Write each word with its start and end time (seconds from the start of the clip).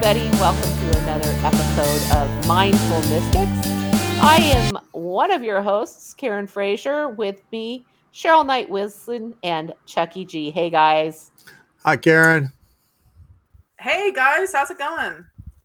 everybody. 0.00 0.30
Welcome 0.38 0.62
to 0.92 0.98
another 1.00 1.34
episode 1.44 2.16
of 2.16 2.46
Mindful 2.46 2.98
Mystics. 2.98 3.68
I 4.22 4.36
am 4.54 4.78
one 4.92 5.32
of 5.32 5.42
your 5.42 5.60
hosts, 5.60 6.14
Karen 6.14 6.46
Frazier, 6.46 7.08
with 7.08 7.42
me, 7.50 7.84
Cheryl 8.14 8.46
Knight 8.46 8.70
Wilson 8.70 9.34
and 9.42 9.72
Chucky 9.86 10.24
G. 10.24 10.52
Hey, 10.52 10.70
guys. 10.70 11.32
Hi, 11.84 11.96
Karen. 11.96 12.52
Hey, 13.80 14.12
guys. 14.12 14.52
How's 14.52 14.70
it 14.70 14.78
going? 14.78 15.24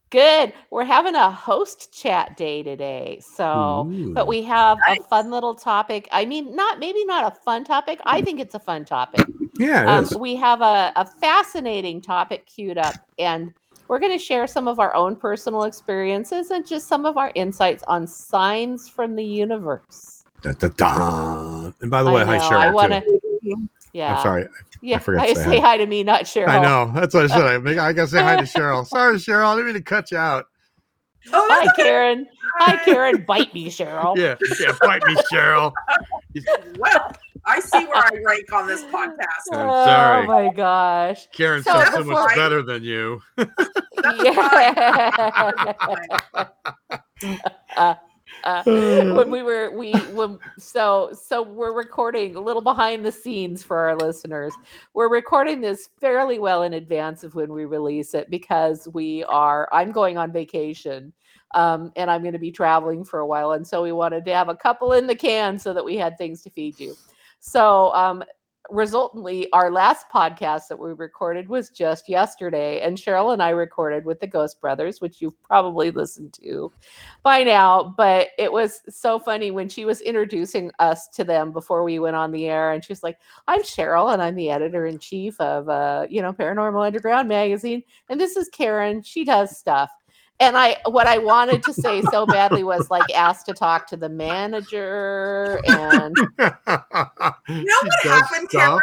Good. 0.10 0.54
We're 0.72 0.84
having 0.84 1.14
a 1.14 1.30
host 1.30 1.94
chat 1.94 2.36
day 2.36 2.64
today. 2.64 3.20
So, 3.36 3.88
Ooh. 3.88 4.14
but 4.16 4.26
we 4.26 4.42
have 4.44 4.80
Nice. 4.88 5.00
a 5.00 5.04
fun 5.10 5.30
little 5.30 5.54
topic. 5.54 6.08
I 6.12 6.26
mean, 6.26 6.56
not 6.56 6.80
maybe 6.80 7.06
not 7.06 7.32
a 7.32 7.36
fun 7.42 7.64
topic. 7.66 8.00
I 8.06 8.22
think 8.24 8.40
it's 8.40 8.56
a 8.56 8.60
fun 8.60 8.84
topic. 8.86 9.28
Yeah, 9.60 9.84
it 9.84 9.88
Um, 9.90 10.04
is. 10.06 10.18
we 10.18 10.36
have 10.38 10.62
a, 10.62 10.92
a 10.96 11.06
fascinating 11.06 12.02
topic 12.02 12.48
queued 12.48 12.80
up, 12.80 12.96
and 13.20 13.54
we're 13.94 14.00
going 14.00 14.12
to 14.12 14.18
share 14.18 14.48
some 14.48 14.68
of 14.68 14.80
our 14.80 14.92
own 14.96 15.16
personal 15.16 15.66
experiences 15.66 16.50
and 16.50 16.66
just 16.66 16.88
some 16.88 17.06
of 17.06 17.16
our 17.16 17.32
insights 17.36 17.84
on 17.88 18.08
signs 18.08 18.90
from 18.90 19.16
the 19.16 19.24
universe. 19.24 20.24
Da, 20.42 20.54
da, 20.54 20.70
da. 20.70 21.72
And 21.80 21.92
by 21.92 22.02
the 22.02 22.10
I 22.10 22.14
way, 22.14 22.26
hi, 22.26 22.40
Cheryl. 22.40 22.58
I 22.58 22.72
want 22.72 22.92
to. 22.92 23.70
Yeah. 23.94 24.16
I'm 24.16 24.24
sorry. 24.24 24.48
Yeah. 24.82 24.98
forgot 24.98 25.26
I 25.26 25.34
say 25.36 25.44
say 25.44 25.60
hi. 25.60 25.68
hi 25.68 25.78
to 25.78 25.86
me, 25.86 26.02
not 26.02 26.24
Cheryl. 26.24 26.48
I 26.48 26.60
know. 26.60 26.92
That's 26.96 27.14
what 27.14 27.26
I 27.26 27.28
said. 27.28 27.46
I, 27.46 27.60
make- 27.60 27.78
I 27.78 27.94
gotta 27.94 28.08
say 28.08 28.24
hi 28.24 28.36
to 28.36 28.42
Cheryl. 28.60 28.84
Sorry, 28.88 29.18
Cheryl. 29.18 29.46
I 29.46 29.56
didn't 29.58 29.68
mean 29.68 29.76
to 29.76 29.82
cut 29.84 30.10
you 30.10 30.18
out. 30.18 30.48
Oh, 31.32 31.48
Hi, 31.52 31.66
okay. 31.66 31.84
Karen. 31.84 32.28
Hi, 32.62 32.84
Karen. 32.84 33.24
Bite 33.28 33.54
me, 33.54 33.68
Cheryl. 33.68 34.18
Yeah, 34.18 34.38
yeah. 34.60 34.74
Bite 34.82 35.06
me, 35.06 35.16
Cheryl. 35.32 35.72
Well, 36.80 37.12
I 37.46 37.60
see 37.60 37.86
where 37.86 37.98
I 37.98 38.10
rank 38.26 38.52
on 38.54 38.68
this 38.68 38.84
podcast. 38.86 39.52
I'm 39.52 39.70
sorry. 39.70 40.24
Oh 40.24 40.28
my 40.28 40.54
gosh. 40.54 41.28
Karen 41.34 41.64
So 41.64 41.72
sounds 41.72 41.90
so 41.92 41.98
before- 42.04 42.24
much 42.24 42.36
better 42.36 42.62
than 42.62 42.84
you. 42.84 43.22
Yeah. 44.24 45.52
Uh, 47.78 47.96
when 48.66 49.30
we 49.32 49.42
were 49.42 49.72
we 49.72 49.94
when 50.12 50.38
so 50.58 51.10
so 51.14 51.42
we're 51.42 51.72
recording 51.72 52.36
a 52.36 52.42
little 52.42 52.62
behind 52.62 53.06
the 53.06 53.12
scenes 53.12 53.64
for 53.64 53.78
our 53.78 53.96
listeners 53.96 54.54
we're 54.94 55.08
recording 55.08 55.62
this 55.62 55.88
fairly 56.02 56.40
well 56.40 56.64
in 56.64 56.74
advance 56.74 57.24
of 57.24 57.36
when 57.36 57.54
we 57.54 57.64
release 57.64 58.14
it 58.14 58.30
because 58.30 58.88
we 58.94 59.24
are 59.26 59.70
i'm 59.72 59.92
going 59.94 60.18
on 60.18 60.30
vacation 60.32 61.14
um, 61.52 61.94
and 61.96 62.12
i'm 62.12 62.22
going 62.22 62.34
to 62.34 62.40
be 62.40 62.52
traveling 62.52 63.06
for 63.06 63.20
a 63.20 63.28
while 63.28 63.54
and 63.54 63.66
so 63.66 63.82
we 63.82 63.94
wanted 63.94 64.26
to 64.26 64.34
have 64.34 64.50
a 64.50 64.56
couple 64.56 64.92
in 64.94 65.08
the 65.08 65.16
can 65.16 65.58
so 65.58 65.74
that 65.74 65.86
we 65.86 65.96
had 65.96 66.18
things 66.18 66.42
to 66.42 66.50
feed 66.50 66.78
you 66.78 66.98
so 67.44 67.94
um 67.94 68.24
resultantly 68.70 69.52
our 69.52 69.70
last 69.70 70.06
podcast 70.14 70.70
that 70.70 70.80
we 70.80 70.94
recorded 70.94 71.50
was 71.50 71.70
just 71.70 72.08
yesterday 72.08 72.80
and 72.80 72.98
cheryl 72.98 73.34
and 73.34 73.44
i 73.44 73.50
recorded 73.50 74.06
with 74.06 74.18
the 74.22 74.28
ghost 74.28 74.62
brothers 74.62 75.02
which 75.02 75.22
you've 75.22 75.42
probably 75.44 75.92
listened 75.92 76.32
to 76.34 76.72
by 77.24 77.42
now, 77.44 77.94
but 77.98 78.30
it 78.38 78.52
was 78.52 78.82
so 78.90 79.18
funny 79.18 79.50
when 79.50 79.70
she 79.70 79.86
was 79.86 80.02
introducing 80.02 80.72
us 80.80 81.08
to 81.08 81.24
them 81.24 81.52
before 81.54 81.84
we 81.84 82.00
went 82.00 82.18
on 82.18 82.32
the 82.32 82.48
air, 82.48 82.74
and 82.74 82.84
she 82.84 82.92
was 82.92 83.02
like, 83.02 83.18
"I'm 83.48 83.62
Cheryl, 83.62 84.14
and 84.14 84.22
I'm 84.22 84.36
the 84.36 84.50
editor 84.50 84.86
in 84.86 85.00
chief 85.00 85.40
of 85.40 85.70
uh, 85.70 86.06
you 86.10 86.22
know 86.22 86.34
Paranormal 86.34 86.86
Underground 86.86 87.30
magazine, 87.30 87.82
and 88.10 88.20
this 88.20 88.36
is 88.36 88.50
Karen. 88.50 89.02
She 89.02 89.24
does 89.24 89.58
stuff." 89.58 89.90
And 90.40 90.58
I, 90.58 90.78
what 90.86 91.08
I 91.08 91.20
wanted 91.20 91.64
to 91.64 91.74
say 91.74 92.02
so 92.02 92.26
badly 92.28 92.64
was 92.64 92.90
like 92.90 93.14
asked 93.14 93.46
to 93.46 93.54
talk 93.54 93.88
to 93.88 93.98
the 93.98 94.10
manager, 94.10 95.62
and 95.66 96.16
You 97.48 97.66
know 97.66 97.76
what 97.84 98.04
happened, 98.04 98.50
Karen? 98.50 98.80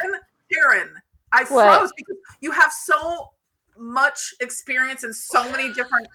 Karen, 0.52 0.90
I 1.32 1.44
What? 1.44 1.78
froze 1.78 1.92
because 1.96 2.16
you 2.40 2.50
have 2.52 2.72
so 2.72 3.30
much 3.76 4.34
experience 4.40 5.04
in 5.04 5.12
so 5.12 5.50
many 5.50 5.72
different 5.72 6.08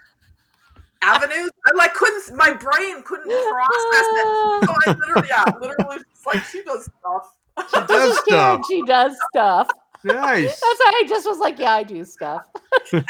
avenues. 1.02 1.52
I 1.66 1.72
like 1.76 1.94
couldn't 1.94 2.36
my 2.36 2.52
brain 2.54 3.04
couldn't 3.04 3.28
process 3.28 4.08
it. 4.12 4.66
So 4.66 4.74
I 4.74 4.96
literally, 5.00 5.28
yeah, 5.30 5.46
literally 5.60 5.98
just 5.98 6.26
like 6.26 6.44
she 6.44 6.64
does 6.64 6.90
stuff. 7.00 7.34
She 7.74 7.80
this 7.82 7.88
does 7.88 8.12
is 8.18 8.24
Karen. 8.28 8.64
stuff. 8.64 8.68
She 8.68 8.82
does 8.84 9.16
stuff. 9.32 9.70
Nice. 10.06 10.46
That's 10.46 10.62
why 10.62 11.02
I 11.04 11.08
just 11.08 11.26
was 11.26 11.40
like, 11.40 11.58
"Yeah, 11.58 11.74
I 11.74 11.82
do 11.82 12.06
stuff." 12.06 12.44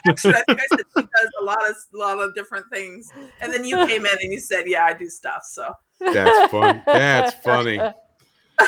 Actually, 0.08 0.36
I 0.36 0.44
think 0.44 0.62
I 0.62 0.66
said 0.70 0.80
she 0.98 1.02
does 1.02 1.32
a 1.42 1.44
lot 1.44 1.70
of 1.70 1.76
a 1.94 1.98
lot 1.98 2.20
of 2.20 2.34
different 2.36 2.66
things. 2.72 3.12
And 3.42 3.52
then 3.52 3.66
you 3.66 3.76
came 3.86 4.06
in 4.06 4.18
and 4.22 4.32
you 4.32 4.40
said, 4.40 4.64
Yeah, 4.66 4.86
I 4.86 4.94
do 4.94 5.10
stuff. 5.10 5.44
So 5.44 5.74
That's 6.00 6.52
fun. 6.52 6.82
That's 6.86 7.34
funny. 7.44 7.80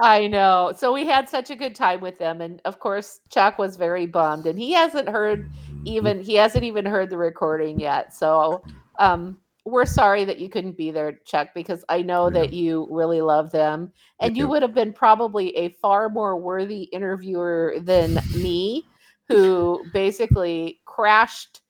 I 0.00 0.26
know. 0.30 0.72
So 0.76 0.92
we 0.92 1.06
had 1.06 1.28
such 1.28 1.50
a 1.50 1.56
good 1.56 1.74
time 1.74 2.00
with 2.00 2.18
them, 2.18 2.40
and 2.40 2.62
of 2.64 2.78
course, 2.78 3.20
Chuck 3.28 3.58
was 3.58 3.76
very 3.76 4.06
bummed, 4.06 4.46
and 4.46 4.58
he 4.58 4.72
hasn't 4.72 5.08
heard 5.08 5.50
even 5.84 6.22
he 6.22 6.36
hasn't 6.36 6.64
even 6.64 6.86
heard 6.86 7.10
the 7.10 7.18
recording 7.18 7.78
yet. 7.78 8.14
So 8.14 8.64
um, 8.98 9.36
we're 9.64 9.86
sorry 9.86 10.24
that 10.24 10.38
you 10.38 10.48
couldn't 10.48 10.76
be 10.76 10.90
there, 10.90 11.18
Chuck, 11.24 11.48
because 11.54 11.84
I 11.88 12.02
know 12.02 12.26
Yeah. 12.26 12.40
that 12.40 12.52
you 12.52 12.86
really 12.90 13.20
love 13.22 13.50
them, 13.50 13.92
and 14.20 14.36
you 14.36 14.46
would 14.48 14.62
have 14.62 14.74
been 14.74 14.92
probably 14.92 15.56
a 15.56 15.70
far 15.70 16.08
more 16.08 16.36
worthy 16.36 16.82
interviewer 16.84 17.76
than 17.80 18.20
me, 18.34 18.84
who 19.28 19.84
basically 19.92 20.80
crashed. 20.84 21.60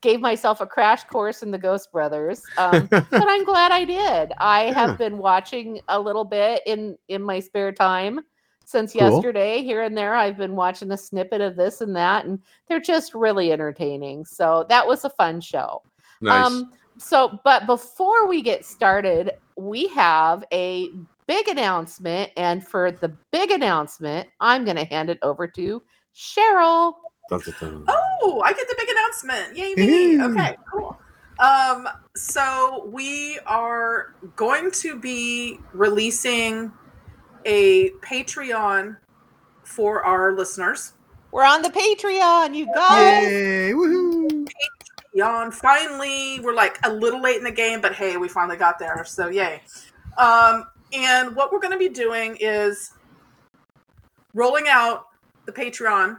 Gave 0.00 0.20
myself 0.20 0.60
a 0.60 0.66
crash 0.66 1.04
course 1.04 1.42
in 1.42 1.50
the 1.50 1.58
Ghost 1.58 1.90
Brothers, 1.92 2.42
um, 2.58 2.88
but 3.10 3.24
I'm 3.28 3.44
glad 3.46 3.70
I 3.72 3.84
did. 3.84 4.32
I 4.38 4.66
Yeah. 4.66 4.72
have 4.74 4.98
been 4.98 5.16
watching 5.18 5.80
a 5.88 5.98
little 5.98 6.24
bit 6.24 6.62
in 6.66 6.98
in 7.08 7.22
my 7.22 7.38
spare 7.40 7.72
time 7.72 8.20
since 8.64 8.92
Cool. 8.92 9.00
yesterday. 9.00 9.62
Here 9.62 9.82
and 9.82 9.96
there, 9.96 10.14
I've 10.14 10.36
been 10.36 10.56
watching 10.56 10.90
a 10.90 10.96
snippet 10.96 11.40
of 11.40 11.56
this 11.56 11.80
and 11.80 11.94
that, 11.96 12.26
and 12.26 12.38
they're 12.68 12.80
just 12.80 13.14
really 13.14 13.52
entertaining. 13.52 14.26
So 14.26 14.66
that 14.68 14.86
was 14.86 15.04
a 15.04 15.10
fun 15.10 15.40
show. 15.40 15.82
Nice. 16.20 16.46
Um, 16.46 16.72
so, 16.98 17.40
but 17.44 17.66
before 17.66 18.28
we 18.28 18.42
get 18.42 18.64
started, 18.64 19.32
we 19.56 19.88
have 19.88 20.44
a 20.52 20.90
big 21.26 21.48
announcement, 21.48 22.30
and 22.36 22.66
for 22.66 22.90
the 22.90 23.08
big 23.30 23.50
announcement, 23.50 24.28
I'm 24.40 24.64
going 24.64 24.76
to 24.76 24.84
hand 24.84 25.10
it 25.10 25.18
over 25.22 25.46
to 25.48 25.82
Cheryl. 26.14 26.94
Oh, 27.30 28.42
I 28.44 28.52
get 28.52 28.68
the 28.68 28.74
big 28.78 28.88
announcement. 28.88 29.56
Yay 29.56 29.74
me. 29.74 30.16
Yay. 30.16 30.22
Okay, 30.22 30.56
cool. 30.72 30.98
Um, 31.38 31.88
so 32.16 32.88
we 32.92 33.38
are 33.46 34.14
going 34.34 34.70
to 34.72 34.98
be 34.98 35.60
releasing 35.72 36.72
a 37.44 37.90
Patreon 38.02 38.96
for 39.62 40.04
our 40.04 40.32
listeners. 40.34 40.94
We're 41.30 41.44
on 41.44 41.62
the 41.62 41.68
Patreon, 41.68 42.54
you 42.54 42.66
guys. 42.74 43.24
Yay! 43.24 43.72
Woohoo! 43.72 44.48
Patreon. 45.14 45.52
Finally, 45.52 46.40
we're 46.40 46.54
like 46.54 46.78
a 46.84 46.92
little 46.92 47.20
late 47.20 47.36
in 47.36 47.44
the 47.44 47.52
game, 47.52 47.80
but 47.80 47.94
hey, 47.94 48.16
we 48.16 48.28
finally 48.28 48.56
got 48.56 48.78
there. 48.78 49.04
So 49.04 49.28
yay. 49.28 49.62
Um, 50.16 50.66
and 50.92 51.34
what 51.36 51.52
we're 51.52 51.60
going 51.60 51.72
to 51.72 51.78
be 51.78 51.88
doing 51.88 52.36
is 52.40 52.92
rolling 54.34 54.66
out 54.68 55.06
the 55.46 55.52
Patreon, 55.52 56.18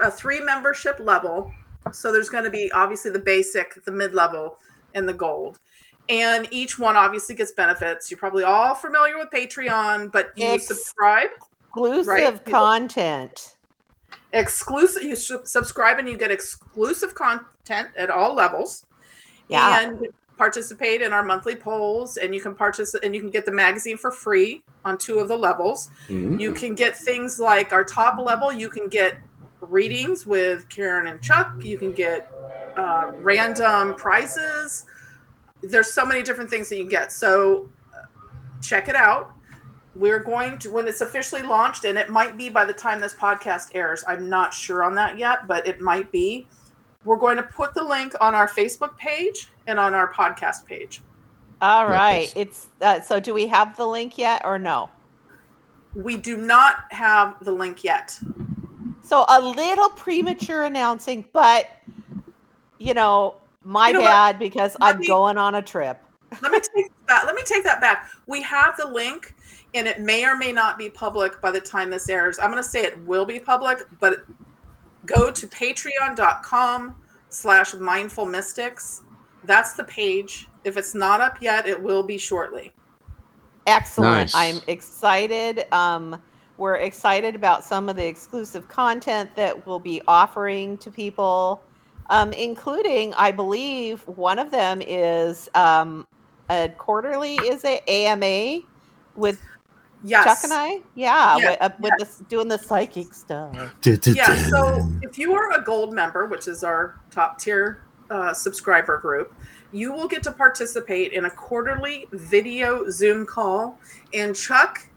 a 0.00 0.10
three 0.10 0.40
membership 0.40 0.98
level. 1.00 1.52
So 1.92 2.12
there's 2.12 2.28
going 2.28 2.44
to 2.44 2.50
be 2.50 2.70
obviously 2.72 3.10
the 3.10 3.18
basic, 3.18 3.82
the 3.84 3.92
mid 3.92 4.14
level, 4.14 4.58
and 4.94 5.08
the 5.08 5.14
gold. 5.14 5.58
And 6.08 6.48
each 6.50 6.78
one 6.78 6.96
obviously 6.96 7.34
gets 7.34 7.52
benefits. 7.52 8.10
You're 8.10 8.18
probably 8.18 8.44
all 8.44 8.74
familiar 8.74 9.18
with 9.18 9.28
Patreon, 9.30 10.10
but 10.10 10.30
you 10.36 10.46
Ex- 10.46 10.66
subscribe 10.66 11.28
Exclusive 11.68 12.06
Right. 12.06 12.44
content. 12.46 13.56
Exclusive 14.32 15.02
you 15.02 15.16
su- 15.16 15.40
subscribe 15.44 15.98
and 15.98 16.08
you 16.08 16.16
get 16.16 16.30
exclusive 16.30 17.14
content 17.14 17.88
at 17.96 18.10
all 18.10 18.34
levels. 18.34 18.84
Yeah. 19.48 19.80
and 19.80 20.06
participate 20.36 21.00
in 21.02 21.12
our 21.14 21.24
monthly 21.24 21.56
polls 21.56 22.16
and 22.18 22.32
you 22.34 22.40
can 22.40 22.54
participate 22.54 23.04
and 23.04 23.14
you 23.14 23.20
can 23.20 23.30
get 23.30 23.44
the 23.46 23.50
magazine 23.50 23.96
for 23.96 24.10
free 24.12 24.62
on 24.84 24.96
two 24.98 25.18
of 25.18 25.26
the 25.28 25.36
levels. 25.36 25.90
Mhm. 26.08 26.38
you 26.38 26.52
can 26.52 26.74
get 26.74 26.96
things 26.96 27.40
like 27.40 27.72
our 27.72 27.82
top 27.82 28.18
level 28.20 28.52
you 28.52 28.68
can 28.68 28.88
get 28.88 29.16
readings 29.62 30.26
with 30.26 30.68
karen 30.68 31.06
and 31.08 31.20
chuck 31.22 31.52
you 31.60 31.76
can 31.78 31.92
get 31.92 32.30
uh, 32.76 33.10
random 33.16 33.94
prizes. 33.96 34.84
There's 35.62 35.92
so 35.92 36.04
many 36.06 36.22
different 36.22 36.48
things 36.50 36.68
that 36.68 36.76
you 36.76 36.82
can 36.84 36.90
get. 36.90 37.10
So 37.10 37.68
uh, 37.92 38.02
check 38.62 38.88
it 38.88 38.94
out 38.94 39.32
we're 39.98 40.18
going 40.20 40.58
to 40.58 40.70
when 40.70 40.86
it's 40.86 41.00
officially 41.00 41.42
launched 41.42 41.84
and 41.84 41.98
it 41.98 42.08
might 42.08 42.36
be 42.36 42.48
by 42.48 42.64
the 42.64 42.72
time 42.72 43.00
this 43.00 43.14
podcast 43.14 43.68
airs 43.74 44.04
i'm 44.06 44.28
not 44.28 44.54
sure 44.54 44.82
on 44.84 44.94
that 44.94 45.18
yet 45.18 45.46
but 45.46 45.66
it 45.66 45.80
might 45.80 46.10
be 46.12 46.46
we're 47.04 47.16
going 47.16 47.36
to 47.36 47.42
put 47.42 47.74
the 47.74 47.82
link 47.82 48.14
on 48.20 48.34
our 48.34 48.48
facebook 48.48 48.96
page 48.96 49.48
and 49.66 49.78
on 49.78 49.94
our 49.94 50.12
podcast 50.12 50.64
page 50.66 51.00
all 51.60 51.86
right 51.88 52.20
Nice. 52.20 52.32
It's 52.36 52.66
uh, 52.80 53.00
so. 53.00 53.18
Do 53.18 53.34
we 53.34 53.48
have 53.48 53.76
the 53.76 53.86
link 53.86 54.16
yet 54.16 54.42
or 54.44 54.58
no? 54.58 54.88
we 55.94 56.16
do 56.16 56.36
not 56.36 56.84
have 56.90 57.34
the 57.44 57.50
link 57.50 57.82
yet 57.82 58.16
So 59.02 59.24
a 59.28 59.40
little 59.40 59.88
premature 59.90 60.64
announcing, 60.64 61.24
but 61.32 61.70
you 62.78 62.94
know, 62.94 63.34
my 63.64 63.88
You 63.88 63.94
know 63.94 64.00
what? 64.02 64.08
bad 64.08 64.38
because 64.38 64.76
Let 64.80 64.94
I'm 64.94 65.00
me- 65.00 65.06
going 65.08 65.36
on 65.38 65.56
a 65.56 65.62
trip. 65.62 66.00
let 66.42 66.52
me 66.52 66.60
take 66.60 66.92
that 67.08 67.24
let 67.26 67.34
me 67.34 67.42
take 67.44 67.64
that 67.64 67.80
back 67.80 68.10
we 68.26 68.40
have 68.42 68.76
the 68.76 68.86
link 68.86 69.34
and 69.74 69.86
it 69.86 70.00
may 70.00 70.24
or 70.24 70.36
may 70.36 70.52
not 70.52 70.78
be 70.78 70.88
public 70.88 71.40
by 71.40 71.50
the 71.50 71.60
time 71.60 71.90
this 71.90 72.08
airs 72.08 72.38
i'm 72.38 72.50
going 72.50 72.62
to 72.62 72.68
say 72.68 72.82
it 72.82 72.98
will 73.06 73.24
be 73.24 73.38
public 73.38 73.80
but 74.00 74.24
go 75.08 75.30
to 75.30 75.46
patreon.com 75.46 76.94
slash 77.30 77.74
mindful 77.74 78.26
mystics. 78.26 79.02
That's 79.44 79.72
the 79.74 79.84
page. 79.84 80.48
If 80.64 80.76
it's 80.76 80.94
not 80.94 81.20
up 81.20 81.40
yet, 81.40 81.66
it 81.66 81.80
will 81.80 82.02
be 82.02 82.18
shortly. 82.18 82.72
Excellent. 83.66 84.32
Nice. 84.32 84.34
I'm 84.34 84.60
excited. 84.66 85.72
Um, 85.72 86.20
we're 86.56 86.76
excited 86.76 87.34
about 87.34 87.64
some 87.64 87.88
of 87.88 87.96
the 87.96 88.06
exclusive 88.06 88.68
content 88.68 89.34
that 89.36 89.66
we'll 89.66 89.78
be 89.78 90.02
offering 90.08 90.76
to 90.78 90.90
people, 90.90 91.62
um, 92.10 92.32
including, 92.32 93.14
I 93.14 93.30
believe, 93.30 94.00
one 94.06 94.38
of 94.38 94.50
them 94.50 94.82
is 94.82 95.48
um, 95.54 96.06
a 96.50 96.68
quarterly, 96.70 97.36
is 97.36 97.62
it 97.64 97.88
AMA 97.88 98.60
with 99.14 99.40
Yes. 100.04 100.24
Chuck 100.24 100.44
and 100.44 100.52
I? 100.52 100.80
Yeah, 100.94 101.36
Yeah, 101.38 101.50
with, 101.50 101.58
uh, 101.60 101.70
with 101.80 101.92
this, 101.98 102.22
doing 102.28 102.48
the 102.48 102.58
psychic 102.58 103.12
stuff. 103.12 103.54
Yeah. 103.84 104.48
So 104.48 104.88
if 105.02 105.18
you 105.18 105.34
are 105.34 105.52
a 105.52 105.62
gold 105.62 105.92
member, 105.92 106.26
which 106.26 106.46
is 106.46 106.62
our 106.62 107.00
top 107.10 107.38
tier 107.38 107.82
uh, 108.10 108.32
subscriber 108.32 108.98
group, 108.98 109.34
you 109.72 109.92
will 109.92 110.08
get 110.08 110.22
to 110.22 110.32
participate 110.32 111.12
in 111.12 111.24
a 111.26 111.30
quarterly 111.30 112.06
video 112.12 112.88
Zoom 112.90 113.26
call, 113.26 113.78
and 114.14 114.34
Chuck 114.34 114.88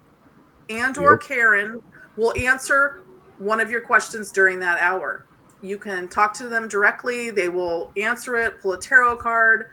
and 0.69 0.97
or 0.97 1.13
Yep. 1.13 1.21
Karen 1.21 1.81
will 2.15 2.33
answer 2.37 3.01
one 3.37 3.59
of 3.59 3.69
your 3.69 3.81
questions 3.81 4.31
during 4.31 4.59
that 4.59 4.79
hour. 4.79 5.25
You 5.61 5.77
can 5.77 6.07
talk 6.07 6.33
to 6.35 6.47
them 6.47 6.67
directly. 6.67 7.29
They 7.31 7.49
will 7.49 7.91
answer 7.97 8.37
it. 8.37 8.61
Pull 8.61 8.73
a 8.73 8.79
tarot 8.79 9.17
card. 9.17 9.67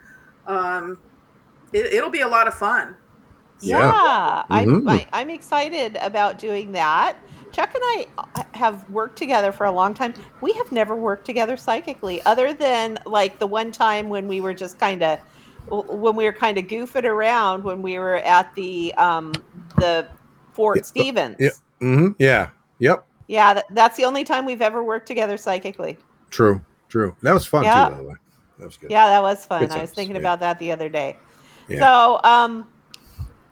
Um, 0.46 0.98
it, 1.72 1.86
it'll 1.92 2.10
be 2.10 2.22
a 2.22 2.28
lot 2.28 2.48
of 2.48 2.54
fun. 2.54 2.96
Yeah, 3.60 3.78
Yeah. 3.78 4.42
I'm, 4.50 4.82
Mhm. 4.82 4.90
I, 4.90 5.06
I'm 5.12 5.30
excited 5.30 5.96
about 6.00 6.38
doing 6.38 6.72
that. 6.72 7.16
Chuck 7.52 7.70
and 7.74 7.82
I 7.82 8.06
uh, 8.18 8.42
have 8.52 8.88
worked 8.90 9.16
together 9.16 9.52
for 9.52 9.66
a 9.66 9.72
long 9.72 9.94
time. 9.94 10.14
We 10.40 10.52
have 10.52 10.70
never 10.70 10.94
worked 10.94 11.24
together 11.24 11.56
psychically, 11.56 12.22
other 12.26 12.52
than 12.52 12.98
like 13.06 13.38
the 13.38 13.46
one 13.46 13.72
time 13.72 14.08
when 14.08 14.28
we 14.28 14.40
were 14.40 14.54
just 14.54 14.78
kind 14.78 15.02
of 15.02 15.18
when 15.70 16.14
we 16.16 16.24
were 16.24 16.32
kind 16.32 16.56
of 16.56 16.64
goofing 16.66 17.04
around 17.04 17.62
when 17.64 17.82
we 17.82 17.98
were 17.98 18.16
at 18.16 18.54
the 18.54 18.94
um 18.94 19.32
the 19.78 20.06
Fort 20.52 20.78
Yeah, 20.78 20.82
Stevens. 20.82 21.36
yeah. 21.38 21.50
hmm 21.80 22.08
Yeah. 22.18 22.48
Yep. 22.78 23.04
Yeah, 23.28 23.54
that, 23.54 23.64
that's 23.70 23.96
the 23.96 24.04
only 24.04 24.24
time 24.24 24.44
we've 24.44 24.62
ever 24.62 24.82
worked 24.82 25.06
together 25.06 25.36
psychically. 25.36 25.98
True. 26.30 26.60
True. 26.88 27.14
That 27.22 27.32
was 27.34 27.44
fun 27.44 27.64
Yeah. 27.64 27.88
too, 27.88 27.94
by 27.94 27.98
the 28.02 28.08
way. 28.08 28.14
That 28.58 28.64
was 28.66 28.76
good. 28.76 28.90
Yeah, 28.90 29.06
that 29.08 29.22
was 29.22 29.44
fun. 29.44 29.60
Good 29.60 29.70
I 29.72 29.74
was 29.74 29.90
times, 29.90 29.92
thinking 29.92 30.16
yeah. 30.16 30.20
about 30.22 30.40
that 30.40 30.58
the 30.58 30.72
other 30.72 30.88
day. 30.88 31.16
Yeah. 31.68 31.80
So, 31.80 32.20
um, 32.24 32.66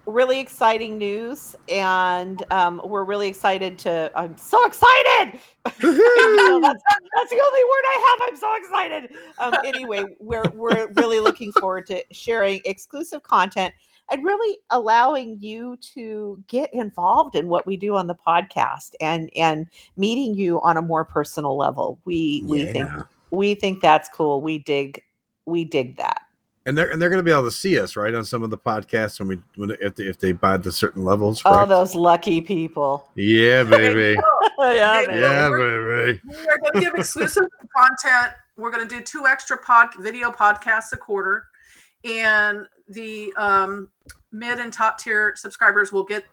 really 0.07 0.41
exciting 0.41 0.99
news, 0.99 1.57
and 1.69 2.45
um, 2.51 2.81
we're 2.85 3.05
really 3.05 3.29
excited 3.29 3.79
to. 3.81 4.11
I'm 4.15 4.37
so 4.37 4.65
excited. 4.65 5.41
That's, 5.65 5.83
that's 5.83 7.31
the 7.31 7.43
only 7.43 7.65
word 7.65 7.85
I 7.85 8.17
have. 8.21 8.29
I'm 8.29 8.37
so 8.37 8.55
excited. 8.57 9.17
Um, 9.39 9.55
anyway, 9.65 10.05
we're 10.21 10.49
we're 10.55 10.89
really 10.95 11.19
looking 11.19 11.51
forward 11.53 11.87
to 11.89 12.05
sharing 12.13 12.61
exclusive 12.65 13.23
content 13.25 13.75
and 14.11 14.25
really 14.25 14.59
allowing 14.71 15.39
you 15.41 15.77
to 15.95 16.43
get 16.47 16.73
involved 16.73 17.35
in 17.35 17.49
what 17.49 17.67
we 17.67 17.77
do 17.77 17.97
on 17.97 18.07
the 18.07 18.15
podcast 18.15 18.93
and 19.01 19.31
and 19.37 19.67
meeting 19.97 20.35
you 20.35 20.61
on 20.63 20.77
a 20.77 20.83
more 20.83 21.05
personal 21.05 21.57
level. 21.57 21.99
We 22.05 22.45
we 22.47 22.67
think 22.67 22.89
we 23.31 23.55
think 23.55 23.83
that's 23.83 24.09
cool. 24.09 24.41
We 24.41 24.59
dig 24.59 25.03
we 25.47 25.65
dig 25.65 25.97
that. 25.97 26.26
And 26.67 26.77
they're 26.77 26.91
and 26.91 27.01
they're 27.01 27.09
going 27.09 27.21
to 27.21 27.25
be 27.25 27.31
able 27.31 27.45
to 27.45 27.51
see 27.51 27.79
us 27.79 27.95
right 27.97 28.13
on 28.13 28.25
some 28.25 28.43
of 28.43 28.51
the 28.51 28.59
podcasts 28.59 29.19
when 29.21 29.29
we 29.29 29.39
when 29.55 29.71
if 29.81 29.95
they, 29.95 30.05
if 30.05 30.19
they 30.19 30.33
buy 30.33 30.57
the 30.57 30.73
certain 30.73 31.05
levels. 31.05 31.41
Oh, 31.45 31.65
those 31.65 31.95
lucky 31.95 32.41
people. 32.41 33.09
yeah, 33.15 33.63
baby. 33.63 34.21
yeah, 34.59 35.01
Hey, 35.01 35.07
man. 35.07 35.21
yeah, 35.21 35.49
We're- 35.49 36.07
baby. 36.07 36.21
We 36.29 36.49
are 36.49 36.59
going 36.59 36.73
to 36.75 36.81
give 36.81 36.95
exclusive 36.97 37.45
content. 37.75 38.35
We're 38.57 38.71
going 38.73 38.87
to 38.87 38.93
do 38.95 39.01
two 39.03 39.27
extra 39.27 39.57
pod 39.59 39.91
video 40.01 40.31
podcasts 40.33 40.93
a 40.93 40.97
quarter, 40.97 41.45
and 42.05 42.67
the 42.89 43.33
um, 43.37 43.89
mid 44.33 44.59
and 44.59 44.73
top 44.73 44.99
tier 44.99 45.35
subscribers 45.37 45.93
will 45.93 46.05
get 46.05 46.25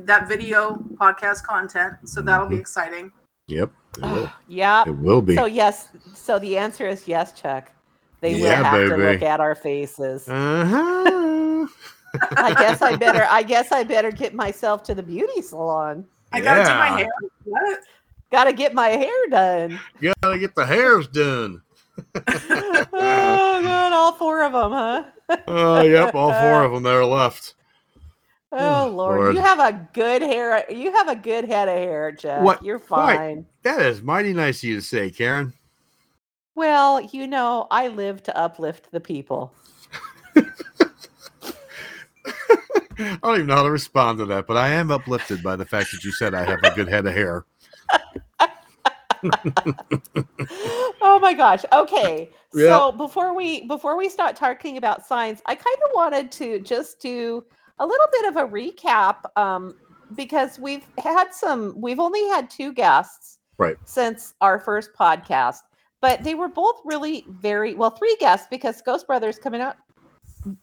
that 0.00 0.26
video 0.26 0.76
podcast 0.94 1.44
content. 1.44 1.94
So 2.08 2.22
that'll 2.22 2.48
be 2.48 2.56
Mhm. 2.56 2.60
exciting. 2.60 3.12
Yep. 3.46 3.70
It 3.98 4.02
will, 4.02 4.30
yeah. 4.48 4.84
it 4.86 4.96
will 4.98 5.22
be. 5.22 5.36
So 5.36 5.46
yes, 5.46 5.88
so 6.14 6.38
the 6.40 6.58
answer 6.58 6.88
is 6.88 7.06
yes, 7.06 7.32
Chuck. 7.32 7.70
They 8.20 8.34
will 8.34 8.40
Yeah, 8.40 8.62
have 8.62 8.88
to 8.88 8.96
look 8.96 9.22
at 9.22 9.40
our 9.40 9.54
faces. 9.54 10.28
uh-huh. 10.28 11.66
I 12.36 12.54
guess 12.54 12.80
I 12.82 12.96
better. 12.96 13.26
I 13.28 13.42
guess 13.42 13.70
I 13.70 13.84
better 13.84 14.10
get 14.10 14.34
myself 14.34 14.82
to 14.84 14.94
the 14.94 15.02
beauty 15.02 15.42
salon. 15.42 16.04
I 16.32 16.40
got 16.40 16.54
to 16.56 16.64
do 16.64 16.78
my 16.78 16.98
hair. 16.98 17.08
What? 17.44 17.80
Got 18.32 18.44
to 18.44 18.52
get 18.52 18.74
my 18.74 18.88
hair 18.88 19.26
done. 19.30 19.78
You 20.00 20.12
gotta 20.22 20.38
get 20.38 20.54
the 20.54 20.66
hairs 20.66 21.06
done. 21.08 21.62
oh 22.26 22.86
God, 22.92 23.92
all 23.92 24.12
four 24.12 24.42
of 24.44 24.52
them, 24.52 24.72
huh? 24.72 25.04
Oh, 25.48 25.82
yep, 25.82 26.14
all 26.14 26.32
four 26.32 26.64
of 26.64 26.72
them 26.72 26.82
that 26.84 26.94
are 26.94 27.04
left. 27.04 27.54
Oh 28.52 28.86
Oh, 28.86 28.88
Lord. 28.88 29.18
Lord. 29.20 29.34
you 29.34 29.40
have 29.42 29.58
a 29.58 29.88
good 29.92 30.22
hair. 30.22 30.64
You 30.70 30.92
have 30.92 31.08
a 31.08 31.16
good 31.16 31.44
head 31.44 31.68
of 31.68 31.76
hair, 31.76 32.12
Chuck. 32.12 32.42
What? 32.44 32.62
You're 32.64 32.78
Why? 32.78 33.16
fine. 33.16 33.46
That 33.62 33.82
is 33.82 34.02
mighty 34.02 34.32
nice 34.32 34.58
of 34.62 34.64
you 34.64 34.76
to 34.76 34.82
say, 34.82 35.10
Karen. 35.10 35.52
Well, 36.58 37.00
you 37.00 37.28
know, 37.28 37.68
I 37.70 37.86
live 37.86 38.24
to 38.24 38.36
uplift 38.36 38.90
the 38.90 38.98
people. 38.98 39.54
I 40.36 40.44
don't 43.22 43.34
even 43.36 43.46
know 43.46 43.54
how 43.54 43.62
to 43.62 43.70
respond 43.70 44.18
to 44.18 44.24
that, 44.24 44.48
but 44.48 44.56
I 44.56 44.70
am 44.70 44.90
uplifted 44.90 45.40
by 45.40 45.54
the 45.54 45.64
fact 45.64 45.92
that 45.92 46.02
you 46.02 46.10
said 46.10 46.34
I 46.34 46.44
have 46.44 46.58
a 46.64 46.74
good 46.74 46.88
head 46.88 47.06
of 47.06 47.14
hair. 47.14 47.44
oh 51.00 51.20
my 51.22 51.32
gosh. 51.32 51.64
Okay. 51.72 52.28
Yeah. 52.52 52.76
So 52.76 52.90
before 52.90 53.36
we 53.36 53.64
before 53.68 53.96
we 53.96 54.08
start 54.08 54.34
talking 54.34 54.78
about 54.78 55.06
signs, 55.06 55.40
I 55.46 55.54
kind 55.54 55.78
of 55.84 55.90
wanted 55.94 56.32
to 56.32 56.58
just 56.58 57.00
do 57.00 57.44
a 57.78 57.86
little 57.86 58.06
bit 58.10 58.26
of 58.30 58.36
a 58.36 58.48
recap 58.48 59.18
um, 59.36 59.76
because 60.16 60.58
we've 60.58 60.88
had 60.98 61.32
some 61.32 61.80
we've 61.80 62.00
only 62.00 62.26
had 62.26 62.50
two 62.50 62.72
guests 62.72 63.38
Right. 63.58 63.76
since 63.84 64.34
our 64.40 64.58
first 64.60 64.90
podcast, 64.98 65.60
but 66.00 66.22
they 66.22 66.34
were 66.34 66.48
both 66.48 66.80
really 66.84 67.24
very 67.28 67.74
well 67.74 67.90
three 67.90 68.16
guests 68.20 68.46
because 68.50 68.80
Ghost 68.82 69.06
Brothers 69.06 69.38
coming 69.38 69.60
out 69.60 69.76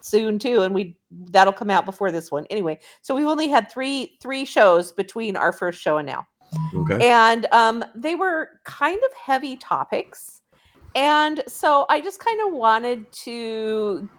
soon 0.01 0.39
too 0.39 0.61
and 0.61 0.73
we 0.73 0.95
that'll 1.11 1.53
come 1.53 1.69
out 1.69 1.85
before 1.85 2.11
this 2.11 2.31
one 2.31 2.45
anyway 2.49 2.79
so 3.01 3.13
we've 3.13 3.27
only 3.27 3.47
had 3.47 3.69
three 3.69 4.17
three 4.21 4.45
shows 4.45 4.91
between 4.93 5.35
our 5.35 5.51
first 5.51 5.81
show 5.81 5.97
and 5.97 6.07
now 6.07 6.25
Okay. 6.73 7.05
and 7.05 7.45
um, 7.51 7.83
they 7.93 8.15
were 8.15 8.49
kind 8.63 8.99
of 9.03 9.11
heavy 9.17 9.57
topics 9.57 10.41
and 10.95 11.43
so 11.47 11.85
i 11.89 11.99
just 11.99 12.19
kind 12.19 12.39
of 12.47 12.53
wanted 12.53 13.11
to 13.11 14.09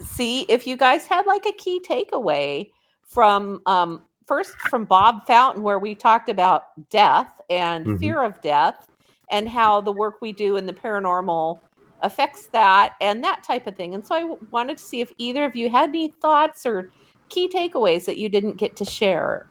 see 0.00 0.42
if 0.42 0.66
you 0.66 0.76
guys 0.76 1.06
had 1.06 1.26
like 1.26 1.46
a 1.46 1.52
key 1.52 1.80
takeaway 1.88 2.68
from 3.06 3.60
um, 3.66 4.02
first 4.26 4.56
from 4.68 4.84
bob 4.84 5.26
fountain 5.26 5.62
where 5.62 5.78
we 5.78 5.94
talked 5.94 6.28
about 6.28 6.64
death 6.90 7.28
and 7.50 7.86
Mhm. 7.86 8.00
fear 8.00 8.22
of 8.22 8.40
death 8.42 8.88
and 9.32 9.48
how 9.48 9.80
the 9.80 9.92
work 9.92 10.20
we 10.20 10.32
do 10.32 10.56
in 10.56 10.66
the 10.66 10.72
paranormal 10.72 11.58
affects 12.02 12.46
that 12.46 12.94
and 13.00 13.22
that 13.24 13.42
type 13.42 13.66
of 13.66 13.76
thing 13.76 13.94
and 13.94 14.06
so 14.06 14.14
i 14.14 14.36
wanted 14.50 14.76
to 14.76 14.84
see 14.84 15.00
if 15.00 15.12
either 15.18 15.44
of 15.44 15.56
you 15.56 15.68
had 15.68 15.88
any 15.88 16.08
thoughts 16.20 16.64
or 16.64 16.90
key 17.28 17.48
takeaways 17.48 18.04
that 18.04 18.18
you 18.18 18.28
didn't 18.28 18.56
get 18.56 18.76
to 18.76 18.84
share 18.84 19.48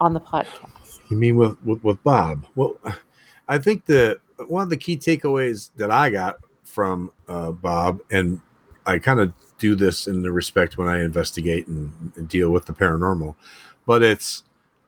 on 0.00 0.12
the 0.12 0.20
podcast 0.20 1.00
You 1.08 1.16
mean 1.16 1.36
with, 1.36 1.56
with 1.64 1.82
with 1.84 2.02
Bob? 2.02 2.46
Well, 2.56 2.76
I 3.48 3.58
think 3.58 3.86
the 3.86 4.18
one 4.48 4.62
of 4.62 4.70
the 4.70 4.76
key 4.76 4.96
takeaways 4.96 5.70
that 5.76 5.90
I 5.90 6.10
got 6.10 6.36
from 6.64 7.12
uh, 7.28 7.52
Bob, 7.52 8.00
and 8.10 8.40
I 8.86 8.98
kind 8.98 9.20
of 9.20 9.32
do 9.58 9.74
this 9.74 10.06
in 10.08 10.22
the 10.22 10.32
respect 10.32 10.76
when 10.76 10.88
I 10.88 11.04
investigate 11.04 11.68
and, 11.68 12.12
and 12.16 12.28
deal 12.28 12.50
with 12.50 12.66
the 12.66 12.72
paranormal, 12.72 13.36
but 13.86 14.02
it's 14.02 14.42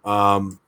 um, 0.04 0.58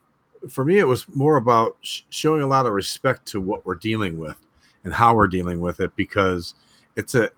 for 0.48 0.64
me 0.64 0.78
it 0.78 0.86
was 0.86 1.06
more 1.14 1.36
about 1.36 1.76
sh- 1.80 2.02
showing 2.10 2.42
a 2.42 2.46
lot 2.46 2.66
of 2.66 2.72
respect 2.72 3.26
to 3.26 3.40
what 3.40 3.64
we're 3.66 3.74
dealing 3.74 4.18
with 4.18 4.36
and 4.84 4.94
how 4.94 5.14
we're 5.14 5.26
dealing 5.26 5.60
with 5.60 5.80
it 5.80 5.94
because 5.96 6.54
it's 6.96 7.14
a 7.14 7.30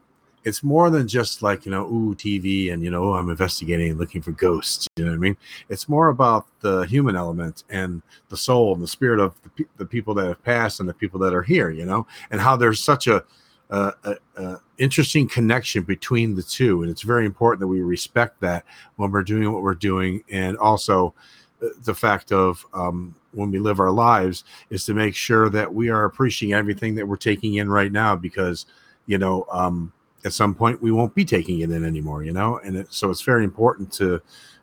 it's 0.45 0.62
more 0.62 0.88
than 0.88 1.07
just 1.07 1.43
like 1.43 1.67
you 1.67 1.71
know 1.71 1.85
ooh 1.87 2.15
TV 2.15 2.73
and 2.73 2.83
you 2.83 2.91
know 2.91 3.12
I'm 3.12 3.29
investigating 3.29 3.91
and 3.91 3.99
looking 3.99 4.23
for 4.23 4.33
ghosts. 4.33 4.87
You 4.97 5.05
know 5.05 5.11
what 5.11 5.17
I 5.17 5.21
mean? 5.21 5.37
It's 5.69 5.88
more 5.88 6.09
about 6.09 6.47
the 6.61 6.83
human 6.83 7.17
element 7.17 7.65
and 7.69 8.03
the 8.29 8.37
soul 8.37 8.73
and 8.75 8.83
the 8.83 8.88
spirit 8.88 9.21
of 9.21 9.35
the, 9.43 9.50
pe- 9.50 9.71
the 9.77 9.87
people 9.87 10.15
that 10.15 10.27
have 10.27 10.43
passed 10.43 10.81
and 10.81 10.88
the 10.88 10.95
people 10.95 11.21
that 11.21 11.35
are 11.35 11.43
here. 11.43 11.71
You 11.71 11.85
know, 11.85 12.07
and 12.31 12.41
how 12.41 12.57
there's 12.57 12.81
such 12.81 13.07
a, 13.07 13.25
a, 13.71 13.93
a, 14.05 14.17
a 14.37 14.61
interesting 14.79 15.29
connection 15.29 15.83
between 15.83 16.35
the 16.35 16.43
two, 16.43 16.83
and 16.83 16.91
it's 16.91 17.03
very 17.03 17.27
important 17.27 17.61
that 17.61 17.69
we 17.69 17.83
respect 17.83 18.41
that 18.41 18.65
when 18.97 19.11
we're 19.11 19.25
doing 19.25 19.53
what 19.53 19.62
we're 19.62 19.75
doing, 19.75 20.23
and 20.31 20.57
also 20.59 21.09
uh, 21.09 21.12
the 21.61 21.95
fact 21.95 22.33
of 22.33 22.65
um, 22.73 23.15
when 23.33 23.50
we 23.50 23.59
live 23.59 23.81
our 23.81 23.91
lives 23.91 24.45
is 24.71 24.85
to 24.87 24.95
make 24.95 25.15
sure 25.15 25.49
that 25.50 25.73
we 25.73 25.88
are 25.88 26.05
appreciating 26.05 26.55
everything 26.55 26.95
that 26.95 27.07
we're 27.07 27.17
taking 27.17 27.55
in 27.55 27.69
right 27.69 27.93
now 27.93 28.15
because 28.15 28.67
you 29.07 29.19
know 29.19 29.47
um, 29.50 29.93
at 30.25 30.33
some 30.33 30.55
point 30.55 30.81
we 30.83 30.93
won't 30.93 31.15
be 31.15 31.25
taking 31.25 31.61
it 31.61 31.71
in 31.71 31.85
anymore 31.85 32.25
you 32.25 32.33
know 32.33 32.59
and 32.65 32.77
it, 32.77 32.93
so 32.93 33.11
it's 33.11 33.23
very 33.23 33.45
important 33.45 33.93
to 33.93 34.21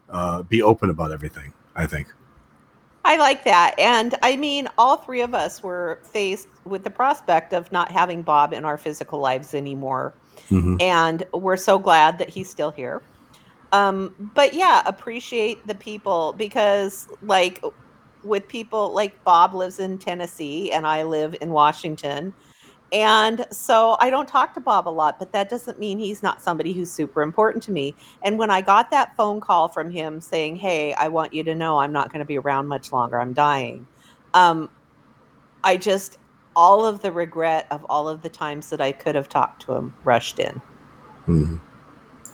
uh, 0.09 0.41
be 0.43 0.61
open 0.61 0.89
about 0.89 1.11
everything 1.11 1.53
i 1.75 1.85
think 1.85 2.07
I 3.07 3.17
like 3.17 3.43
that. 3.43 3.79
And 3.79 4.15
I 4.23 4.35
mean, 4.35 4.67
all 4.79 4.97
three 4.97 5.21
of 5.21 5.35
us 5.35 5.61
were 5.61 5.99
faced 6.01 6.47
with 6.63 6.83
the 6.83 6.89
prospect 6.89 7.53
of 7.53 7.71
not 7.71 7.91
having 7.91 8.23
Bob 8.23 8.51
in 8.51 8.65
our 8.65 8.79
physical 8.79 9.19
lives 9.19 9.53
anymore. 9.53 10.15
Mhm. 10.49 10.81
And 10.81 11.23
we're 11.31 11.55
so 11.55 11.77
glad 11.77 12.17
that 12.17 12.29
he's 12.29 12.49
still 12.49 12.71
here. 12.71 13.03
Um, 13.75 14.15
but 14.33 14.53
yeah, 14.53 14.83
appreciate 14.85 15.67
the 15.67 15.75
people 15.75 16.33
because, 16.37 17.07
like, 17.21 17.61
with 18.23 18.47
people 18.47 18.93
like 18.93 19.21
Bob 19.25 19.53
lives 19.53 19.79
in 19.79 19.97
Tennessee 19.97 20.71
and 20.71 20.87
I 20.87 21.03
live 21.03 21.35
in 21.41 21.49
Washington. 21.49 22.33
And 22.93 23.45
so 23.51 23.97
I 23.99 24.09
don't 24.09 24.29
talk 24.29 24.53
to 24.53 24.61
Bob 24.61 24.87
a 24.87 24.89
lot, 24.89 25.19
but 25.19 25.33
that 25.33 25.49
doesn't 25.49 25.77
mean 25.77 25.99
he's 25.99 26.23
not 26.23 26.41
somebody 26.41 26.71
who's 26.71 26.89
super 26.89 27.21
important 27.21 27.61
to 27.65 27.71
me. 27.71 27.97
And 28.23 28.39
when 28.39 28.49
I 28.49 28.61
got 28.61 28.91
that 28.91 29.13
phone 29.17 29.41
call 29.41 29.67
from 29.67 29.91
him 29.91 30.21
saying, 30.21 30.55
Hey, 30.55 30.93
I 30.93 31.09
want 31.09 31.33
you 31.33 31.43
to 31.43 31.53
know 31.53 31.77
I'm 31.79 31.91
not 31.91 32.13
going 32.13 32.19
to 32.19 32.25
be 32.25 32.37
around 32.37 32.67
much 32.67 32.93
longer, 32.93 33.19
I'm 33.19 33.33
dying. 33.33 33.85
Um, 34.33 34.69
I 35.65 35.75
just, 35.75 36.17
all 36.55 36.85
of 36.85 37.01
the 37.01 37.11
regret 37.11 37.67
of 37.71 37.83
all 37.89 38.07
of 38.07 38.21
the 38.21 38.29
times 38.29 38.69
that 38.69 38.79
I 38.79 38.93
could 38.93 39.15
have 39.15 39.27
talked 39.27 39.63
to 39.63 39.73
him 39.73 39.93
rushed 40.05 40.39
in. 40.39 40.61
Mhm. 41.27 41.59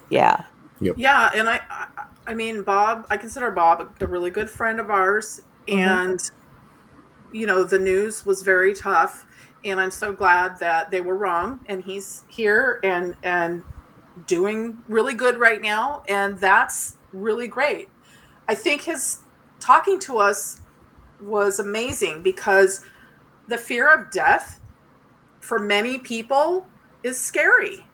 Yeah. 0.10 0.44
Yeah, 0.98 1.30
and 1.36 1.50
I, 1.50 1.60
I, 1.70 1.88
I 2.28 2.34
mean, 2.34 2.64
Bob, 2.64 3.06
I 3.10 3.18
consider 3.18 3.52
Bob 3.52 3.96
a 4.00 4.08
really 4.08 4.30
good 4.32 4.50
friend 4.50 4.80
of 4.80 4.90
ours, 4.90 5.42
Mhm. 5.68 5.86
and 5.86 6.32
you 7.32 7.48
know, 7.48 7.64
the 7.64 7.80
news 7.80 8.26
was 8.26 8.42
very 8.42 8.74
tough, 8.74 9.26
and 9.64 9.80
I'm 9.80 9.92
so 9.92 10.12
glad 10.12 10.60
that 10.60 10.92
they 10.92 11.02
were 11.02 11.16
wrong, 11.16 11.62
and 11.68 11.82
he's 11.84 12.24
here 12.28 12.80
and 12.84 13.16
and 13.24 13.64
doing 14.28 14.78
really 14.88 15.14
good 15.14 15.38
right 15.38 15.62
now, 15.62 16.04
and 16.10 16.38
that's 16.40 16.98
really 17.14 17.48
great. 17.48 17.90
I 18.48 18.56
think 18.56 18.82
his 18.82 19.20
talking 19.60 20.00
to 20.02 20.18
us 20.18 20.60
was 21.22 21.60
amazing 21.60 22.22
because 22.24 22.84
the 23.48 23.58
fear 23.58 23.90
of 23.90 24.12
death 24.12 24.60
for 25.40 25.60
many 25.60 25.98
people 26.00 26.68
is 27.04 27.20
scary. 27.20 27.86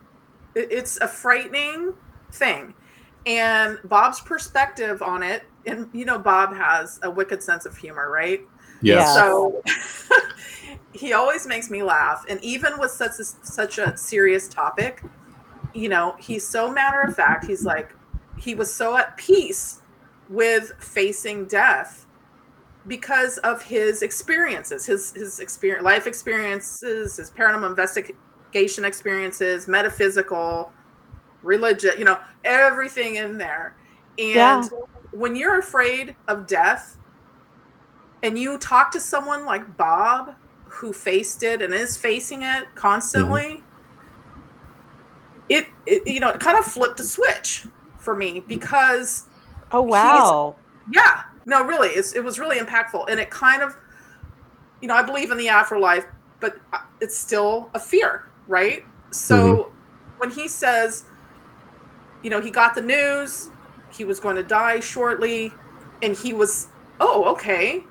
It's 0.56 0.98
a 0.98 1.08
frightening 1.08 1.94
thing. 2.32 2.74
And 3.26 3.78
Bob's 3.84 4.22
perspective 4.22 5.02
on 5.02 5.22
it, 5.22 5.44
and 5.66 5.90
you 5.94 6.06
know, 6.06 6.18
Bob 6.18 6.56
has 6.56 7.00
a 7.04 7.12
wicked 7.12 7.44
sense 7.44 7.66
of 7.66 7.76
humor, 7.76 8.10
right? 8.10 8.42
Yes. 8.82 9.14
So 9.16 9.62
he 10.94 11.14
always 11.14 11.46
makes 11.46 11.70
me 11.70 11.84
laugh. 11.84 12.26
And 12.30 12.42
even 12.44 12.78
with 12.80 12.92
such 12.92 13.20
a, 13.20 13.24
such 13.24 13.78
a 13.78 13.98
serious 13.98 14.48
topic, 14.48 15.04
you 15.74 15.90
know, 15.90 16.16
he's 16.20 16.48
so 16.48 16.72
matter 16.72 17.02
of 17.02 17.16
fact. 17.16 17.46
He's 17.46 17.66
like, 17.66 17.94
he 18.38 18.56
was 18.56 18.74
so 18.74 18.98
at 18.98 19.18
peace 19.18 19.82
with 20.30 20.72
facing 20.80 21.46
death 21.46 22.06
because 22.88 23.38
of 23.40 23.62
his 23.62 24.02
experiences, 24.02 24.86
his 24.86 25.12
his 25.12 25.40
experience, 25.40 25.84
life 25.84 26.08
experiences, 26.08 27.18
his 27.18 27.30
paranormal 27.30 27.70
investigation 27.70 28.86
experiences, 28.86 29.68
metaphysical, 29.68 30.72
religion, 31.48 31.94
you 31.98 32.06
know, 32.06 32.20
everything 32.44 33.16
in 33.16 33.38
there. 33.40 33.76
And 34.18 34.64
Yeah. 34.64 34.70
when 35.12 35.36
you're 35.36 35.60
afraid 35.60 36.16
of 36.28 36.48
death 36.48 36.98
and 38.24 38.38
you 38.38 38.58
talk 38.58 38.92
to 38.92 39.00
someone 39.00 39.46
like 39.46 39.78
Bob 39.78 40.32
who 40.70 40.94
faced 40.94 41.44
it 41.44 41.62
and 41.62 41.74
is 41.74 41.98
facing 41.98 42.44
it 42.44 42.66
constantly, 42.76 43.64
it, 45.50 45.68
it 45.86 46.04
you 46.08 46.20
know, 46.20 46.30
it 46.30 46.40
kind 46.40 46.58
of 46.58 46.66
flipped 46.66 47.00
a 47.00 47.04
switch 47.04 47.68
for 47.98 48.16
me 48.16 48.44
because 48.48 49.26
Oh, 49.72 49.82
wow. 49.82 50.58
yeah 50.92 51.22
no 51.46 51.64
really 51.66 51.90
it's, 51.90 52.14
it 52.16 52.24
was 52.24 52.40
really 52.40 52.58
impactful 52.58 53.06
and 53.10 53.20
it 53.20 53.30
kind 53.30 53.62
of 53.62 53.76
you 54.82 54.88
know 54.88 54.96
i 54.96 55.02
believe 55.02 55.32
in 55.32 55.38
the 55.38 55.50
afterlife 55.50 56.06
but 56.40 56.56
uh, 56.74 56.78
it's 57.02 57.18
still 57.18 57.70
a 57.74 57.80
fear 57.80 58.24
right 58.48 58.84
so 59.12 59.74
when 60.18 60.32
he 60.32 60.48
says 60.48 61.06
you 62.24 62.30
know 62.30 62.42
he 62.42 62.50
got 62.52 62.76
the 62.76 62.82
news 62.82 63.50
he 63.94 64.04
was 64.04 64.20
going 64.20 64.36
to 64.36 64.44
die 64.44 64.80
shortly 64.80 65.52
and 66.02 66.16
he 66.16 66.34
was 66.34 66.68
oh 67.00 67.26
okay 67.26 67.84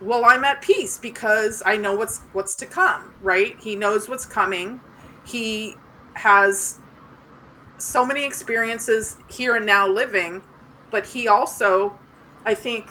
well 0.00 0.24
i'm 0.24 0.44
at 0.44 0.60
peace 0.62 0.98
because 0.98 1.62
i 1.66 1.76
know 1.76 1.94
what's 1.94 2.20
what's 2.32 2.54
to 2.54 2.66
come 2.66 3.12
right? 3.22 3.56
He 3.60 3.76
knows 3.76 4.08
what's 4.08 4.24
coming. 4.24 4.80
He 5.26 5.76
has 6.14 6.78
so 7.78 8.04
many 8.04 8.24
experiences 8.24 9.16
here 9.28 9.56
and 9.56 9.64
now 9.66 9.86
living 9.86 10.42
but 10.90 11.06
he 11.06 11.28
also 11.28 11.98
i 12.44 12.54
think 12.54 12.88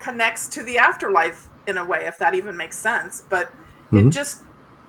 connects 0.00 0.48
to 0.48 0.62
the 0.64 0.78
afterlife 0.78 1.48
in 1.66 1.78
a 1.78 1.84
way 1.84 2.04
if 2.06 2.18
that 2.18 2.34
even 2.34 2.56
makes 2.56 2.76
sense 2.76 3.22
but 3.28 3.52
it 3.92 3.96
Mhm. 3.96 4.12
just 4.12 4.42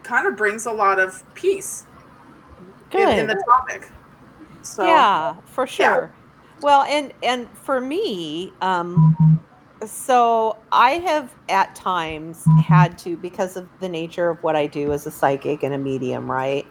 kind 0.03 0.25
of 0.27 0.35
brings 0.35 0.65
a 0.65 0.71
lot 0.71 0.99
of 0.99 1.23
peace 1.35 1.85
in, 2.91 2.99
in 3.19 3.27
the 3.27 3.43
topic 3.47 3.89
so 4.65 4.85
yeah 4.85 5.35
for 5.45 5.67
sure. 5.67 6.11
Well 6.61 6.83
and 6.83 7.13
and 7.21 7.49
for 7.57 7.81
me 7.81 8.51
um 8.61 9.15
so 9.85 10.57
i 10.71 10.91
have 10.91 11.33
at 11.49 11.75
times 11.75 12.45
had 12.63 12.97
to 12.99 13.17
because 13.17 13.57
of 13.57 13.67
the 13.81 13.89
nature 13.89 14.29
of 14.29 14.41
what 14.41 14.55
i 14.55 14.65
do 14.65 14.93
as 14.93 15.05
a 15.05 15.11
psychic 15.11 15.63
and 15.63 15.73
a 15.73 15.77
medium 15.77 16.31
right 16.31 16.65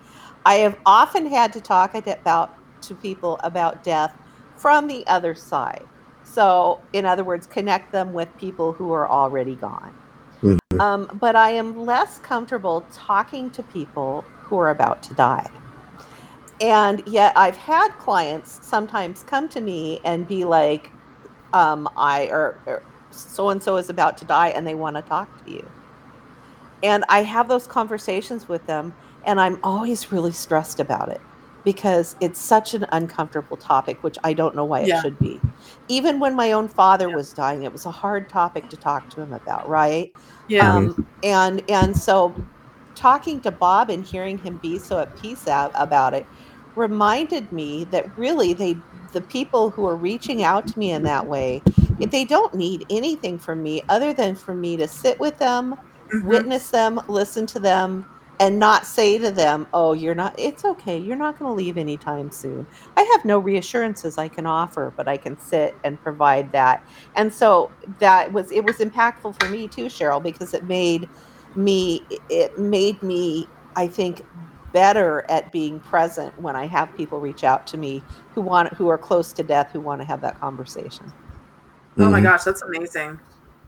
i 0.46 0.54
have 0.54 0.76
often 0.86 1.26
had 1.26 1.52
to 1.52 1.60
talk 1.60 1.94
about 1.94 2.58
to 2.80 2.94
people 2.94 3.38
about 3.44 3.84
death 3.84 4.16
from 4.56 4.86
the 4.88 5.06
other 5.06 5.34
side. 5.34 5.84
So 6.22 6.80
in 6.92 7.04
other 7.04 7.24
words 7.24 7.46
connect 7.46 7.92
them 7.92 8.12
with 8.12 8.28
people 8.38 8.72
who 8.72 8.92
are 8.92 9.08
already 9.08 9.54
gone. 9.54 9.94
Mhm. 10.42 10.80
um, 10.80 11.08
but 11.20 11.36
i 11.36 11.50
am 11.50 11.86
less 11.86 12.18
comfortable 12.18 12.84
talking 12.92 13.50
to 13.50 13.62
people 13.62 14.24
who 14.38 14.58
are 14.58 14.70
about 14.70 15.02
to 15.02 15.14
die 15.14 15.48
and 16.60 17.02
yet 17.06 17.32
I've 17.36 17.56
had 17.56 17.88
clients 17.98 18.60
sometimes 18.62 19.22
come 19.22 19.48
to 19.50 19.60
me 19.60 20.00
and 20.04 20.26
be 20.28 20.44
like, 20.44 20.94
um, 21.52 21.88
I 21.96 22.26
or 22.28 22.60
so 23.10 23.50
and 23.50 23.62
so 23.62 23.76
is 23.76 23.90
about 23.90 24.18
to 24.18 24.24
die 24.24 24.48
and 24.50 24.66
they 24.66 24.74
want 24.74 24.96
to 24.96 25.02
talk 25.02 25.36
to 25.44 25.50
you. 25.50 25.74
And 26.82 27.04
I 27.08 27.22
have 27.22 27.48
those 27.48 27.66
conversations 27.66 28.48
with 28.48 28.66
them 28.66 28.94
and 29.24 29.40
I'm 29.40 29.58
always 29.62 30.12
really 30.12 30.32
stressed 30.32 30.80
about 30.80 31.08
it 31.08 31.22
because 31.64 32.14
it's 32.20 32.40
such 32.42 32.74
an 32.74 32.84
uncomfortable 32.92 33.56
topic, 33.56 34.02
which 34.02 34.16
I 34.22 34.34
don't 34.34 34.54
know 34.54 34.66
why 34.66 34.80
it 34.80 34.86
Yeah. 34.86 35.00
should 35.00 35.18
be. 35.18 35.44
Even 35.88 36.20
when 36.20 36.36
my 36.36 36.52
own 36.52 36.68
father 36.68 37.08
Yeah. 37.08 37.14
was 37.14 37.32
dying, 37.32 37.62
it 37.62 37.72
was 37.72 37.86
a 37.86 37.90
hard 37.90 38.28
topic 38.28 38.68
to 38.70 38.76
talk 38.76 39.08
to 39.10 39.22
him 39.22 39.32
about, 39.32 39.66
right? 39.68 40.12
yeah 40.46 40.86
Um, 40.86 40.96
and 41.22 41.62
and 41.70 41.96
so 41.96 42.44
talking 42.94 43.40
to 43.42 43.50
Bob 43.50 43.90
and 43.90 44.04
hearing 44.04 44.38
him 44.38 44.58
be 44.58 44.78
so 44.78 44.98
at 45.00 45.16
peace 45.16 45.48
out 45.48 45.72
about 45.74 46.14
it 46.14 46.28
reminded 46.76 47.50
me 47.52 47.84
that 47.84 48.16
really 48.16 48.52
they 48.52 48.82
the 49.12 49.20
people 49.22 49.70
who 49.70 49.86
are 49.86 49.96
reaching 49.96 50.42
out 50.42 50.66
to 50.66 50.78
me 50.78 50.90
in 50.90 51.02
that 51.04 51.26
way 51.26 51.62
they 51.98 52.24
don't 52.24 52.54
need 52.54 52.84
anything 52.90 53.38
from 53.38 53.62
me 53.62 53.82
other 53.88 54.12
than 54.12 54.34
for 54.34 54.54
me 54.54 54.76
to 54.76 54.88
sit 54.88 55.18
with 55.20 55.38
them 55.38 55.74
Mhm. 56.12 56.24
witness 56.24 56.70
them 56.70 57.00
listen 57.08 57.46
to 57.46 57.60
them 57.60 58.06
and 58.40 58.58
not 58.58 58.84
say 58.86 59.16
to 59.18 59.30
them 59.30 59.66
oh 59.72 59.92
you're 59.92 60.14
not 60.14 60.34
it's 60.38 60.64
okay 60.64 60.98
you're 60.98 61.16
not 61.16 61.38
going 61.38 61.48
to 61.48 61.54
leave 61.54 61.78
anytime 61.78 62.30
soon 62.30 62.66
i 62.96 63.02
have 63.02 63.24
no 63.24 63.38
reassurances 63.38 64.18
i 64.18 64.28
can 64.28 64.44
offer 64.46 64.92
but 64.96 65.06
i 65.08 65.16
can 65.16 65.38
sit 65.38 65.78
and 65.84 66.00
provide 66.02 66.50
that 66.52 66.82
and 67.14 67.32
so 67.32 67.72
that 68.00 68.32
was 68.32 68.50
it 68.50 68.64
was 68.64 68.78
impactful 68.78 69.34
for 69.40 69.48
me 69.48 69.68
too 69.68 69.86
cheryl 69.86 70.22
because 70.22 70.52
it 70.52 70.64
made 70.64 71.08
me 71.54 72.06
it 72.28 72.58
made 72.58 73.00
me 73.02 73.48
i 73.76 73.86
think 73.86 74.22
better 74.74 75.24
at 75.30 75.50
being 75.52 75.80
present 75.80 76.34
when 76.36 76.56
i 76.56 76.66
have 76.66 76.94
people 76.96 77.20
reach 77.20 77.44
out 77.44 77.66
to 77.68 77.78
me 77.78 78.02
who 78.34 78.42
want 78.42 78.72
who 78.74 78.88
are 78.88 78.98
close 78.98 79.32
to 79.32 79.42
death 79.44 79.70
who 79.72 79.80
want 79.80 80.00
to 80.00 80.06
have 80.06 80.20
that 80.20 80.38
conversation 80.40 81.12
oh 81.98 82.10
my 82.10 82.20
Mhm. 82.20 82.24
gosh 82.24 82.42
that's 82.44 82.62
amazing 82.62 83.18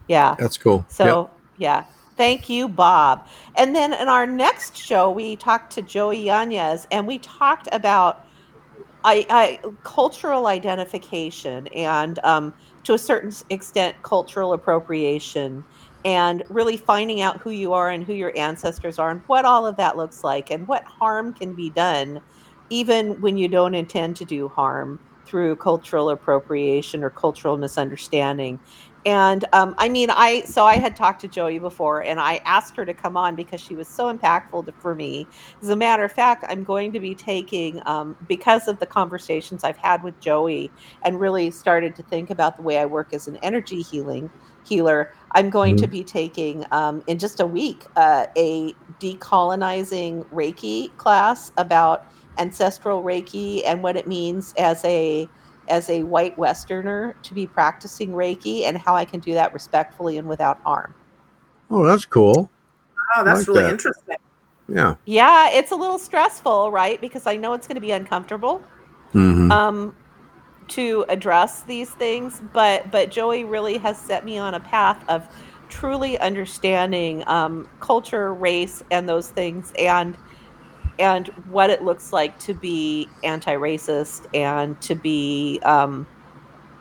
yeah 0.08 0.34
That's 0.38 0.58
cool. 0.58 0.78
Yep. 0.78 0.86
so 0.90 1.30
yeah, 1.58 1.84
thank 2.18 2.50
you, 2.50 2.68
Bob. 2.68 3.26
And 3.56 3.74
then 3.74 3.94
in 3.94 4.08
our 4.08 4.26
next 4.26 4.76
show, 4.76 5.10
we 5.10 5.36
talked 5.36 5.72
to 5.74 5.80
Joey 5.82 6.22
Yanez, 6.22 6.86
and 6.90 7.06
we 7.06 7.18
talked 7.20 7.66
about 7.72 8.20
I, 9.04 9.24
I 9.30 9.60
cultural 9.84 10.48
identification 10.48 11.66
and 11.68 12.18
um, 12.24 12.52
to 12.84 12.92
a 12.94 12.98
certain 12.98 13.32
extent 13.48 13.96
cultural 14.02 14.52
appropriation 14.52 15.64
and 16.06 16.44
really 16.48 16.76
finding 16.76 17.20
out 17.20 17.40
who 17.40 17.50
you 17.50 17.72
are 17.72 17.90
and 17.90 18.04
who 18.04 18.14
your 18.14 18.32
ancestors 18.38 18.96
are 18.96 19.10
and 19.10 19.20
what 19.26 19.44
all 19.44 19.66
of 19.66 19.76
that 19.76 19.96
looks 19.96 20.22
like 20.22 20.50
and 20.52 20.66
what 20.68 20.84
harm 20.84 21.34
can 21.34 21.52
be 21.52 21.68
done 21.68 22.20
even 22.70 23.20
when 23.20 23.36
you 23.36 23.48
don't 23.48 23.74
intend 23.74 24.14
to 24.16 24.24
do 24.24 24.48
harm 24.48 25.00
through 25.26 25.56
cultural 25.56 26.10
appropriation 26.10 27.02
or 27.02 27.10
cultural 27.10 27.56
misunderstanding 27.56 28.58
and 29.06 29.44
um, 29.52 29.76
I 29.78 29.88
mean, 29.88 30.10
I 30.10 30.40
so 30.42 30.64
I 30.64 30.78
had 30.78 30.96
talked 30.96 31.20
to 31.20 31.28
Joey 31.28 31.60
before, 31.60 32.02
and 32.02 32.18
I 32.18 32.40
asked 32.44 32.74
her 32.76 32.84
to 32.84 32.92
come 32.92 33.16
on 33.16 33.36
because 33.36 33.60
she 33.60 33.76
was 33.76 33.86
so 33.86 34.12
impactful 34.12 34.66
to, 34.66 34.72
for 34.72 34.96
me. 34.96 35.28
As 35.62 35.68
a 35.68 35.76
matter 35.76 36.02
of 36.02 36.10
fact, 36.10 36.44
I'm 36.48 36.64
going 36.64 36.92
to 36.92 36.98
be 36.98 37.14
taking 37.14 37.80
um, 37.86 38.16
because 38.26 38.66
of 38.66 38.80
the 38.80 38.86
conversations 38.86 39.62
I've 39.62 39.76
had 39.76 40.02
with 40.02 40.18
Joey, 40.18 40.72
and 41.04 41.20
really 41.20 41.52
started 41.52 41.94
to 41.94 42.02
think 42.02 42.30
about 42.30 42.56
the 42.56 42.64
way 42.64 42.78
I 42.78 42.86
work 42.86 43.14
as 43.14 43.28
an 43.28 43.36
energy 43.44 43.80
healing 43.80 44.28
healer. 44.64 45.14
I'm 45.36 45.50
going 45.50 45.76
to 45.76 45.86
Mhm. 45.86 45.90
be 45.90 46.02
taking 46.02 46.64
um, 46.72 47.02
in 47.06 47.18
just 47.18 47.40
a 47.40 47.46
week 47.46 47.84
uh, 47.96 48.24
a 48.38 48.72
decolonizing 48.98 50.24
Reiki 50.30 50.96
class 50.96 51.52
about 51.58 52.06
ancestral 52.38 53.02
Reiki 53.02 53.60
and 53.66 53.82
what 53.82 53.96
it 53.96 54.06
means 54.08 54.54
as 54.56 54.82
a 54.84 55.28
as 55.68 55.90
a 55.90 56.04
white 56.04 56.38
Westerner 56.38 57.14
to 57.22 57.34
be 57.34 57.46
practicing 57.46 58.12
Reiki 58.12 58.62
and 58.62 58.78
how 58.78 58.94
I 58.96 59.04
can 59.04 59.20
do 59.20 59.34
that 59.34 59.52
respectfully 59.52 60.16
and 60.16 60.26
without 60.26 60.58
harm. 60.64 60.94
Oh, 61.70 61.84
that's 61.84 62.06
cool. 62.06 62.48
Oh, 63.16 63.24
that's 63.24 63.40
like 63.40 63.48
really 63.48 63.62
that. 63.64 63.72
interesting. 63.72 64.16
Yeah. 64.68 64.94
Yeah, 65.04 65.50
it's 65.50 65.70
a 65.72 65.76
little 65.76 65.98
stressful, 65.98 66.70
right? 66.72 66.98
Because 67.00 67.26
I 67.26 67.36
know 67.36 67.52
it's 67.52 67.66
going 67.66 67.74
to 67.74 67.80
be 67.80 67.90
uncomfortable. 67.92 68.62
Mhm. 69.12 69.50
um, 69.50 69.94
to 70.68 71.04
address 71.08 71.62
these 71.62 71.90
things, 71.90 72.40
but 72.52 72.90
but 72.90 73.10
Joey 73.10 73.44
really 73.44 73.78
has 73.78 73.98
set 73.98 74.24
me 74.24 74.38
on 74.38 74.54
a 74.54 74.60
path 74.60 75.02
of 75.08 75.26
truly 75.68 76.18
understanding 76.18 77.26
um, 77.26 77.68
culture, 77.80 78.32
race, 78.34 78.82
and 78.90 79.08
those 79.08 79.30
things, 79.30 79.72
and 79.78 80.16
and 80.98 81.28
what 81.50 81.70
it 81.70 81.82
looks 81.82 82.12
like 82.12 82.38
to 82.40 82.54
be 82.54 83.08
anti-racist 83.22 84.26
and 84.34 84.80
to 84.80 84.94
be 84.94 85.60
um, 85.62 86.06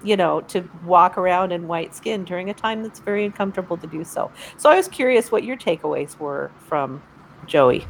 you 0.04 0.16
know 0.16 0.42
to 0.42 0.68
walk 0.86 1.18
around 1.18 1.52
in 1.52 1.68
white 1.68 1.94
skin 1.96 2.24
during 2.24 2.50
a 2.50 2.54
time 2.54 2.84
that's 2.84 3.00
very 3.00 3.26
uncomfortable 3.26 3.78
to 3.78 3.88
do 3.88 4.04
so. 4.04 4.32
So 4.58 4.70
I 4.70 4.76
was 4.78 4.88
curious 4.88 5.32
what 5.32 5.44
your 5.44 5.58
takeaways 5.58 6.18
were 6.20 6.52
from 6.68 7.02
Joey. 7.46 7.86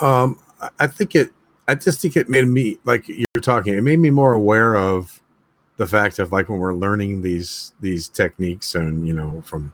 Um, 0.00 0.38
I- 0.78 0.86
think 0.86 1.14
it. 1.14 1.32
I 1.70 1.76
just 1.76 2.00
think 2.00 2.16
it 2.16 2.28
made 2.28 2.48
me 2.48 2.78
like 2.84 3.08
you're 3.08 3.26
talking. 3.40 3.74
It 3.74 3.82
made 3.82 4.00
me 4.00 4.10
more 4.10 4.32
aware 4.32 4.74
of 4.74 5.22
the 5.76 5.86
fact 5.86 6.18
of 6.18 6.32
like 6.32 6.48
when 6.48 6.58
we're 6.58 6.74
learning 6.74 7.22
these 7.22 7.74
these 7.80 8.08
techniques 8.08 8.74
and 8.74 9.06
you 9.06 9.14
know 9.14 9.40
from 9.42 9.72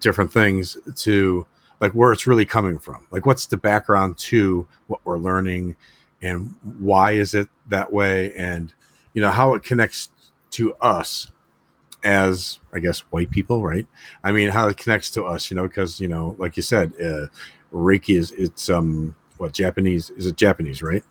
different 0.00 0.32
things 0.32 0.76
to 0.96 1.46
like 1.80 1.92
where 1.92 2.12
it's 2.12 2.26
really 2.26 2.44
coming 2.44 2.76
from. 2.76 3.06
Like 3.12 3.24
what's 3.24 3.46
the 3.46 3.56
background 3.56 4.18
to 4.18 4.66
what 4.88 4.98
we're 5.04 5.18
learning, 5.18 5.76
and 6.22 6.52
why 6.80 7.12
is 7.12 7.34
it 7.34 7.48
that 7.68 7.92
way, 7.92 8.34
and 8.34 8.74
you 9.14 9.22
know 9.22 9.30
how 9.30 9.54
it 9.54 9.62
connects 9.62 10.08
to 10.50 10.74
us 10.80 11.30
as 12.02 12.58
I 12.72 12.80
guess 12.80 12.98
white 13.10 13.30
people, 13.30 13.62
right? 13.62 13.86
I 14.24 14.32
mean, 14.32 14.48
how 14.48 14.66
it 14.66 14.76
connects 14.76 15.12
to 15.12 15.24
us, 15.24 15.52
you 15.52 15.54
know, 15.54 15.68
because 15.68 16.00
you 16.00 16.08
know, 16.08 16.34
like 16.36 16.56
you 16.56 16.64
said, 16.64 16.92
uh, 17.00 17.26
Reiki 17.72 18.18
is 18.18 18.32
it's 18.32 18.68
um 18.68 19.14
what 19.40 19.52
Japanese 19.52 20.10
is 20.10 20.26
it 20.26 20.36
Japanese, 20.36 20.82
right? 20.82 21.02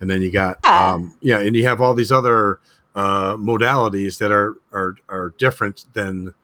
And 0.00 0.10
then 0.10 0.20
you 0.20 0.30
got 0.30 0.58
Yeah. 0.64 0.92
um 0.94 1.16
yeah, 1.20 1.38
and 1.38 1.54
you 1.56 1.64
have 1.66 1.80
all 1.80 1.94
these 1.94 2.12
other 2.12 2.60
uh 2.94 3.36
modalities 3.36 4.18
that 4.18 4.32
are 4.32 4.56
are 4.72 4.96
are 5.08 5.34
different 5.38 5.86
than 5.92 6.34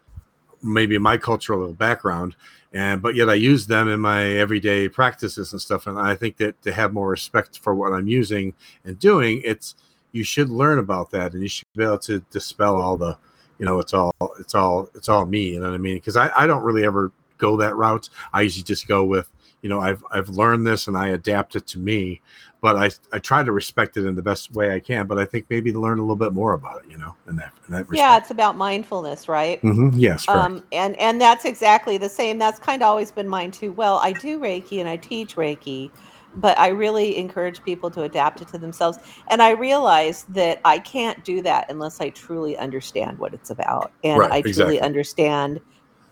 maybe 0.63 0.97
my 0.99 1.17
cultural 1.17 1.73
background. 1.73 2.37
And 2.73 3.03
but 3.03 3.15
yet 3.15 3.29
I 3.29 3.35
use 3.35 3.67
them 3.67 3.89
in 3.89 4.01
my 4.01 4.25
everyday 4.25 4.89
practices 4.89 5.53
and 5.53 5.61
stuff. 5.61 5.87
And 5.87 5.99
I 5.99 6.15
think 6.15 6.37
that 6.39 6.61
to 6.63 6.73
have 6.73 6.93
more 6.93 7.09
respect 7.09 7.59
for 7.59 7.75
what 7.75 7.93
I'm 7.93 8.07
using 8.09 8.55
and 8.85 8.99
doing 8.99 9.43
it's 9.45 9.75
you 10.13 10.25
should 10.25 10.51
learn 10.51 10.79
about 10.79 11.11
that. 11.11 11.33
And 11.33 11.43
you 11.43 11.49
should 11.49 11.67
be 11.75 11.85
able 11.85 11.99
to 12.01 12.21
dispel 12.31 12.77
all 12.77 12.97
the 12.97 13.19
you 13.59 13.67
know 13.67 13.79
it's 13.81 13.93
all 13.93 14.15
it's 14.39 14.55
all 14.55 14.89
it's 14.95 15.09
all 15.09 15.27
me. 15.27 15.55
You 15.55 15.61
know 15.61 15.69
what 15.71 15.75
I 15.75 15.79
mean? 15.79 15.97
Because 15.97 16.17
I, 16.17 16.31
I 16.37 16.47
don't 16.47 16.63
really 16.63 16.85
ever 16.85 17.13
go 17.39 17.57
that 17.57 17.75
route. 17.77 18.09
I 18.33 18.43
usually 18.43 18.63
just 18.63 18.87
go 18.87 19.05
with 19.05 19.29
you 19.63 19.69
know 19.69 19.81
I've 19.81 20.05
I've 20.11 20.29
learned 20.29 20.67
this 20.67 20.89
and 20.89 20.97
I 20.97 21.09
adapt 21.09 21.57
it 21.57 21.67
to 21.69 21.79
me 21.79 22.21
but 22.61 22.77
I 22.77 22.91
I 23.13 23.19
try 23.19 23.43
to 23.43 23.53
respect 23.53 23.97
it 23.97 24.05
in 24.07 24.15
the 24.15 24.23
best 24.23 24.53
way 24.53 24.75
I 24.75 24.81
can 24.81 25.07
but 25.07 25.19
I 25.19 25.25
think 25.25 25.47
maybe 25.49 25.73
to 25.73 25.81
learn 25.81 25.99
a 25.99 26.03
little 26.03 26.17
bit 26.17 26.33
more 26.33 26.53
about 26.55 26.85
it 26.85 26.91
you 26.91 26.99
know 26.99 27.17
in 27.29 27.37
that 27.37 27.53
in 27.69 27.75
that 27.75 27.89
respect. 27.89 27.99
Yeah, 28.05 28.17
it's 28.19 28.31
about 28.31 28.57
mindfulness, 28.57 29.29
right? 29.29 29.61
Mhm, 29.63 29.93
yes 29.97 30.27
correct. 30.27 30.49
um 30.49 30.63
and 30.73 30.97
and 30.99 31.21
that's 31.21 31.45
exactly 31.45 31.99
the 31.99 32.09
same 32.09 32.39
that's 32.39 32.59
kind 32.61 32.83
of 32.83 32.89
always 32.89 33.11
been 33.13 33.29
mine 33.29 33.51
too 33.51 33.73
well 33.73 33.99
i 34.03 34.13
do 34.13 34.39
reiki 34.41 34.79
and 34.81 34.89
i 34.89 34.97
teach 34.97 35.37
reiki 35.37 35.91
but 36.35 36.57
i 36.59 36.69
really 36.69 37.17
encourage 37.17 37.63
people 37.63 37.91
to 37.91 38.03
adapt 38.03 38.41
it 38.41 38.49
to 38.49 38.59
themselves 38.59 38.99
and 39.29 39.43
i 39.43 39.51
realize 39.51 40.25
that 40.29 40.61
i 40.65 40.79
can't 40.79 41.25
do 41.25 41.43
that 41.43 41.67
unless 41.71 42.01
i 42.01 42.09
truly 42.11 42.57
understand 42.59 43.19
what 43.19 43.35
it's 43.35 43.51
about 43.51 43.95
and 44.05 44.19
Right, 44.19 44.33
i 44.33 44.43
truly 44.43 44.77
exactly. 44.77 44.81
understand 44.81 45.61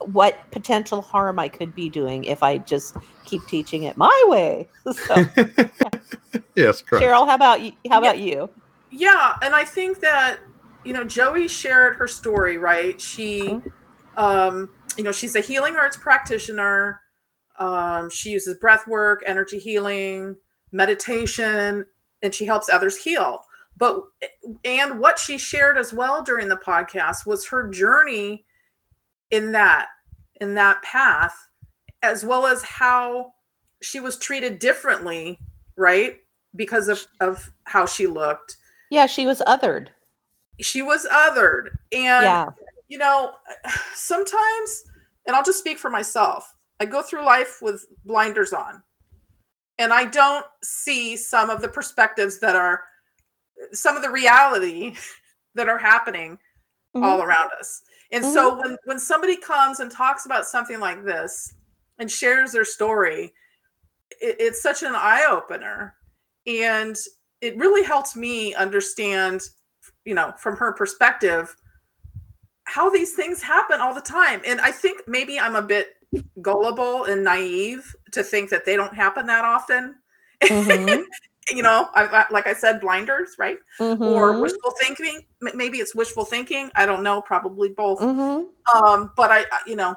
what 0.07 0.51
potential 0.51 1.03
harm 1.03 1.39
i 1.39 1.49
could 1.49 1.75
be 1.75 1.89
doing 1.89 2.25
if 2.25 2.43
i 2.43 2.59
just 2.59 2.97
keep 3.25 3.47
teaching 3.47 3.83
it 3.85 3.97
my 3.97 4.25
way 4.29 4.69
so 4.93 5.15
yes 6.55 6.83
correct. 6.83 7.05
cheryl 7.05 7.27
how 7.27 7.35
about 7.35 7.61
you 7.61 7.73
how 7.91 7.99
about 7.99 8.19
you 8.19 8.49
Yeah, 8.91 9.35
and 9.43 9.55
I 9.55 9.65
think 9.65 10.01
that 10.01 10.41
you 10.85 10.93
know 10.93 11.05
Joey 11.05 11.47
shared 11.49 11.97
her 11.97 12.09
story, 12.09 12.59
right? 12.59 13.01
She, 13.01 13.49
Mhm. 13.49 13.63
um, 14.17 14.71
you 14.97 15.05
know, 15.05 15.13
she's 15.13 15.37
a 15.37 15.41
healing 15.41 15.77
arts 15.77 15.97
practitioner. 15.97 17.01
Um, 17.59 18.11
she 18.11 18.31
uses 18.31 18.57
breath 18.59 18.87
work, 18.89 19.23
energy 19.27 19.59
healing, 19.59 20.37
meditation, 20.73 21.85
and 22.23 22.35
she 22.35 22.47
helps 22.47 22.69
others 22.69 22.97
heal. 22.97 23.45
But 23.77 24.03
and 24.65 24.99
what 24.99 25.19
she 25.19 25.39
shared 25.39 25.79
as 25.79 25.93
well 25.93 26.23
during 26.23 26.49
the 26.49 26.57
podcast 26.57 27.27
was 27.27 27.47
her 27.49 27.69
journey 27.69 28.45
in 29.31 29.53
that 29.53 29.89
in 30.41 30.55
that 30.55 30.83
path, 30.83 31.35
as 32.03 32.25
well 32.25 32.47
as 32.47 32.63
how 32.63 33.33
she 33.83 34.01
was 34.01 34.19
treated 34.19 34.59
differently, 34.59 35.39
right? 35.77 36.17
Because 36.57 36.89
of 36.89 37.07
of 37.21 37.51
how 37.65 37.87
she 37.87 38.07
looked. 38.07 38.57
Yeah 38.91 39.07
she 39.07 39.27
was 39.27 39.43
othered. 39.47 39.89
She 40.61 40.83
was 40.83 41.07
othered. 41.07 41.69
And 41.93 42.25
yeah. 42.25 42.49
you 42.89 42.99
know 42.99 43.33
sometimes 43.95 44.85
and 45.27 45.37
i'll 45.37 45.45
just 45.45 45.59
speak 45.59 45.79
for 45.79 45.91
myself 45.91 46.55
i 46.81 46.85
go 46.85 47.03
through 47.03 47.25
life 47.25 47.59
with 47.63 47.87
blinders 48.05 48.53
on. 48.53 48.83
And 49.79 49.93
i 49.93 50.05
don't 50.05 50.47
see 50.63 51.17
some 51.17 51.51
of 51.51 51.63
the 51.63 51.69
perspectives 51.69 52.41
that 52.41 52.57
are 52.57 52.83
some 53.73 53.97
of 53.97 54.03
the 54.03 54.11
reality 54.11 54.95
that 55.55 55.69
are 55.69 55.79
happening 55.79 56.39
mm-hmm. 56.97 57.05
all 57.05 57.23
around 57.23 57.51
us 57.59 57.83
and 58.13 58.25
so 58.25 58.59
when 58.61 58.77
when 58.85 58.99
somebody 58.99 59.37
comes 59.37 59.81
and 59.81 59.91
talks 59.91 60.27
about 60.27 60.47
something 60.47 60.81
like 60.81 61.05
this 61.05 61.55
and 61.99 62.11
shares 62.11 62.53
their 62.53 62.65
story 62.65 63.33
it, 64.21 64.37
it's 64.39 64.63
such 64.63 64.83
an 64.83 64.93
eye-opener 64.95 65.95
and 66.47 66.97
it 67.41 67.57
really 67.57 67.83
helps 67.85 68.17
me 68.17 68.55
understand 68.55 69.41
you 70.05 70.15
know 70.15 70.33
from 70.39 70.57
her 70.57 70.73
perspective 70.73 71.55
how 72.65 72.89
these 72.89 73.15
things 73.15 73.43
happen 73.43 73.81
all 73.81 73.95
the 73.95 74.01
time. 74.01 74.41
And 74.47 74.61
i 74.61 74.71
think 74.71 75.03
maybe 75.09 75.39
i'm 75.41 75.57
a 75.57 75.63
bit 75.63 75.95
gullible 76.41 77.05
and 77.05 77.23
naive 77.25 77.95
to 78.13 78.23
think 78.23 78.51
that 78.51 78.65
they 78.65 78.77
don't 78.77 78.95
happen 78.95 79.27
that 79.27 79.45
often. 79.45 79.97
Mhm. 80.45 81.05
You 81.57 81.63
know 81.63 81.89
I, 81.95 82.05
I, 82.07 82.25
like 82.31 82.47
i 82.47 82.53
said 82.55 82.81
blinders 82.81 83.37
right 83.39 83.59
or 83.79 84.35
Mhm. 84.35 84.41
wishful 84.41 84.73
thinking 84.81 85.21
maybe 85.55 85.79
it's 85.79 85.95
wishful 85.95 86.25
thinking 86.25 86.71
i 86.75 86.87
don't 86.87 87.03
know 87.03 87.21
probably 87.23 87.71
both 87.71 88.01
Mhm. 88.01 88.47
um 88.75 89.13
but 89.17 89.31
i 89.31 89.41
I- 89.41 89.63
you 89.67 89.77
know 89.77 89.95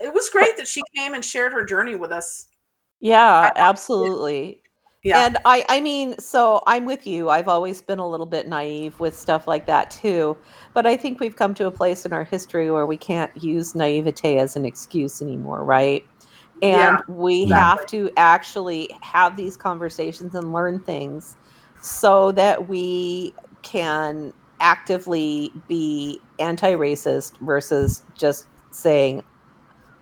it 0.00 0.12
was 0.12 0.28
great 0.30 0.56
that 0.56 0.68
she 0.68 0.82
came 0.94 1.14
and 1.14 1.24
shared 1.24 1.52
her 1.52 1.64
journey 1.64 1.94
with 1.94 2.10
us 2.12 2.46
yeah 3.00 3.50
absolutely 3.56 4.60
yeah 5.02 5.26
And 5.26 5.36
I, 5.44 5.64
I 5.68 5.80
mean, 5.82 6.18
so 6.18 6.62
I'm 6.66 6.86
with 6.86 7.06
you. 7.06 7.28
I've 7.28 7.46
always 7.48 7.82
been 7.82 7.98
a 7.98 8.08
little 8.08 8.24
bit 8.26 8.48
naive 8.48 8.98
with 8.98 9.14
stuff 9.14 9.46
like 9.46 9.66
that 9.66 9.90
too. 9.90 10.34
But 10.72 10.86
I 10.86 10.96
think 10.96 11.20
we've 11.20 11.36
come 11.36 11.52
to 11.56 11.66
a 11.66 11.70
place 11.70 12.06
in 12.06 12.12
our 12.14 12.24
history 12.24 12.70
where 12.70 12.86
we 12.86 12.96
can't 12.96 13.30
use 13.36 13.74
naivete 13.74 14.38
as 14.38 14.56
an 14.56 14.64
excuse 14.64 15.20
anymore, 15.20 15.62
right? 15.62 16.02
And 16.62 16.72
Yeah. 16.72 17.00
we 17.08 17.46
No. 17.46 17.56
have 17.56 17.86
to 17.86 18.10
actually 18.16 18.90
have 19.02 19.36
these 19.36 19.56
conversations 19.56 20.34
and 20.34 20.52
learn 20.52 20.80
things 20.80 21.36
so 21.82 22.32
that 22.32 22.68
we 22.68 23.34
can 23.62 24.32
actively 24.60 25.62
be 25.68 26.20
anti 26.38 26.72
racist 26.72 27.32
versus 27.40 28.02
just 28.14 28.46
saying, 28.70 29.22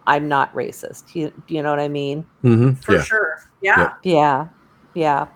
I'm 0.07 0.29
not 0.29 0.53
racist. 0.55 1.15
You, 1.15 1.33
you 1.49 1.63
know 1.63 1.71
what 1.71 1.81
I 1.81 1.89
mean? 1.89 2.27
Mhm, 2.45 2.83
for 2.85 2.95
yeah. 2.95 3.03
sure 3.03 3.37
yeah 3.61 3.77
Yeah. 3.79 3.93
Yeah, 4.05 4.49
yeah. 4.95 5.27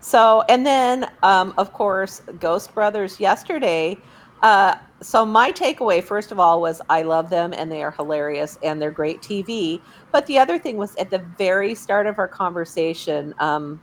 So, 0.00 0.42
and 0.48 0.64
then, 0.64 1.10
um, 1.22 1.52
of 1.58 1.72
course, 1.72 2.20
Ghost 2.38 2.74
Brothers 2.74 3.20
yesterday. 3.20 4.02
Uh, 4.42 4.74
so, 5.02 5.24
my 5.24 5.50
takeaway, 5.50 6.02
first 6.02 6.30
of 6.30 6.38
all, 6.38 6.60
was 6.60 6.82
I 6.90 7.02
love 7.02 7.30
them 7.30 7.54
and 7.54 7.72
they 7.72 7.82
are 7.82 7.90
hilarious 7.90 8.58
and 8.62 8.80
they're 8.80 8.90
great 8.90 9.22
TV. 9.22 9.80
But 10.12 10.26
the 10.26 10.38
other 10.38 10.58
thing 10.58 10.76
was 10.76 10.94
at 10.96 11.10
the 11.10 11.24
very 11.38 11.74
start 11.74 12.06
of 12.06 12.18
our 12.18 12.28
conversation, 12.28 13.34
um, 13.38 13.80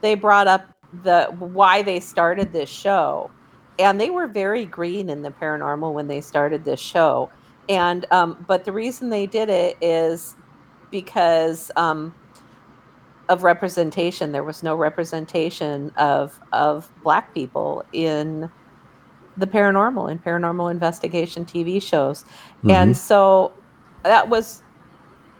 they 0.00 0.14
brought 0.14 0.46
up 0.46 0.66
the 1.02 1.26
why 1.38 1.82
they 1.82 1.98
started 1.98 2.52
this 2.52 2.68
show, 2.70 3.30
and 3.78 4.00
they 4.00 4.10
were 4.10 4.28
very 4.28 4.64
green 4.64 5.10
in 5.10 5.22
the 5.22 5.30
paranormal 5.30 5.92
when 5.92 6.06
they 6.06 6.20
started 6.20 6.64
this 6.64 6.80
show. 6.80 7.30
And 7.68 8.06
um, 8.12 8.44
but 8.46 8.64
the 8.64 8.72
reason 8.72 9.10
they 9.10 9.26
did 9.26 9.48
it 9.48 9.76
is 9.80 10.36
because 10.90 11.70
um, 11.76 12.14
of 13.28 13.44
representation. 13.44 14.32
There 14.32 14.44
was 14.44 14.62
no 14.62 14.76
representation 14.76 15.90
of 15.96 16.38
of 16.52 16.90
black 17.02 17.32
people 17.32 17.84
in 17.92 18.50
the 19.40 19.46
paranormal 19.46 20.10
and 20.10 20.22
paranormal 20.22 20.70
investigation 20.70 21.44
TV 21.44 21.82
shows. 21.82 22.22
Mm-hmm. 22.58 22.70
And 22.70 22.96
so 22.96 23.52
that 24.04 24.28
was, 24.28 24.62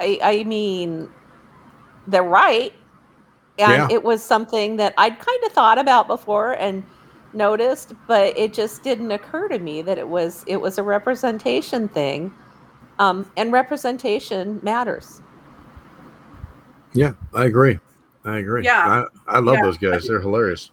I, 0.01 0.19
I 0.23 0.45
mean, 0.45 1.09
they're 2.07 2.23
right. 2.23 2.73
And 3.59 3.73
Yeah. 3.73 3.89
it 3.91 4.03
was 4.03 4.23
something 4.25 4.77
that 4.77 4.95
I'd 4.99 5.19
kind 5.19 5.45
of 5.45 5.53
thought 5.53 5.79
about 5.79 6.07
before 6.09 6.53
and 6.53 6.83
noticed, 7.35 7.93
but 8.09 8.37
it 8.37 8.55
just 8.55 8.83
didn't 8.83 9.11
occur 9.13 9.49
to 9.49 9.59
me 9.59 9.83
that 9.83 9.99
it 9.99 10.09
was 10.09 10.43
it 10.47 10.57
was 10.57 10.79
a 10.79 10.83
representation 10.83 11.89
thing. 11.89 12.33
Um, 12.99 13.31
and 13.37 13.53
representation 13.53 14.61
matters. 14.63 15.23
yeah, 16.93 17.13
I 17.35 17.45
agree. 17.45 17.79
I 18.25 18.39
agree. 18.39 18.65
Yeah. 18.65 19.05
I, 19.29 19.37
I 19.37 19.39
love 19.39 19.55
Yeah. 19.57 19.63
those 19.63 19.79
guys. 19.79 20.07
They're 20.07 20.21
hilarious. 20.21 20.71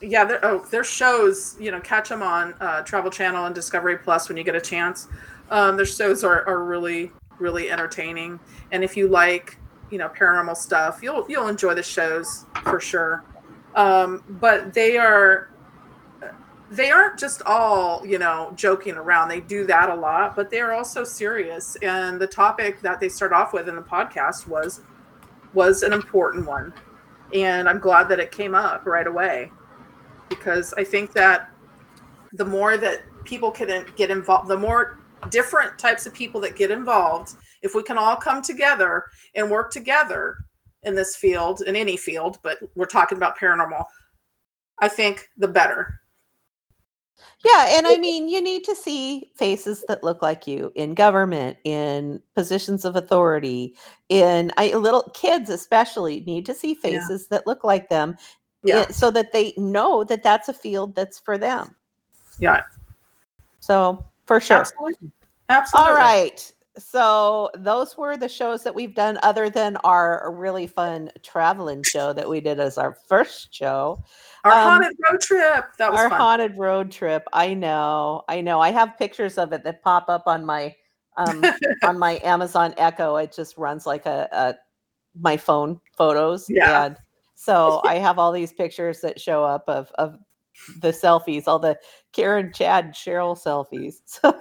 Yeah 0.00 0.24
there, 0.24 0.44
oh, 0.44 0.64
their 0.70 0.84
shows 0.84 1.56
you 1.58 1.70
know 1.70 1.80
catch 1.80 2.08
them 2.08 2.22
on 2.22 2.54
uh, 2.60 2.82
travel 2.82 3.10
channel 3.10 3.46
and 3.46 3.54
discovery 3.54 3.98
plus 3.98 4.28
when 4.28 4.36
you 4.36 4.44
get 4.44 4.54
a 4.54 4.60
chance. 4.60 5.08
Um, 5.50 5.76
their 5.76 5.86
shows 5.86 6.24
are, 6.24 6.46
are 6.48 6.64
really 6.64 7.12
really 7.38 7.70
entertaining. 7.70 8.38
And 8.72 8.84
if 8.84 8.96
you 8.96 9.08
like 9.08 9.58
you 9.90 9.98
know 9.98 10.08
paranormal 10.08 10.56
stuff 10.56 11.00
you'll 11.02 11.26
you'll 11.28 11.48
enjoy 11.48 11.74
the 11.74 11.82
shows 11.82 12.46
for 12.62 12.80
sure. 12.80 13.24
Um, 13.74 14.22
but 14.28 14.72
they 14.72 14.96
are 14.96 15.50
they 16.70 16.90
aren't 16.90 17.18
just 17.18 17.42
all 17.42 18.04
you 18.06 18.18
know 18.18 18.52
joking 18.56 18.94
around. 18.94 19.28
They 19.28 19.40
do 19.40 19.66
that 19.66 19.88
a 19.90 19.94
lot 19.94 20.36
but 20.36 20.50
they're 20.50 20.72
also 20.72 21.04
serious. 21.04 21.76
And 21.76 22.20
the 22.20 22.26
topic 22.26 22.80
that 22.82 23.00
they 23.00 23.08
start 23.08 23.32
off 23.32 23.52
with 23.52 23.68
in 23.68 23.76
the 23.76 23.82
podcast 23.82 24.46
was 24.48 24.80
was 25.52 25.82
an 25.82 25.92
important 25.92 26.46
one. 26.46 26.72
And 27.32 27.68
i'm 27.68 27.78
glad 27.80 28.08
that 28.10 28.20
it 28.20 28.30
came 28.30 28.54
up 28.54 28.86
right 28.86 29.06
away 29.06 29.50
because 30.34 30.74
I 30.74 30.84
think 30.84 31.12
that 31.12 31.50
the 32.32 32.44
more 32.44 32.76
that 32.76 33.02
people 33.24 33.50
can 33.50 33.86
get 33.96 34.10
involved, 34.10 34.48
the 34.48 34.56
more 34.58 34.98
different 35.30 35.78
types 35.78 36.06
of 36.06 36.14
people 36.14 36.40
that 36.42 36.56
get 36.56 36.70
involved, 36.70 37.34
if 37.62 37.74
we 37.74 37.82
can 37.82 37.96
all 37.96 38.16
come 38.16 38.42
together 38.42 39.04
and 39.34 39.50
work 39.50 39.70
together 39.70 40.36
in 40.82 40.94
this 40.94 41.16
field, 41.16 41.62
in 41.62 41.76
any 41.76 41.96
field, 41.96 42.38
but 42.42 42.58
we're 42.74 42.84
talking 42.84 43.16
about 43.16 43.38
paranormal, 43.38 43.84
I 44.80 44.88
think 44.88 45.28
the 45.38 45.48
better. 45.48 46.00
Yeah, 47.44 47.76
and 47.76 47.86
I 47.86 47.96
mean, 47.96 48.28
you 48.28 48.40
need 48.40 48.64
to 48.64 48.74
see 48.74 49.30
faces 49.36 49.84
that 49.88 50.02
look 50.02 50.22
like 50.22 50.46
you 50.46 50.72
in 50.74 50.94
government, 50.94 51.58
in 51.64 52.20
positions 52.34 52.84
of 52.84 52.96
authority, 52.96 53.74
in 54.08 54.50
I, 54.56 54.72
little 54.72 55.10
kids, 55.14 55.50
especially, 55.50 56.20
need 56.20 56.46
to 56.46 56.54
see 56.54 56.70
Yeah. 56.70 56.80
faces 56.80 57.28
that 57.28 57.46
look 57.46 57.62
like 57.62 57.88
them, 57.88 58.16
Yeah. 58.64 58.88
so 58.88 59.10
that 59.10 59.32
they 59.32 59.52
know 59.56 60.04
that 60.04 60.22
that's 60.22 60.48
a 60.48 60.54
field 60.54 60.94
that's 60.94 61.18
for 61.18 61.36
them. 61.38 61.74
Yeah. 62.38 62.62
So 63.60 64.04
for 64.26 64.40
sure. 64.40 64.58
Absolutely. 64.60 65.10
Absolutely. 65.48 65.90
All 65.90 65.96
right. 65.96 66.52
So 66.76 67.50
those 67.56 67.96
were 67.96 68.16
the 68.16 68.28
shows 68.28 68.64
that 68.64 68.74
we've 68.74 68.94
done, 68.96 69.18
other 69.22 69.48
than 69.48 69.76
our 69.84 70.32
really 70.34 70.66
fun 70.66 71.10
traveling 71.22 71.84
show 71.84 72.12
that 72.12 72.28
we 72.28 72.40
did 72.40 72.58
as 72.58 72.78
our 72.78 72.94
first 73.06 73.54
show. 73.54 74.02
Our 74.42 74.50
Um, 74.52 74.58
haunted 74.82 74.96
road 75.08 75.20
trip. 75.20 75.66
That 75.78 75.92
was 75.92 76.00
our 76.00 76.08
fun. 76.10 76.18
haunted 76.18 76.58
road 76.58 76.90
trip. 76.90 77.24
I 77.32 77.54
know, 77.54 78.24
I 78.28 78.40
know. 78.40 78.60
I 78.60 78.72
have 78.72 78.98
pictures 78.98 79.38
of 79.38 79.52
it 79.52 79.62
that 79.62 79.82
pop 79.82 80.08
up 80.08 80.24
on 80.26 80.44
my 80.44 80.74
um 81.16 81.42
on 81.84 81.96
my 81.98 82.20
Amazon 82.24 82.74
Echo. 82.76 83.16
It 83.16 83.32
just 83.32 83.56
runs 83.56 83.86
like 83.86 84.06
a, 84.06 84.28
a 84.32 84.54
my 85.20 85.36
phone 85.36 85.80
photos. 85.96 86.46
Yeah. 86.50 86.86
And 86.86 86.96
so 87.34 87.80
I 87.84 87.96
have 87.96 88.18
all 88.18 88.32
these 88.32 88.52
pictures 88.52 89.00
that 89.00 89.20
show 89.20 89.44
up 89.44 89.64
of 89.68 89.90
of 89.98 90.18
the 90.80 90.92
selfies, 90.92 91.44
all 91.46 91.58
the 91.58 91.78
Karen, 92.12 92.52
Chad, 92.52 92.94
Cheryl 92.94 93.38
selfies. 93.38 93.96
So 94.06 94.40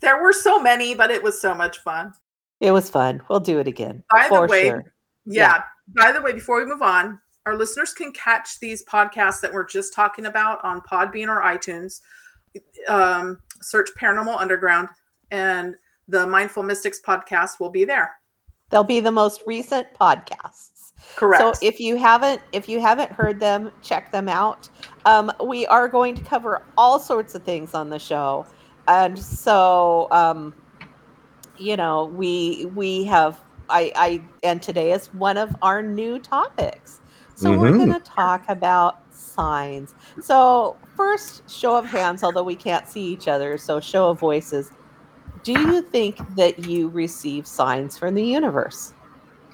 there 0.00 0.22
were 0.22 0.32
so 0.32 0.58
many, 0.58 0.94
but 0.94 1.10
it 1.10 1.22
was 1.22 1.40
so 1.40 1.54
much 1.54 1.78
fun. 1.78 2.12
it 2.60 2.70
was 2.70 2.88
fun. 2.88 3.20
We'll 3.28 3.40
do 3.40 3.58
it 3.58 3.68
again. 3.68 4.02
By 4.10 4.28
the 4.30 4.46
way, 4.46 4.68
sure. 4.68 4.94
Yeah. 5.26 5.62
By 5.88 6.12
the 6.12 6.22
way, 6.22 6.32
before 6.32 6.58
we 6.58 6.64
move 6.64 6.80
on, 6.80 7.18
our 7.44 7.56
listeners 7.56 7.92
can 7.92 8.12
catch 8.12 8.58
these 8.60 8.84
podcasts 8.86 9.40
that 9.40 9.52
we're 9.52 9.66
just 9.66 9.92
talking 9.92 10.26
about 10.26 10.64
on 10.64 10.80
Podbean 10.82 11.28
or 11.28 11.42
iTunes. 11.42 12.00
Um, 12.88 13.40
search 13.60 13.90
Paranormal 14.00 14.40
Underground, 14.40 14.88
and 15.30 15.74
the 16.08 16.26
Mindful 16.26 16.62
Mystics 16.62 17.00
podcast 17.06 17.60
will 17.60 17.70
be 17.70 17.84
there. 17.84 18.12
They'll 18.70 18.84
be 18.84 19.00
the 19.00 19.12
most 19.12 19.42
recent 19.46 19.86
podcasts. 20.00 20.69
Correct. 21.16 21.40
So 21.40 21.54
if 21.62 21.80
you 21.80 21.96
haven't 21.96 22.42
if 22.52 22.68
you 22.68 22.80
haven't 22.80 23.12
heard 23.12 23.40
them, 23.40 23.70
check 23.82 24.10
them 24.12 24.28
out. 24.28 24.68
Um, 25.04 25.30
we 25.46 25.66
are 25.66 25.88
going 25.88 26.14
to 26.16 26.22
cover 26.22 26.60
all 26.76 26.98
sorts 27.00 27.34
of 27.34 27.44
things 27.44 27.74
on 27.74 27.90
the 27.90 27.98
show, 27.98 28.48
and 28.86 29.18
so 29.18 30.08
um, 30.10 30.54
you 31.56 31.76
know 31.76 32.06
we 32.06 32.66
we 32.74 33.04
have 33.04 33.40
I 33.68 33.92
I 33.96 34.28
and 34.42 34.62
today 34.62 34.92
is 34.92 35.08
one 35.12 35.36
of 35.38 35.54
our 35.62 35.82
new 35.82 36.18
topics. 36.18 37.00
So 37.34 37.52
we're 37.54 37.72
Mhm. 37.72 37.76
going 37.76 37.90
to 37.90 38.00
talk 38.00 38.44
about 38.48 38.94
signs. 39.10 39.94
So 40.18 40.78
first, 40.96 41.42
show 41.48 41.76
of 41.76 41.86
hands, 41.86 42.22
although 42.22 42.42
we 42.44 42.56
can't 42.56 42.86
see 42.86 43.02
each 43.06 43.28
other, 43.28 43.56
so 43.58 43.80
show 43.80 44.10
of 44.10 44.20
voices. 44.20 44.72
Do 45.42 45.52
you 45.54 45.82
think 45.82 46.22
that 46.36 46.58
you 46.58 46.88
receive 46.90 47.46
signs 47.46 47.98
from 47.98 48.14
the 48.14 48.24
universe? 48.24 48.94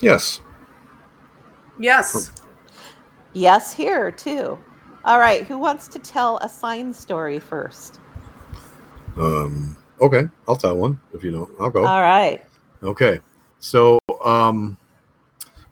Yes. 0.00 0.40
Yes. 1.78 2.32
Yes, 3.32 3.72
here 3.72 4.10
too. 4.10 4.58
All 5.04 5.18
right, 5.18 5.46
who 5.46 5.58
wants 5.58 5.88
to 5.88 5.98
tell 5.98 6.38
a 6.38 6.48
sign 6.48 6.92
story 6.92 7.38
first? 7.38 8.00
Um, 9.16 9.76
okay, 10.00 10.24
I'll 10.48 10.56
tell 10.56 10.76
one 10.76 11.00
if 11.14 11.22
you 11.22 11.30
don't. 11.30 11.50
I'll 11.60 11.70
go. 11.70 11.86
All 11.86 12.02
right. 12.02 12.44
Okay. 12.82 13.20
So 13.58 13.98
um 14.24 14.76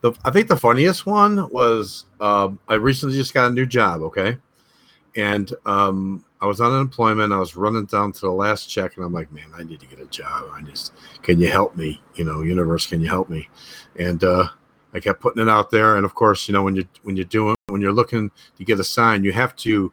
the 0.00 0.12
I 0.24 0.30
think 0.30 0.48
the 0.48 0.56
funniest 0.56 1.06
one 1.06 1.48
was 1.50 2.06
um 2.20 2.58
I 2.68 2.74
recently 2.74 3.16
just 3.16 3.34
got 3.34 3.50
a 3.50 3.54
new 3.54 3.66
job, 3.66 4.02
okay? 4.02 4.38
And 5.16 5.52
um 5.66 6.24
I 6.40 6.46
was 6.46 6.60
on 6.60 6.72
unemployment, 6.72 7.32
I 7.32 7.38
was 7.38 7.56
running 7.56 7.86
down 7.86 8.12
to 8.12 8.20
the 8.20 8.32
last 8.32 8.66
check 8.66 8.96
and 8.96 9.04
I'm 9.04 9.12
like, 9.12 9.32
man, 9.32 9.48
I 9.54 9.62
need 9.62 9.80
to 9.80 9.86
get 9.86 10.00
a 10.00 10.06
job. 10.06 10.44
I 10.52 10.62
just 10.62 10.92
can 11.22 11.38
you 11.38 11.48
help 11.48 11.76
me? 11.76 12.02
You 12.14 12.24
know, 12.24 12.42
universe, 12.42 12.86
can 12.86 13.00
you 13.00 13.08
help 13.08 13.28
me? 13.28 13.48
And 13.96 14.22
uh 14.24 14.48
I 14.94 15.00
kept 15.00 15.20
putting 15.20 15.42
it 15.42 15.48
out 15.48 15.70
there 15.70 15.96
and 15.96 16.04
of 16.04 16.14
course, 16.14 16.48
you 16.48 16.52
know, 16.52 16.62
when 16.62 16.76
you 16.76 16.86
when 17.02 17.16
you're 17.16 17.24
doing 17.24 17.56
when 17.66 17.80
you're 17.80 17.92
looking 17.92 18.30
to 18.56 18.64
get 18.64 18.80
a 18.80 18.84
sign, 18.84 19.24
you 19.24 19.32
have 19.32 19.56
to 19.56 19.92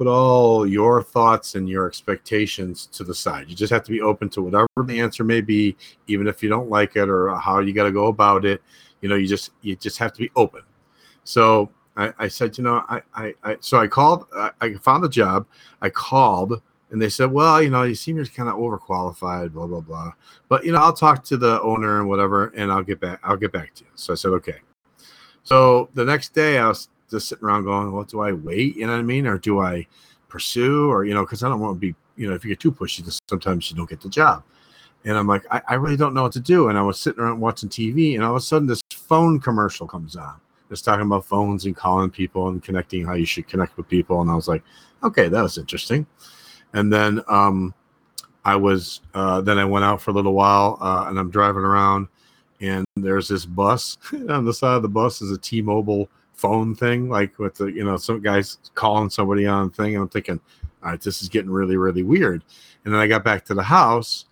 put 0.00 0.06
all 0.06 0.66
your 0.66 1.02
thoughts 1.02 1.56
and 1.56 1.68
your 1.68 1.86
expectations 1.86 2.86
to 2.86 3.04
the 3.04 3.14
side. 3.14 3.50
You 3.50 3.54
just 3.54 3.70
have 3.70 3.82
to 3.82 3.90
be 3.90 4.00
open 4.00 4.30
to 4.30 4.40
whatever 4.40 4.66
the 4.86 4.98
answer 4.98 5.24
may 5.24 5.42
be, 5.42 5.76
even 6.06 6.26
if 6.26 6.42
you 6.42 6.48
don't 6.48 6.70
like 6.70 6.96
it 6.96 7.06
or 7.10 7.34
how 7.36 7.58
you 7.58 7.74
got 7.74 7.84
to 7.84 7.92
go 7.92 8.06
about 8.06 8.46
it. 8.46 8.62
You 9.02 9.10
know, 9.10 9.16
you 9.16 9.26
just 9.26 9.50
you 9.60 9.76
just 9.76 9.98
have 9.98 10.14
to 10.14 10.20
be 10.20 10.30
open. 10.36 10.62
So 11.24 11.70
I, 11.98 12.14
I 12.18 12.28
said, 12.28 12.56
you 12.56 12.64
know, 12.64 12.82
I, 12.88 13.02
I, 13.14 13.34
I 13.42 13.56
so 13.60 13.78
I 13.78 13.86
called. 13.88 14.24
I, 14.34 14.50
I 14.62 14.74
found 14.74 15.04
a 15.04 15.08
job. 15.08 15.46
I 15.82 15.90
called, 15.90 16.62
and 16.90 17.00
they 17.00 17.08
said, 17.08 17.30
well, 17.30 17.62
you 17.62 17.70
know, 17.70 17.84
you 17.84 17.96
you're 18.06 18.26
kind 18.26 18.48
of 18.48 18.56
overqualified, 18.56 19.52
blah 19.52 19.66
blah 19.66 19.80
blah. 19.80 20.12
But 20.48 20.64
you 20.64 20.72
know, 20.72 20.78
I'll 20.78 20.92
talk 20.92 21.24
to 21.24 21.36
the 21.36 21.60
owner 21.62 22.00
and 22.00 22.08
whatever, 22.08 22.48
and 22.56 22.70
I'll 22.72 22.82
get 22.82 23.00
back. 23.00 23.20
I'll 23.22 23.36
get 23.36 23.52
back 23.52 23.74
to 23.76 23.84
you. 23.84 23.90
So 23.94 24.12
I 24.12 24.16
said, 24.16 24.30
okay. 24.32 24.58
So 25.42 25.88
the 25.94 26.04
next 26.04 26.34
day, 26.34 26.58
I 26.58 26.68
was 26.68 26.88
just 27.10 27.28
sitting 27.28 27.44
around 27.44 27.64
going, 27.64 27.92
"Well, 27.92 28.04
do 28.04 28.20
I 28.20 28.32
wait? 28.32 28.76
You 28.76 28.86
know 28.86 28.92
what 28.92 28.98
I 28.98 29.02
mean, 29.02 29.26
or 29.26 29.38
do 29.38 29.60
I 29.60 29.86
pursue, 30.28 30.90
or 30.90 31.04
you 31.04 31.14
know, 31.14 31.24
because 31.24 31.42
I 31.42 31.48
don't 31.48 31.60
want 31.60 31.76
to 31.76 31.80
be, 31.80 31.94
you 32.16 32.28
know, 32.28 32.34
if 32.34 32.44
you 32.44 32.50
get 32.50 32.60
too 32.60 32.72
pushy, 32.72 33.20
sometimes 33.28 33.70
you 33.70 33.76
don't 33.76 33.88
get 33.88 34.00
the 34.00 34.08
job." 34.08 34.42
And 35.04 35.16
I'm 35.16 35.26
like, 35.26 35.44
I, 35.50 35.62
I 35.68 35.74
really 35.74 35.96
don't 35.96 36.12
know 36.12 36.24
what 36.24 36.32
to 36.32 36.40
do. 36.40 36.68
And 36.68 36.76
I 36.76 36.82
was 36.82 37.00
sitting 37.00 37.20
around 37.22 37.40
watching 37.40 37.68
TV, 37.68 38.14
and 38.14 38.24
all 38.24 38.32
of 38.32 38.36
a 38.36 38.40
sudden, 38.40 38.66
this 38.66 38.82
phone 38.92 39.40
commercial 39.40 39.86
comes 39.86 40.14
on. 40.16 40.40
It's 40.70 40.82
talking 40.82 41.06
about 41.06 41.24
phones 41.24 41.64
and 41.64 41.74
calling 41.74 42.10
people 42.10 42.48
and 42.48 42.62
connecting 42.62 43.04
how 43.04 43.14
you 43.14 43.26
should 43.26 43.48
connect 43.48 43.76
with 43.76 43.88
people. 43.88 44.20
And 44.20 44.30
I 44.30 44.34
was 44.34 44.46
like, 44.46 44.62
okay, 45.02 45.28
that 45.28 45.42
was 45.42 45.58
interesting. 45.58 46.06
And 46.72 46.92
then 46.92 47.20
um, 47.28 47.74
I 48.44 48.56
was, 48.56 49.00
uh, 49.14 49.40
then 49.40 49.58
I 49.58 49.64
went 49.64 49.84
out 49.84 50.00
for 50.00 50.10
a 50.10 50.14
little 50.14 50.34
while, 50.34 50.78
uh, 50.80 51.06
and 51.08 51.18
I'm 51.18 51.30
driving 51.30 51.62
around, 51.62 52.08
and 52.60 52.84
there's 52.96 53.28
this 53.28 53.46
bus 53.46 53.98
on 54.28 54.44
the 54.44 54.54
side 54.54 54.76
of 54.76 54.82
the 54.82 54.88
bus 54.88 55.22
is 55.22 55.30
a 55.30 55.38
T-Mobile 55.38 56.08
phone 56.34 56.74
thing, 56.74 57.08
like 57.08 57.38
with 57.38 57.54
the 57.56 57.66
you 57.66 57.84
know 57.84 57.96
some 57.96 58.20
guys 58.20 58.58
calling 58.74 59.10
somebody 59.10 59.46
on 59.46 59.70
thing, 59.70 59.94
and 59.94 60.02
I'm 60.02 60.08
thinking, 60.08 60.40
all 60.82 60.90
right, 60.90 61.00
this 61.00 61.22
is 61.22 61.28
getting 61.28 61.50
really 61.50 61.76
really 61.76 62.02
weird. 62.02 62.42
And 62.84 62.94
then 62.94 63.00
I 63.00 63.06
got 63.06 63.24
back 63.24 63.44
to 63.46 63.54
the 63.54 63.62
house, 63.62 64.26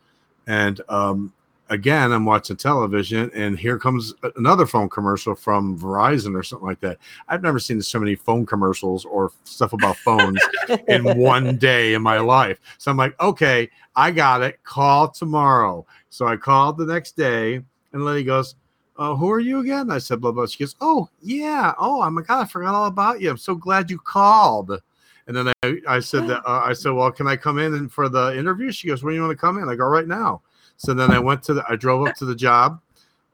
and 0.46 0.80
um, 0.88 1.32
again 1.70 2.12
I'm 2.12 2.24
watching 2.24 2.56
television, 2.56 3.30
and 3.34 3.58
here 3.58 3.78
comes 3.78 4.14
another 4.36 4.66
phone 4.66 4.88
commercial 4.88 5.34
from 5.34 5.78
Verizon 5.78 6.34
or 6.34 6.42
something 6.42 6.66
like 6.66 6.80
that. 6.80 6.98
I've 7.28 7.42
never 7.42 7.58
seen 7.58 7.80
so 7.82 7.98
many 7.98 8.14
phone 8.14 8.46
commercials 8.46 9.04
or 9.04 9.32
stuff 9.44 9.72
about 9.72 9.96
phones 9.96 10.40
in 10.88 11.18
one 11.18 11.56
day 11.56 11.94
in 11.94 12.02
my 12.02 12.18
life. 12.18 12.58
So 12.78 12.90
I'm 12.90 12.96
like, 12.96 13.18
okay, 13.20 13.70
I 13.96 14.10
got 14.10 14.42
it. 14.42 14.62
Call 14.64 15.08
tomorrow. 15.08 15.86
So 16.10 16.26
I 16.26 16.36
called 16.36 16.78
the 16.78 16.86
next 16.86 17.16
day, 17.16 17.62
and 17.92 18.04
lady 18.04 18.24
goes, 18.24 18.54
uh, 18.96 19.14
"Who 19.14 19.30
are 19.30 19.40
you 19.40 19.60
again?" 19.60 19.90
I 19.90 19.98
said, 19.98 20.20
"Blah 20.20 20.32
blah." 20.32 20.46
She 20.46 20.58
goes, 20.58 20.76
"Oh 20.80 21.08
yeah, 21.22 21.74
oh 21.78 22.08
my 22.10 22.22
god, 22.22 22.42
I 22.42 22.44
forgot 22.46 22.74
all 22.74 22.86
about 22.86 23.20
you. 23.20 23.30
I'm 23.30 23.36
so 23.36 23.54
glad 23.54 23.90
you 23.90 23.98
called." 23.98 24.80
And 25.28 25.36
then 25.36 25.52
I, 25.62 25.76
I 25.86 26.00
said 26.00 26.26
that 26.28 26.38
uh, 26.46 26.62
I 26.64 26.72
said, 26.72 26.92
well, 26.92 27.12
can 27.12 27.28
I 27.28 27.36
come 27.36 27.58
in 27.58 27.74
and 27.74 27.92
for 27.92 28.08
the 28.08 28.36
interview? 28.36 28.72
She 28.72 28.88
goes, 28.88 29.04
when 29.04 29.12
do 29.12 29.16
you 29.16 29.20
want 29.20 29.30
to 29.30 29.40
come 29.40 29.58
in? 29.58 29.68
I 29.68 29.74
go 29.74 29.84
right 29.84 30.08
now. 30.08 30.40
So 30.78 30.94
then 30.94 31.10
I 31.10 31.18
went 31.18 31.42
to 31.44 31.54
the, 31.54 31.64
I 31.68 31.76
drove 31.76 32.06
up 32.06 32.14
to 32.16 32.24
the 32.24 32.36
job, 32.36 32.80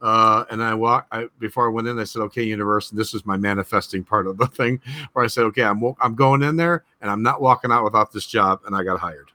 uh, 0.01 0.45
and 0.51 0.63
I 0.63 0.75
walked. 0.75 1.09
I, 1.13 1.29
before 1.39 1.67
I 1.67 1.71
went 1.71 1.87
in, 1.87 1.99
I 1.99 2.05
said, 2.05 2.21
okay, 2.23 2.43
universe. 2.43 2.91
And 2.91 2.99
this 2.99 3.15
is 3.15 3.25
my 3.25 3.37
manifesting 3.37 4.03
part 4.03 4.27
of 4.27 4.39
the 4.39 4.47
thing, 4.59 4.81
where 5.13 5.25
I 5.25 5.29
said, 5.29 5.45
okay, 5.45 5.63
I'm 5.63 5.83
I'm 6.01 6.15
going 6.15 6.43
in 6.43 6.57
there, 6.57 6.85
and 7.01 7.11
I'm 7.11 7.23
not 7.23 7.41
walking 7.41 7.71
out 7.71 7.85
without 7.85 8.13
this 8.13 8.27
job, 8.27 8.63
and 8.67 8.75
I 8.75 8.83
got 8.83 8.99
hired. 8.99 9.31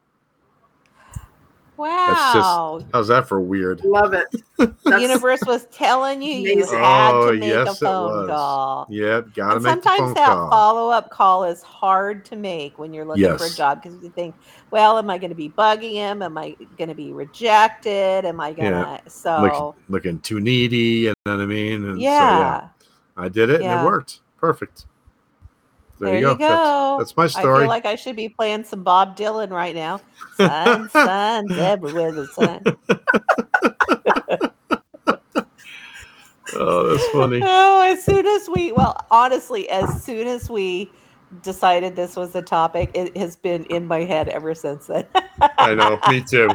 Wow. 1.79 2.81
How's 2.91 3.07
that 3.07 3.25
for 3.25 3.39
weird? 3.39 3.81
Love 3.85 4.13
it. 4.13 4.27
the 4.57 4.99
universe 4.99 5.39
was 5.47 5.65
telling 5.67 6.21
you 6.21 6.33
you 6.33 6.65
had 6.65 7.11
Oh, 7.13 7.31
to 7.31 7.39
make 7.39 7.49
yes, 7.49 7.81
a 7.81 7.85
phone 7.85 8.27
call. 8.27 8.85
Yep, 8.89 9.33
gotta 9.33 9.61
make 9.61 9.63
the 9.63 9.69
sometimes 9.69 10.13
that 10.15 10.27
call. 10.27 10.49
follow 10.49 10.89
up 10.89 11.09
call 11.09 11.45
is 11.45 11.61
hard 11.63 12.25
to 12.25 12.35
make 12.35 12.77
when 12.77 12.93
you're 12.93 13.05
looking 13.05 13.37
for 13.37 13.45
a 13.45 13.49
job 13.51 13.81
because 13.81 13.97
you 14.03 14.09
think, 14.09 14.35
well, 14.71 14.97
am 14.97 15.09
I 15.09 15.17
going 15.17 15.29
to 15.29 15.35
be 15.35 15.49
bugging 15.49 15.93
him? 15.93 16.21
Am 16.21 16.37
I 16.37 16.57
going 16.77 16.89
to 16.89 16.95
be 16.95 17.13
rejected? 17.13 18.25
Am 18.25 18.41
I 18.41 18.51
going 18.51 18.73
to? 18.73 18.99
So, 19.07 19.41
Look, 19.41 19.75
looking 19.87 20.19
too 20.19 20.41
needy, 20.41 20.77
you 20.77 21.13
know 21.25 21.37
what 21.37 21.43
I 21.43 21.45
mean? 21.45 21.85
And 21.85 22.01
yeah, 22.01 22.19
so, 22.19 22.39
yeah, 22.39 22.67
I 23.15 23.29
did 23.29 23.49
it, 23.49 23.61
and 23.61 23.71
it 23.71 23.85
worked. 23.85 24.19
Perfect. 24.35 24.85
There, 25.99 26.11
there 26.11 26.19
you 26.21 26.37
go. 26.37 26.97
That's, 26.97 27.11
that's 27.11 27.17
my 27.17 27.27
story. 27.27 27.57
I 27.57 27.59
feel 27.63 27.67
like 27.67 27.85
I 27.85 27.95
should 27.95 28.15
be 28.15 28.29
playing 28.29 28.63
some 28.63 28.83
Bob 28.83 29.17
Dylan 29.17 29.49
right 29.49 29.75
now. 29.75 29.99
Sun, 30.37 30.89
sun, 30.91 31.51
everywhere 31.51 32.13
the 32.13 32.27
sun. 32.27 32.61
oh, 36.55 36.89
that's 36.89 37.07
funny. 37.09 37.41
Oh, 37.43 37.81
as 37.81 38.03
soon 38.03 38.25
as 38.25 38.47
we, 38.49 38.71
well, 38.71 38.95
honestly, 39.11 39.69
as 39.69 40.03
soon 40.03 40.27
as 40.27 40.49
we 40.49 40.89
decided 41.41 41.95
this 41.95 42.15
was 42.15 42.31
the 42.31 42.41
topic, 42.41 42.91
it 42.93 43.15
has 43.17 43.35
been 43.35 43.65
in 43.65 43.85
my 43.87 43.99
head 44.03 44.29
ever 44.29 44.53
since 44.55 44.87
then. 44.87 45.05
I 45.57 45.75
know. 45.75 45.99
Me 46.09 46.21
too. 46.29 46.49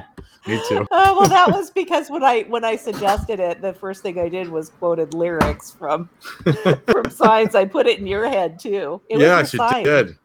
Me 0.46 0.60
too. 0.68 0.86
Oh 0.90 1.18
well, 1.18 1.28
that 1.28 1.48
was 1.50 1.70
because 1.70 2.10
when 2.10 2.22
I 2.22 2.42
when 2.42 2.64
I 2.64 2.76
suggested 2.76 3.40
it, 3.40 3.62
the 3.62 3.72
first 3.72 4.02
thing 4.02 4.18
I 4.18 4.28
did 4.28 4.48
was 4.48 4.68
quoted 4.68 5.14
lyrics 5.14 5.70
from 5.70 6.10
from 6.86 7.10
signs. 7.10 7.54
I 7.54 7.64
put 7.64 7.86
it 7.86 7.98
in 7.98 8.06
your 8.06 8.28
head 8.28 8.58
too. 8.58 9.00
It 9.08 9.20
yeah, 9.20 9.40
was 9.40 9.50
she 9.50 9.56
your 9.56 9.68
sign. 9.70 9.84
did. 9.84 10.18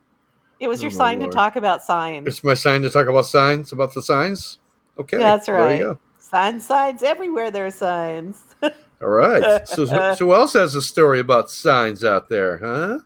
It 0.59 0.67
was 0.67 0.81
your 0.83 0.91
Oh, 0.91 0.95
my 0.95 0.97
sign 0.97 1.19
Lord. 1.19 1.31
to 1.31 1.35
talk 1.35 1.55
about 1.55 1.83
signs. 1.83 2.27
It's 2.27 2.43
my 2.43 2.53
sign 2.53 2.81
to 2.81 2.89
talk 2.89 3.07
about 3.07 3.27
signs, 3.27 3.71
about 3.71 3.93
the 3.93 4.01
signs. 4.01 4.59
Okay. 4.99 5.17
That's 5.17 5.47
right. 5.47 5.95
Signs, 6.19 6.65
signs 6.65 7.01
everywhere. 7.01 7.49
There 7.49 7.65
are 7.65 7.71
signs. 7.71 8.43
All 8.61 9.07
right. 9.07 9.65
So, 9.67 9.85
so 9.85 10.15
who 10.17 10.33
else 10.33 10.51
has 10.53 10.75
a 10.75 10.81
story 10.81 11.21
about 11.21 11.49
signs 11.49 12.03
out 12.03 12.27
there, 12.27 12.57
huh? 12.57 12.99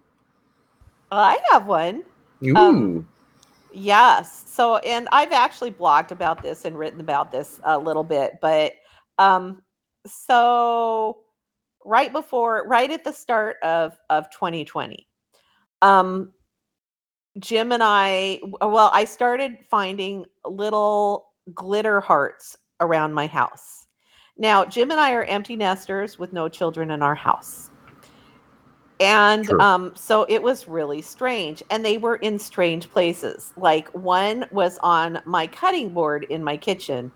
I 1.17 1.39
have 1.52 1.65
one. 1.67 2.04
Ooh. 2.45 2.56
Um, 2.56 3.08
Yes. 3.73 4.43
So, 4.45 4.78
and 4.78 5.08
I've 5.12 5.32
actually 5.32 5.71
blogged 5.71 6.12
about 6.12 6.43
this 6.43 6.63
and 6.65 6.78
written 6.78 6.99
about 6.99 7.32
this 7.32 7.60
a 7.63 7.78
little 7.78 8.04
bit, 8.04 8.34
but 8.39 8.73
um, 9.17 9.63
so 10.06 11.17
right 11.84 12.12
before, 12.13 12.65
right 12.67 12.91
at 12.91 13.04
the 13.04 13.12
start 13.12 13.58
of 13.63 13.97
of 14.12 14.30
2020, 14.30 15.08
um, 15.82 16.32
Jim 17.39 17.71
and 17.71 17.82
I, 17.84 18.39
well, 18.62 18.91
I 18.93 19.06
started 19.06 19.58
finding 19.71 20.26
little 20.45 21.32
glitter 21.56 21.99
hearts 21.99 22.56
around 22.80 23.13
my 23.13 23.26
house. 23.26 23.88
Now, 24.38 24.65
Jim 24.65 24.91
and 24.91 24.99
I 24.99 25.13
are 25.13 25.23
empty 25.23 25.56
nesters 25.56 26.19
with 26.19 26.32
no 26.32 26.47
children 26.47 26.91
in 26.91 27.02
our 27.02 27.15
house. 27.15 27.71
And 28.99 29.49
um, 29.62 29.91
so 29.95 30.25
it 30.29 30.41
was 30.41 30.67
really 30.67 31.01
strange. 31.01 31.63
And 31.69 31.84
they 31.84 31.97
were 31.97 32.17
in 32.17 32.39
strange 32.39 32.89
places. 32.89 33.51
Like 33.58 33.89
one 33.89 34.45
was 34.51 34.77
on 34.84 35.21
my 35.25 35.47
cutting 35.47 35.89
board 35.89 36.25
in 36.29 36.43
my 36.43 36.58
kitchen. 36.58 37.12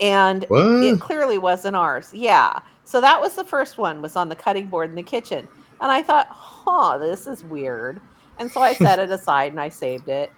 And 0.00 0.44
what? 0.48 0.82
it 0.82 1.00
clearly 1.00 1.38
wasn't 1.38 1.76
ours. 1.76 2.10
Yeah. 2.12 2.60
So 2.84 3.00
that 3.00 3.20
was 3.20 3.34
the 3.34 3.44
first 3.44 3.78
one 3.78 4.02
was 4.02 4.16
on 4.16 4.28
the 4.28 4.36
cutting 4.36 4.66
board 4.66 4.90
in 4.90 4.96
the 4.96 5.02
kitchen. 5.02 5.48
And 5.80 5.90
I 5.90 6.02
thought, 6.02 6.28
huh, 6.30 6.98
this 6.98 7.26
is 7.26 7.42
weird. 7.44 8.00
And 8.38 8.50
so 8.50 8.60
I 8.60 8.74
set 8.74 8.98
it 8.98 9.10
aside 9.18 9.52
and 9.52 9.60
I 9.60 9.68
saved 9.68 10.08
it 10.08 10.32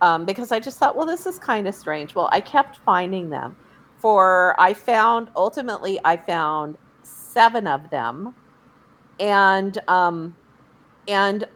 um, 0.00 0.24
because 0.24 0.52
I 0.52 0.60
just 0.60 0.78
thought, 0.78 0.96
well, 0.96 1.06
this 1.06 1.26
is 1.26 1.38
kind 1.38 1.66
of 1.66 1.74
strange. 1.74 2.14
Well, 2.14 2.28
I 2.32 2.40
kept 2.40 2.78
finding 2.78 3.30
them. 3.30 3.56
For 3.98 4.54
I 4.58 4.74
found 4.74 5.30
ultimately, 5.34 5.98
I 6.04 6.16
found 6.16 6.76
seven 7.02 7.66
of 7.66 7.88
them, 7.90 8.34
and 9.20 9.78
um, 9.88 10.36
and 11.08 11.46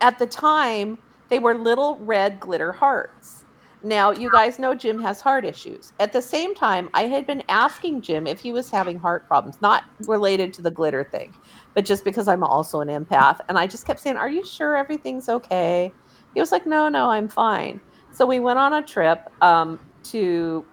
at 0.00 0.18
the 0.18 0.26
time 0.26 0.98
they 1.28 1.38
were 1.38 1.54
little 1.56 1.96
red 1.96 2.40
glitter 2.40 2.72
hearts. 2.72 3.44
Now, 3.82 4.12
you 4.12 4.30
guys 4.30 4.58
know 4.58 4.74
Jim 4.74 4.98
has 5.02 5.20
heart 5.20 5.44
issues. 5.44 5.92
At 6.00 6.14
the 6.14 6.22
same 6.22 6.54
time, 6.54 6.88
I 6.94 7.02
had 7.02 7.26
been 7.26 7.42
asking 7.50 8.00
Jim 8.00 8.26
if 8.26 8.40
he 8.40 8.50
was 8.50 8.70
having 8.70 8.98
heart 8.98 9.28
problems, 9.28 9.60
not 9.60 9.84
related 10.06 10.54
to 10.54 10.62
the 10.62 10.70
glitter 10.70 11.04
thing, 11.04 11.34
but 11.74 11.84
just 11.84 12.02
because 12.02 12.26
I'm 12.26 12.42
also 12.42 12.80
an 12.80 12.88
empath. 12.88 13.40
And 13.50 13.58
I 13.58 13.66
just 13.66 13.86
kept 13.86 14.00
saying, 14.00 14.16
Are 14.16 14.30
you 14.30 14.44
sure 14.44 14.74
everything's 14.74 15.28
okay? 15.28 15.92
He 16.32 16.40
was 16.40 16.50
like, 16.50 16.66
No, 16.66 16.88
no, 16.88 17.10
I'm 17.10 17.28
fine. 17.28 17.78
So 18.10 18.24
we 18.24 18.40
went 18.40 18.58
on 18.58 18.72
a 18.72 18.82
trip 18.82 19.30
um, 19.42 19.78
to 20.04 20.64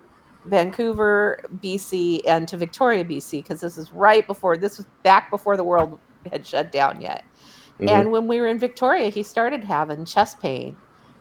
Vancouver, 0.46 1.44
BC, 1.58 2.22
and 2.26 2.48
to 2.48 2.58
Victoria, 2.58 3.06
BC, 3.06 3.44
because 3.44 3.62
this 3.62 3.78
is 3.78 3.92
right 3.92 4.26
before, 4.26 4.58
this 4.58 4.78
was 4.78 4.88
back 5.04 5.30
before 5.30 5.56
the 5.56 5.64
world 5.64 6.00
had 6.32 6.46
shut 6.46 6.72
down 6.72 7.02
yet. 7.02 7.24
Mhm. 7.80 7.90
And 7.90 8.12
when 8.12 8.28
we 8.28 8.40
were 8.40 8.48
in 8.48 8.60
Victoria, 8.60 9.10
he 9.10 9.24
started 9.24 9.64
having 9.64 10.06
chest 10.06 10.40
pain. 10.40 10.76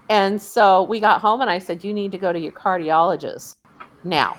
And 0.08 0.40
so 0.40 0.82
we 0.82 1.00
got 1.00 1.20
home 1.20 1.40
and 1.40 1.50
I 1.50 1.58
said, 1.58 1.84
You 1.84 1.94
need 1.94 2.12
to 2.12 2.18
go 2.18 2.32
to 2.32 2.38
your 2.38 2.52
cardiologist 2.52 3.54
now. 4.04 4.36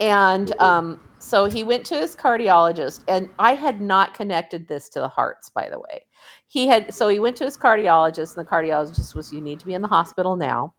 And 0.00 0.58
um, 0.60 1.00
so 1.18 1.46
he 1.46 1.64
went 1.64 1.86
to 1.86 1.96
his 1.96 2.14
cardiologist, 2.14 3.00
and 3.08 3.30
I 3.38 3.54
had 3.54 3.80
not 3.80 4.14
connected 4.14 4.68
this 4.68 4.88
to 4.90 5.00
the 5.00 5.08
hearts, 5.08 5.50
by 5.50 5.68
the 5.70 5.78
way. 5.78 6.04
He 6.48 6.66
had, 6.66 6.92
so 6.94 7.08
he 7.08 7.18
went 7.18 7.36
to 7.36 7.44
his 7.44 7.56
cardiologist, 7.56 8.36
and 8.36 8.46
the 8.46 8.50
cardiologist 8.50 9.14
was, 9.14 9.32
You 9.32 9.40
need 9.40 9.60
to 9.60 9.66
be 9.66 9.74
in 9.74 9.82
the 9.82 9.88
hospital 9.88 10.36
now. 10.36 10.74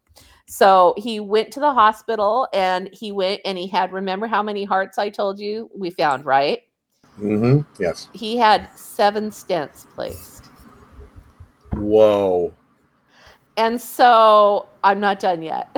So 0.47 0.93
he 0.97 1.19
went 1.19 1.51
to 1.51 1.60
the 1.60 1.73
hospital 1.73 2.47
and 2.53 2.89
he 2.93 3.12
went 3.12 3.41
and 3.43 3.57
he 3.57 3.67
had, 3.67 3.91
remember 3.91 4.27
how 4.27 4.41
many 4.41 4.63
hearts 4.63 4.97
I 4.97 5.10
told 5.10 5.39
you 5.39 5.69
we 5.75 5.89
found, 5.91 6.25
right? 6.25 6.62
Mhm. 7.19 7.65
Yes. 7.79 8.07
He 8.13 8.38
had 8.38 8.69
seven 8.75 9.29
stents 9.29 9.86
placed. 9.93 10.49
Whoa. 11.73 12.53
And 13.57 13.81
so 13.81 14.69
I'm 14.83 14.99
not 14.99 15.19
done 15.19 15.41
yet. 15.41 15.75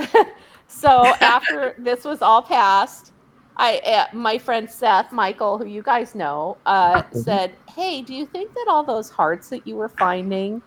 so 0.67 1.15
after 1.21 1.73
this 1.79 2.03
was 2.05 2.21
all 2.21 2.41
passed, 2.41 3.13
I 3.57 3.79
uh, 3.79 4.05
my 4.13 4.37
friend 4.37 4.69
Seth 4.69 5.11
Michael, 5.11 5.57
who 5.57 5.65
you 5.65 5.81
guys 5.81 6.13
know, 6.13 6.59
uh, 6.65 7.01
Mhm. 7.01 7.23
said, 7.23 7.57
"Hey, 7.75 8.01
do 8.01 8.13
you 8.13 8.25
think 8.25 8.53
that 8.53 8.67
all 8.69 8.85
those 8.85 9.09
hearts 9.09 9.49
that 9.49 9.65
you 9.65 9.75
were 9.75 9.89
finding 9.89 10.61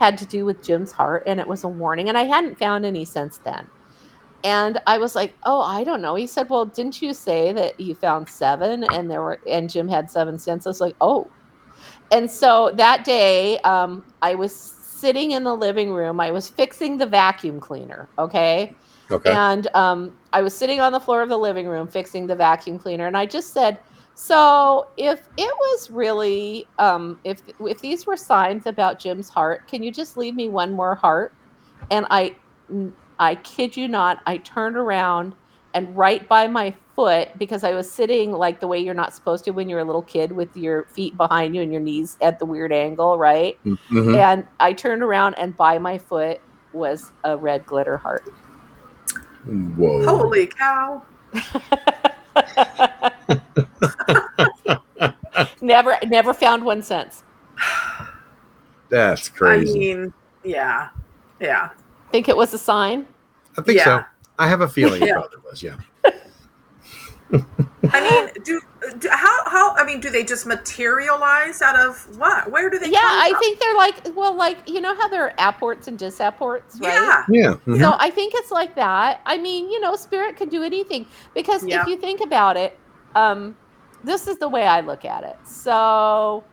had 0.00 0.18
to 0.18 0.26
do 0.26 0.44
with 0.44 0.62
Jim's 0.64 0.90
heart?" 0.90 1.22
And 1.26 1.38
it 1.38 1.46
was 1.46 1.62
a 1.62 1.68
warning, 1.68 2.08
and 2.08 2.18
I 2.18 2.24
hadn't 2.24 2.58
found 2.58 2.84
any 2.84 3.04
since 3.04 3.38
then. 3.38 3.68
And 4.42 4.80
I 4.86 4.98
was 4.98 5.14
like, 5.14 5.34
"Oh, 5.44 5.60
I 5.60 5.84
don't 5.84 6.02
know." 6.02 6.16
He 6.16 6.26
said, 6.26 6.48
"Well, 6.50 6.64
didn't 6.64 7.00
you 7.00 7.14
say 7.14 7.52
that 7.52 7.78
you 7.78 7.94
found 7.94 8.28
seven, 8.28 8.84
and 8.84 9.10
there 9.10 9.22
were 9.22 9.38
and 9.48 9.70
Jim 9.70 9.86
had 9.86 10.10
seven 10.10 10.36
stents?" 10.36 10.66
I 10.66 10.70
was 10.70 10.80
like, 10.80 10.96
"Oh." 11.00 11.30
And 12.10 12.28
so 12.30 12.72
that 12.74 13.04
day, 13.04 13.58
um, 13.60 14.04
I 14.22 14.34
was 14.34 14.54
sitting 14.54 15.30
in 15.32 15.44
the 15.44 15.54
living 15.54 15.92
room. 15.92 16.20
I 16.20 16.30
was 16.30 16.48
fixing 16.48 16.98
the 16.98 17.06
vacuum 17.06 17.60
cleaner. 17.60 18.08
Okay. 18.18 18.74
Okay. 19.10 19.32
And 19.32 19.66
um, 19.74 20.12
I 20.32 20.42
was 20.42 20.56
sitting 20.56 20.80
on 20.80 20.92
the 20.92 21.00
floor 21.00 21.22
of 21.22 21.28
the 21.28 21.38
living 21.38 21.66
room 21.66 21.88
fixing 21.88 22.26
the 22.26 22.36
vacuum 22.36 22.78
cleaner, 22.78 23.06
and 23.06 23.16
I 23.16 23.26
just 23.26 23.52
said, 23.52 23.78
"So 24.22 24.88
if 24.98 25.20
it 25.38 25.54
was 25.58 25.90
really, 25.90 26.66
um, 26.78 27.18
if 27.24 27.40
if 27.58 27.80
these 27.80 28.06
were 28.06 28.18
signs 28.18 28.66
about 28.66 28.98
Jim's 28.98 29.30
heart, 29.30 29.66
can 29.66 29.82
you 29.82 29.90
just 29.90 30.18
leave 30.18 30.34
me 30.34 30.50
one 30.50 30.72
more 30.72 30.94
heart?" 30.94 31.32
And 31.90 32.06
I, 32.10 32.36
I 33.18 33.36
kid 33.36 33.78
you 33.78 33.88
not, 33.88 34.20
I 34.26 34.36
turned 34.36 34.76
around 34.76 35.34
and 35.72 35.96
right 35.96 36.28
by 36.28 36.46
my 36.48 36.74
foot 36.94 37.30
because 37.38 37.64
I 37.64 37.72
was 37.72 37.90
sitting 37.90 38.30
like 38.32 38.60
the 38.60 38.68
way 38.68 38.78
you're 38.78 38.92
not 38.92 39.14
supposed 39.14 39.44
to 39.46 39.52
when 39.52 39.70
you're 39.70 39.80
a 39.80 39.84
little 39.84 40.02
kid 40.02 40.32
with 40.32 40.54
your 40.54 40.84
feet 40.92 41.16
behind 41.16 41.56
you 41.56 41.62
and 41.62 41.72
your 41.72 41.80
knees 41.80 42.18
at 42.20 42.38
the 42.38 42.44
weird 42.44 42.72
angle, 42.72 43.16
right? 43.16 43.58
Mhm. 43.64 44.16
And 44.16 44.46
I 44.60 44.74
turned 44.74 45.02
around 45.02 45.34
and 45.38 45.56
by 45.56 45.78
my 45.78 45.96
foot 45.96 46.42
was 46.74 47.10
a 47.24 47.38
red 47.38 47.64
glitter 47.64 47.96
heart. 47.96 48.24
Whoa. 49.46 50.04
Holy 50.04 50.46
cow. 50.46 51.02
never 55.60 55.96
never 56.06 56.34
found 56.34 56.64
one 56.64 56.82
since. 56.82 57.22
That's 58.88 59.28
crazy. 59.28 59.92
I 59.92 59.96
mean, 59.96 60.12
yeah. 60.44 60.88
Yeah. 61.40 61.70
Think 62.10 62.28
it 62.28 62.36
was 62.36 62.52
a 62.54 62.58
sign? 62.58 63.06
I 63.56 63.62
think 63.62 63.80
so. 63.80 64.04
I 64.38 64.48
have 64.48 64.60
a 64.62 64.68
feeling 64.68 65.02
Yeah. 65.02 65.20
it 65.20 65.44
was. 65.44 65.62
Yeah. 65.62 65.76
I 67.92 68.00
mean, 68.00 68.42
do, 68.44 68.60
do 68.98 69.08
how 69.10 69.48
how 69.48 69.74
I 69.76 69.84
mean, 69.84 70.00
do 70.00 70.10
they 70.10 70.24
just 70.24 70.46
materialize 70.46 71.62
out 71.62 71.76
of 71.78 72.18
what? 72.18 72.50
Where 72.50 72.68
do 72.68 72.78
they? 72.78 72.88
yeah, 72.90 72.98
come 73.00 73.20
I 73.22 73.30
from? 73.30 73.40
think 73.40 73.60
they're 73.60 73.74
like, 73.76 74.16
well, 74.16 74.34
like 74.34 74.68
you 74.68 74.80
know 74.80 74.94
how 74.96 75.06
there 75.08 75.24
are 75.26 75.34
apports 75.38 75.86
and 75.88 75.96
disapports, 75.98 76.78
right? 76.80 76.92
Yeah, 76.92 77.24
Yeah. 77.28 77.54
mhm. 77.66 77.78
So 77.78 77.94
I 77.98 78.10
think 78.10 78.34
it's 78.36 78.50
like 78.50 78.74
that. 78.74 79.20
I 79.26 79.38
mean, 79.38 79.70
you 79.70 79.80
know, 79.80 79.94
spirit 79.96 80.36
can 80.36 80.48
do 80.48 80.62
anything 80.64 81.06
because 81.34 81.64
Yeah. 81.64 81.82
if 81.82 81.86
you 81.88 81.96
think 81.96 82.20
about 82.20 82.56
it, 82.56 82.78
um, 83.14 83.56
this 84.02 84.26
is 84.26 84.38
the 84.38 84.48
way 84.48 84.66
I 84.66 84.80
look 84.80 85.04
at 85.04 85.24
it. 85.24 85.36
So 85.44 86.46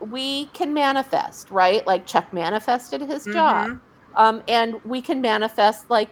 we 0.00 0.48
can 0.52 0.74
manifest, 0.74 1.50
right? 1.50 1.86
Like 1.86 2.06
Chuck 2.06 2.32
manifested 2.32 3.02
his 3.02 3.26
job, 3.28 3.66
Mhm. 3.66 3.80
um, 4.16 4.42
and 4.48 4.76
we 4.84 5.02
can 5.02 5.20
manifest 5.20 5.86
like 5.90 6.10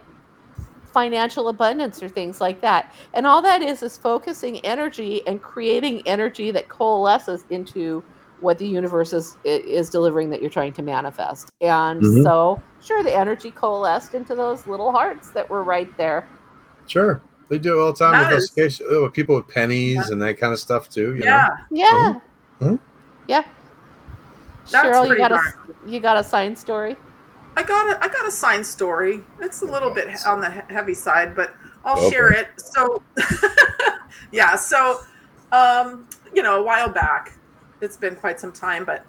financial 0.93 1.49
abundance 1.49 2.01
or 2.03 2.09
things 2.09 2.39
like 2.41 2.61
that. 2.61 2.93
And 3.13 3.25
all 3.25 3.41
that 3.41 3.61
is 3.61 3.81
is 3.83 3.97
focusing 3.97 4.59
energy 4.59 5.25
and 5.27 5.41
creating 5.41 6.01
energy 6.07 6.51
that 6.51 6.69
coalesces 6.69 7.45
into 7.49 8.05
what 8.37 8.57
the 8.57 8.67
universe 8.67 9.13
is 9.13 9.37
is 9.43 9.89
delivering 9.89 10.29
that 10.31 10.41
you're 10.41 10.49
trying 10.49 10.73
to 10.73 10.83
manifest. 10.83 11.51
And 11.61 12.05
Mhm. 12.05 12.23
so, 12.23 12.63
sure, 12.79 13.03
the 13.03 13.15
energy 13.15 13.51
coalesced 13.51 14.13
into 14.13 14.35
those 14.35 14.67
little 14.67 14.91
hearts 14.91 15.31
that 15.33 15.49
were 15.49 15.63
right 15.63 15.89
there. 15.97 16.29
Sure. 16.85 17.23
They 17.53 17.59
do 17.59 17.77
it 17.79 17.83
all 17.83 17.93
the 17.93 17.99
time 17.99 18.13
That 18.13 18.31
with, 18.31 18.39
is- 18.39 18.49
occasion- 18.51 18.87
oh, 18.89 19.03
with 19.03 19.13
people 19.13 19.35
with 19.35 19.47
pennies 19.47 20.09
and 20.09 20.19
that 20.23 20.39
kind 20.39 20.51
of 20.53 20.57
stuff 20.59 20.89
too. 20.89 21.13
You 21.13 21.23
Yeah, 21.23 21.49
Yeah. 21.69 22.15
Mhm. 22.59 22.79
Yeah. 23.27 23.43
That's 24.71 24.87
Cheryl, 24.87 25.01
you 25.03 25.07
pretty 25.15 25.21
got 25.21 25.31
a 25.33 25.53
you 25.85 25.99
got 25.99 26.17
a 26.17 26.23
sign 26.23 26.55
story? 26.55 26.95
I 27.55 27.61
got 27.61 27.91
a 27.95 28.03
I 28.03 28.07
got 28.07 28.27
a 28.27 28.31
sign 28.31 28.63
story. 28.63 29.21
It's 29.39 29.61
a 29.61 29.65
little 29.65 29.91
bit 29.91 30.07
on 30.25 30.41
the 30.41 30.49
heavy 30.49 30.95
side, 30.95 31.35
but 31.35 31.53
I'll 31.85 31.99
Okay. 31.99 32.09
share 32.09 32.31
it. 32.31 32.47
So, 32.57 33.03
yeah. 34.31 34.55
So, 34.55 35.01
um, 35.51 36.07
you 36.33 36.41
know, 36.41 36.59
a 36.59 36.63
while 36.63 36.89
back, 36.89 37.33
it's 37.81 37.97
been 37.97 38.15
quite 38.15 38.39
some 38.39 38.51
time, 38.51 38.83
but 38.83 39.05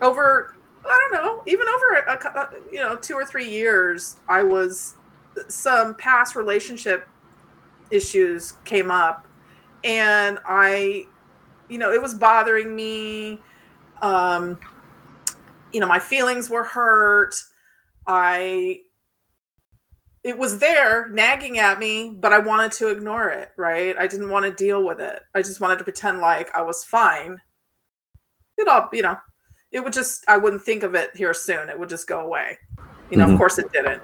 over 0.00 0.54
I 0.84 1.08
don't 1.10 1.24
know, 1.24 1.42
even 1.46 1.66
over 1.66 1.94
a, 2.06 2.16
cou- 2.16 2.38
uh, 2.38 2.50
you 2.70 2.78
know 2.78 2.94
two 2.94 3.14
or 3.14 3.24
three 3.26 3.48
years, 3.48 4.14
I 4.28 4.44
was 4.44 4.94
some 5.48 5.96
past 5.96 6.36
relationship 6.36 7.08
issues 7.90 8.52
came 8.64 8.90
up, 8.90 9.26
and 9.84 10.38
I, 10.46 11.06
you 11.68 11.78
know, 11.78 11.92
it 11.92 12.00
was 12.00 12.14
bothering 12.14 12.74
me. 12.74 13.40
Um, 14.02 14.58
you 15.72 15.80
know, 15.80 15.86
my 15.86 15.98
feelings 15.98 16.50
were 16.50 16.64
hurt. 16.64 17.34
I 18.06 18.80
it 20.22 20.36
was 20.36 20.58
there 20.58 21.08
nagging 21.08 21.58
at 21.58 21.78
me, 21.78 22.10
but 22.10 22.32
I 22.32 22.38
wanted 22.38 22.72
to 22.72 22.88
ignore 22.88 23.30
it, 23.30 23.52
right? 23.56 23.96
I 23.98 24.06
didn't 24.06 24.28
want 24.28 24.44
to 24.44 24.52
deal 24.52 24.84
with 24.84 25.00
it. 25.00 25.22
I 25.34 25.40
just 25.40 25.60
wanted 25.60 25.78
to 25.78 25.84
pretend 25.84 26.18
like 26.20 26.54
I 26.54 26.60
was 26.60 26.84
fine. 26.84 27.40
It 28.58 28.68
all, 28.68 28.90
you 28.92 29.00
know, 29.02 29.16
it 29.72 29.80
would 29.82 29.94
just 29.94 30.24
I 30.28 30.36
wouldn't 30.36 30.62
think 30.62 30.82
of 30.82 30.94
it 30.94 31.10
here 31.16 31.32
soon. 31.32 31.70
It 31.70 31.78
would 31.78 31.88
just 31.88 32.06
go 32.06 32.20
away. 32.20 32.58
You 33.10 33.16
know, 33.16 33.26
Mhm. 33.26 33.32
of 33.32 33.38
course 33.38 33.58
it 33.58 33.72
didn't. 33.72 34.02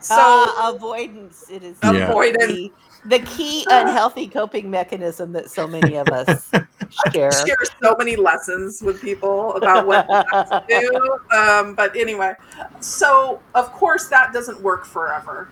So 0.00 0.16
Ah, 0.18 0.72
avoidance. 0.74 1.48
It 1.50 1.62
is 1.62 1.78
avoidance. 1.82 2.44
the, 2.46 2.72
the 3.08 3.20
key 3.20 3.66
unhealthy 3.70 4.28
coping 4.28 4.70
mechanism 4.70 5.32
that 5.32 5.50
so 5.50 5.66
many 5.66 5.96
of 5.96 6.08
us 6.08 6.50
share. 7.12 7.32
share 7.32 7.56
so 7.82 7.96
many 7.96 8.16
lessons 8.16 8.82
with 8.82 9.00
people 9.00 9.54
about 9.56 9.86
what 9.86 10.06
to 10.06 10.64
do. 10.68 11.18
Um, 11.30 11.74
but 11.74 11.94
anyway, 11.94 12.34
so 12.80 13.40
of 13.54 13.70
course 13.72 14.08
that 14.08 14.32
doesn't 14.32 14.60
work 14.62 14.84
forever, 14.84 15.48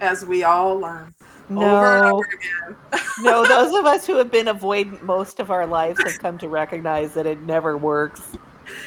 as 0.00 0.24
we 0.24 0.44
all 0.44 0.78
learn 0.78 1.12
over 1.50 1.96
and 1.96 2.06
over 2.06 2.28
again. 2.32 2.76
no, 3.20 3.44
those 3.48 3.74
of 3.74 3.84
us 3.84 4.06
who 4.06 4.16
have 4.16 4.30
been 4.30 4.46
avoidant 4.46 5.02
most 5.02 5.40
of 5.40 5.50
our 5.50 5.66
lives 5.66 6.00
have 6.02 6.18
come 6.20 6.38
to 6.38 6.48
recognize 6.48 7.14
that 7.14 7.26
it 7.26 7.42
never 7.42 7.76
works. 7.76 8.36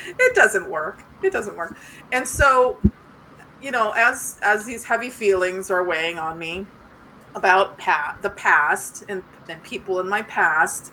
It 0.08 0.36
doesn't 0.36 0.70
work. 0.70 1.04
It 1.22 1.34
doesn't 1.34 1.56
work. 1.56 1.78
And 2.12 2.28
so, 2.28 2.80
you 3.62 3.72
know, 3.72 3.92
as 3.92 4.40
as 4.42 4.66
these 4.66 4.84
heavy 4.84 5.10
feelings 5.10 5.70
are 5.70 5.84
weighing 5.84 6.18
on 6.18 6.40
me 6.40 6.66
about 7.36 7.78
pa- 7.78 8.18
the 8.22 8.30
past 8.32 9.04
and, 9.10 9.24
and 9.50 9.62
people 9.64 10.00
in 10.00 10.08
my 10.08 10.22
past, 10.24 10.92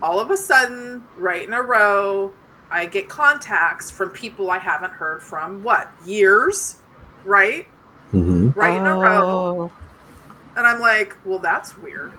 all 0.00 0.18
of 0.18 0.30
a 0.30 0.36
sudden, 0.36 1.04
right 1.16 1.46
in 1.46 1.52
a 1.52 1.62
row, 1.62 2.32
I 2.70 2.86
get 2.86 3.08
contacts 3.08 3.90
from 3.90 4.10
people 4.10 4.50
I 4.50 4.58
haven't 4.58 4.92
heard 4.92 5.22
from 5.22 5.62
what 5.62 5.92
years, 6.06 6.78
right? 7.24 7.68
Mm-hmm. 8.12 8.58
Right 8.58 8.76
in 8.78 8.86
a 8.86 8.94
row. 8.94 9.70
Oh, 9.70 9.72
And 10.56 10.66
I'm 10.66 10.80
like, 10.80 11.16
well, 11.24 11.38
that's 11.38 11.76
weird. 11.76 12.12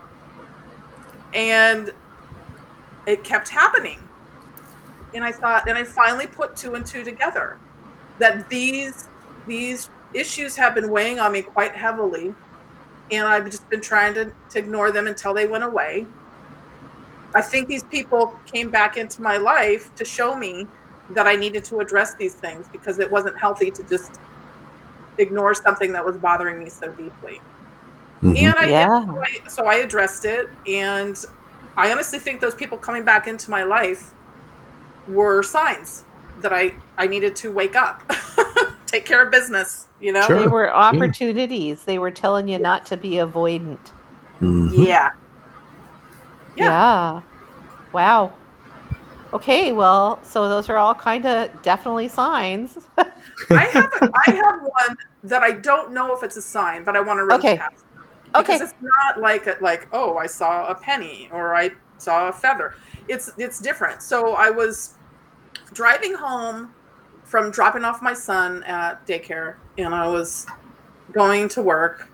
And 1.33 1.91
it 3.07 3.23
kept 3.23 3.49
happening. 3.49 3.99
And 5.13 5.23
I 5.23 5.31
thought, 5.31 5.67
and 5.67 5.77
I 5.77 5.83
finally 5.83 6.27
put 6.27 6.55
two 6.55 6.75
and 6.75 6.85
two 6.85 7.03
together 7.03 7.57
that 8.19 8.49
these 8.49 9.09
these 9.47 9.89
issues 10.13 10.55
have 10.55 10.75
been 10.75 10.89
weighing 10.89 11.19
on 11.19 11.31
me 11.31 11.41
quite 11.41 11.75
heavily. 11.75 12.33
And 13.11 13.27
I've 13.27 13.45
just 13.45 13.69
been 13.69 13.81
trying 13.81 14.13
to, 14.15 14.31
to 14.51 14.59
ignore 14.59 14.91
them 14.91 15.07
until 15.07 15.33
they 15.33 15.45
went 15.45 15.63
away. 15.63 16.05
I 17.35 17.41
think 17.41 17.67
these 17.67 17.83
people 17.83 18.39
came 18.45 18.69
back 18.69 18.97
into 18.97 19.21
my 19.21 19.37
life 19.37 19.93
to 19.95 20.05
show 20.05 20.35
me 20.35 20.67
that 21.11 21.27
I 21.27 21.35
needed 21.35 21.63
to 21.65 21.79
address 21.79 22.15
these 22.15 22.33
things 22.33 22.67
because 22.71 22.99
it 22.99 23.11
wasn't 23.11 23.37
healthy 23.39 23.71
to 23.71 23.83
just 23.83 24.19
ignore 25.17 25.53
something 25.53 25.91
that 25.93 26.03
was 26.05 26.17
bothering 26.17 26.63
me 26.63 26.69
so 26.69 26.89
deeply. 26.91 27.41
Mm-hmm. 28.21 28.37
And 28.37 28.55
I, 28.57 28.69
Yeah. 28.69 29.05
so 29.05 29.21
I 29.21 29.49
so 29.49 29.65
I 29.65 29.75
addressed 29.75 30.25
it, 30.25 30.47
and 30.67 31.17
I 31.75 31.91
honestly 31.91 32.19
think 32.19 32.39
those 32.39 32.55
people 32.55 32.77
coming 32.77 33.03
back 33.03 33.27
into 33.27 33.51
my 33.51 33.63
life 33.63 34.13
were 35.07 35.43
signs 35.43 36.05
that 36.41 36.53
I 36.53 36.73
I 36.97 37.07
needed 37.07 37.35
to 37.37 37.51
wake 37.51 37.75
up, 37.75 38.01
take 38.93 39.05
care 39.05 39.23
of 39.23 39.31
business. 39.31 39.87
You 39.99 40.13
know, 40.13 40.27
Sure. 40.27 40.39
they 40.39 40.47
were 40.47 40.73
opportunities. 40.73 41.83
They 41.83 41.97
were 41.99 42.11
telling 42.11 42.47
you 42.47 42.59
not 42.59 42.85
to 42.87 42.97
be 42.97 43.11
avoidant. 43.13 43.79
Mhm. 44.41 44.71
yeah, 44.87 45.09
Yeah. 46.55 46.65
Yeah. 46.65 47.21
Wow. 47.91 48.33
Okay, 49.33 49.71
well, 49.71 50.19
so 50.23 50.47
those 50.47 50.69
are 50.69 50.77
all 50.77 50.93
kind 50.93 51.25
of 51.25 51.49
definitely 51.63 52.07
signs. 52.07 52.77
I 52.97 53.65
have 53.65 53.91
a, 54.01 54.11
I 54.27 54.31
have 54.31 54.61
one 54.61 54.97
that 55.23 55.41
I 55.41 55.51
don't 55.51 55.91
know 55.91 56.15
if 56.15 56.21
it's 56.21 56.37
a 56.37 56.41
sign, 56.41 56.83
but 56.83 56.95
I 56.95 57.01
want 57.01 57.17
to 57.17 57.23
run 57.25 57.39
Okay. 57.39 57.57
past. 57.57 57.83
Okay. 58.35 58.53
Because 58.53 58.61
it's 58.61 58.73
not 58.81 59.19
like 59.21 59.47
a, 59.47 59.57
like 59.61 59.87
oh 59.91 60.17
I 60.17 60.27
saw 60.27 60.67
a 60.67 60.75
penny 60.75 61.29
or 61.31 61.55
I 61.55 61.71
saw 61.97 62.29
a 62.29 62.33
feather. 62.33 62.75
It's 63.07 63.31
it's 63.37 63.59
different. 63.59 64.01
So 64.03 64.33
I 64.33 64.49
was 64.51 64.95
driving 65.73 66.13
home 66.13 66.71
from 67.33 67.49
dropping 67.49 67.83
off 67.83 67.99
my 67.99 68.13
son 68.13 68.61
at 68.65 69.03
daycare, 69.07 69.55
and 69.79 69.95
I 69.95 70.05
was 70.07 70.45
going 71.13 71.49
to 71.49 71.63
work, 71.63 72.07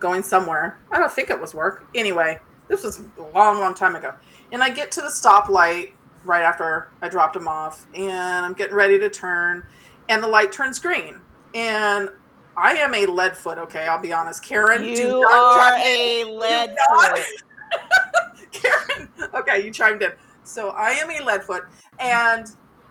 going 0.00 0.20
somewhere. 0.20 0.80
I 0.90 0.98
don't 0.98 1.12
think 1.12 1.30
it 1.30 1.40
was 1.40 1.54
work. 1.54 1.86
Anyway, 1.94 2.40
this 2.66 2.82
was 2.82 2.98
a 3.16 3.22
long, 3.32 3.60
long 3.60 3.74
time 3.74 3.94
ago. 3.94 4.12
And 4.50 4.64
I 4.64 4.70
get 4.70 4.90
to 4.90 5.00
the 5.00 5.06
stoplight 5.06 5.92
right 6.24 6.42
after 6.42 6.88
I 7.02 7.08
dropped 7.08 7.36
him 7.36 7.46
off, 7.46 7.86
and 7.94 8.10
I'm 8.44 8.52
getting 8.52 8.74
ready 8.74 8.98
to 8.98 9.08
turn, 9.08 9.64
and 10.08 10.20
the 10.20 10.26
light 10.26 10.50
turns 10.50 10.80
green. 10.80 11.20
And 11.54 12.08
I 12.56 12.72
am 12.72 12.96
a 12.96 13.06
lead 13.06 13.36
foot, 13.36 13.58
okay? 13.58 13.86
I'll 13.86 14.02
be 14.02 14.12
honest. 14.12 14.42
Karen, 14.42 14.82
do 14.82 14.88
You 14.90 15.20
not 15.20 15.72
are 15.72 15.78
a 15.86 16.24
lead 16.24 16.74
foot. 16.90 18.50
Karen, 18.50 19.08
okay, 19.34 19.64
you 19.64 19.70
chimed 19.70 20.02
in. 20.02 20.10
So 20.42 20.70
I 20.70 20.90
am 20.90 21.12
a 21.12 21.24
lead 21.24 21.44
foot, 21.44 21.62
and 22.00 22.50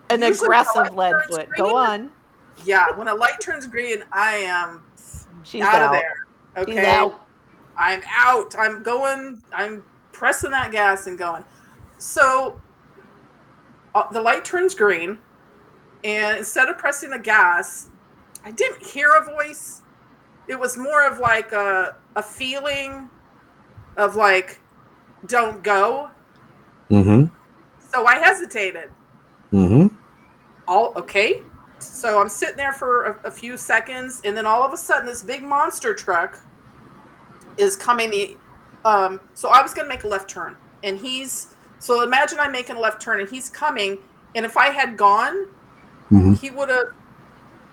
An 0.09 0.21
Usually 0.21 0.45
aggressive 0.45 0.93
light 0.93 1.13
lead 1.13 1.25
foot. 1.25 1.49
green- 1.49 1.57
Go 1.69 1.75
on. 1.75 2.11
yeah, 2.65 2.91
when 2.95 3.07
a 3.07 3.13
light 3.15 3.39
turns 3.39 3.67
green, 3.67 4.03
I 4.11 4.35
am 4.37 4.83
She's 5.43 5.63
out, 5.63 5.75
out. 5.75 5.83
of 5.83 5.91
there. 5.93 6.65
She's 6.65 6.75
Okay, 6.77 6.85
out. 6.95 7.25
I'm 7.77 8.01
out. 8.07 8.55
I'm 8.57 8.83
going. 8.83 9.41
I'm 9.51 9.83
pressing 10.11 10.51
that 10.51 10.71
gas 10.71 11.07
and 11.07 11.17
going. 11.17 11.43
So 11.97 12.61
uh, 13.95 14.07
the 14.11 14.21
light 14.21 14.45
turns 14.45 14.75
green, 14.75 15.17
and 16.03 16.37
instead 16.37 16.69
of 16.69 16.77
pressing 16.77 17.09
the 17.09 17.17
gas, 17.19 17.89
I 18.45 18.51
didn't 18.51 18.83
hear 18.85 19.09
a 19.15 19.25
voice. 19.25 19.81
It 20.47 20.59
was 20.59 20.77
more 20.77 21.07
of 21.07 21.17
like 21.19 21.51
a 21.53 21.95
a 22.15 22.21
feeling 22.21 23.09
of 23.97 24.15
like, 24.15 24.59
don't 25.25 25.63
go. 25.63 26.09
Mm-hmm. 26.91 27.33
So 27.91 28.05
I 28.05 28.15
hesitated. 28.19 28.91
Mm-hmm. 29.53 29.95
all 30.67 30.93
okay 30.95 31.41
so 31.79 32.19
i'm 32.19 32.29
sitting 32.29 32.57
there 32.57 32.73
for 32.73 33.03
a, 33.05 33.27
a 33.27 33.31
few 33.31 33.55
seconds 33.57 34.21
and 34.25 34.35
then 34.35 34.45
all 34.45 34.63
of 34.63 34.73
a 34.73 34.77
sudden 34.77 35.05
this 35.05 35.21
big 35.21 35.43
monster 35.43 35.93
truck 35.93 36.39
is 37.57 37.75
coming 37.75 38.09
the 38.09 38.37
um 38.85 39.19
so 39.33 39.49
i 39.49 39.61
was 39.61 39.73
going 39.73 39.85
to 39.85 39.89
make 39.89 40.03
a 40.05 40.07
left 40.07 40.29
turn 40.29 40.55
and 40.83 40.97
he's 40.97 41.55
so 41.79 42.01
imagine 42.03 42.39
i'm 42.39 42.51
making 42.51 42.75
a 42.75 42.79
left 42.79 43.01
turn 43.01 43.19
and 43.19 43.29
he's 43.29 43.49
coming 43.49 43.97
and 44.35 44.45
if 44.45 44.57
i 44.57 44.69
had 44.69 44.97
gone 44.97 45.45
Mhm. 46.11 46.37
he 46.39 46.49
would 46.51 46.69
have 46.69 46.87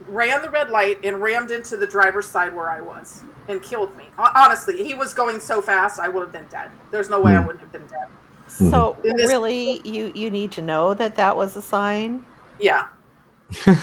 ran 0.06 0.40
the 0.42 0.50
red 0.50 0.70
light 0.70 0.98
and 1.04 1.20
rammed 1.20 1.50
into 1.50 1.76
the 1.76 1.86
driver's 1.86 2.26
side 2.26 2.54
where 2.54 2.70
I 2.70 2.80
was 2.80 3.22
and 3.48 3.60
killed 3.62 3.94
me. 3.98 4.04
Honestly, 4.18 4.82
he 4.82 4.94
was 4.94 5.12
going 5.12 5.40
so 5.40 5.60
fast, 5.60 6.00
I 6.00 6.08
would 6.08 6.22
have 6.22 6.32
been 6.32 6.46
dead. 6.48 6.70
There's 6.90 7.10
no 7.10 7.20
way 7.20 7.32
I 7.36 7.40
Hmm. 7.40 7.46
wouldn't 7.48 7.60
have 7.60 7.72
been 7.72 7.86
dead. 7.86 8.06
So 8.50 8.96
In 9.04 9.16
this- 9.16 9.28
really, 9.28 9.80
you 9.88 10.12
you 10.14 10.30
need 10.30 10.52
to 10.52 10.62
know 10.62 10.94
that 10.94 11.16
that 11.16 11.36
was 11.36 11.56
a 11.56 11.62
sign. 11.62 12.24
Yeah. 12.58 12.86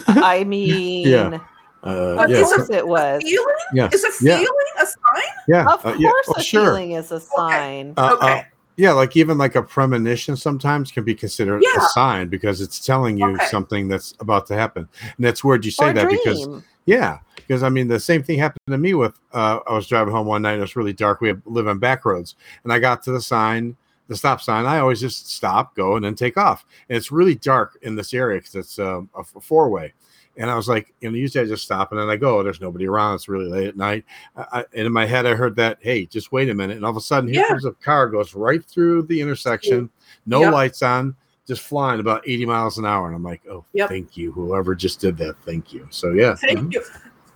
I 0.07 0.43
mean, 0.47 1.39
Uh, 1.83 2.15
But 2.15 2.25
of 2.25 2.31
yeah, 2.31 2.41
course 2.41 2.69
it 2.69 2.87
was. 2.87 3.21
Feeling? 3.23 3.55
yes, 3.73 3.93
Is 3.93 4.03
a 4.03 4.25
yeah, 4.25 4.37
feeling 4.37 4.71
a 4.81 4.85
sign? 4.85 5.23
yeah, 5.47 5.61
Of 5.73 5.85
uh, 5.85 5.93
course, 5.93 5.99
yeah, 5.99 6.11
oh, 6.27 6.33
a 6.35 6.41
sure. 6.41 6.65
feeling 6.65 6.91
is 6.93 7.11
a 7.11 7.19
sign. 7.19 7.93
Uh, 7.97 8.01
uh, 8.01 8.13
Okay. 8.15 8.45
yeah, 8.77 8.91
like 8.91 9.15
even 9.15 9.37
like 9.37 9.55
a 9.55 9.61
premonition 9.63 10.35
sometimes 10.35 10.91
can 10.91 11.03
be 11.03 11.15
considered 11.15 11.63
Yeah. 11.63 11.77
a 11.77 11.81
sign 11.89 12.27
because 12.27 12.61
it's 12.61 12.79
telling 12.85 13.17
you 13.17 13.35
Okay. 13.35 13.45
something 13.45 13.87
that's 13.87 14.13
about 14.19 14.47
to 14.47 14.55
happen. 14.55 14.89
And 15.01 15.25
that's 15.25 15.43
weird 15.43 15.63
you 15.65 15.71
say 15.71 15.89
or 15.89 15.93
that 15.93 16.07
dream. 16.09 16.19
because 16.23 16.47
yeah, 16.85 17.19
because 17.35 17.63
I 17.63 17.69
mean 17.69 17.87
the 17.87 17.99
same 17.99 18.23
thing 18.23 18.39
happened 18.39 18.59
to 18.69 18.77
me 18.77 18.93
with 18.93 19.13
uh, 19.33 19.59
I 19.67 19.73
was 19.73 19.87
driving 19.87 20.13
home 20.13 20.27
one 20.27 20.41
night. 20.41 20.57
It 20.57 20.61
was 20.61 20.75
really 20.75 20.93
dark. 20.93 21.21
We 21.21 21.33
live 21.45 21.67
on 21.67 21.79
back 21.79 22.05
roads, 22.05 22.35
and 22.63 22.73
I 22.73 22.79
got 22.79 23.03
to 23.03 23.11
the 23.11 23.21
sign, 23.21 23.75
the 24.07 24.15
stop 24.15 24.41
sign. 24.41 24.65
I 24.65 24.79
always 24.79 24.99
just 24.99 25.31
stop, 25.31 25.75
go, 25.75 25.95
and 25.95 26.05
then 26.05 26.15
take 26.15 26.37
off. 26.37 26.65
And 26.89 26.97
it's 26.97 27.11
really 27.11 27.35
dark 27.35 27.77
in 27.81 27.95
this 27.95 28.13
area 28.13 28.39
because 28.39 28.55
it's 28.55 28.79
um, 28.79 29.09
a 29.15 29.23
four 29.23 29.69
way. 29.69 29.93
And 30.37 30.51
I 30.51 30.55
was 30.55 30.69
like, 30.69 30.93
you 31.01 31.09
know, 31.09 31.17
usually 31.17 31.43
I 31.43 31.47
just 31.47 31.63
stop 31.63 31.91
and 31.91 31.99
then 31.99 32.09
I 32.09 32.15
go. 32.15 32.43
There's 32.43 32.61
nobody 32.61 32.85
around. 32.87 33.15
It's 33.15 33.27
really 33.27 33.49
late 33.49 33.67
at 33.67 33.75
night. 33.75 34.05
I, 34.35 34.59
I, 34.59 34.65
and 34.75 34.85
in 34.85 34.93
my 34.93 35.05
head, 35.05 35.25
I 35.25 35.33
heard 35.33 35.55
that, 35.55 35.79
hey, 35.81 36.05
just 36.05 36.31
wait 36.31 36.49
a 36.49 36.53
minute. 36.53 36.77
And 36.77 36.85
all 36.85 36.91
of 36.91 36.97
a 36.97 37.01
sudden, 37.01 37.27
here 37.27 37.41
Yeah. 37.41 37.47
comes 37.47 37.65
a 37.65 37.71
car, 37.71 38.07
goes 38.07 38.35
right 38.35 38.63
through 38.63 39.03
the 39.03 39.19
intersection, 39.19 39.89
no 40.27 40.41
Yep. 40.41 40.53
lights 40.53 40.81
on, 40.83 41.15
just 41.47 41.61
flying 41.63 41.99
about 41.99 42.21
80 42.27 42.45
miles 42.45 42.77
an 42.77 42.85
hour. 42.85 43.07
And 43.07 43.15
I'm 43.15 43.23
like, 43.23 43.41
oh, 43.49 43.65
Yep. 43.73 43.89
thank 43.89 44.15
you, 44.15 44.31
whoever 44.31 44.75
just 44.75 44.99
did 44.99 45.17
that. 45.17 45.35
Thank 45.43 45.73
you. 45.73 45.87
So 45.89 46.11
yeah, 46.13 46.35
Thank 46.35 46.59
mhm. 46.59 46.73
you. 46.73 46.83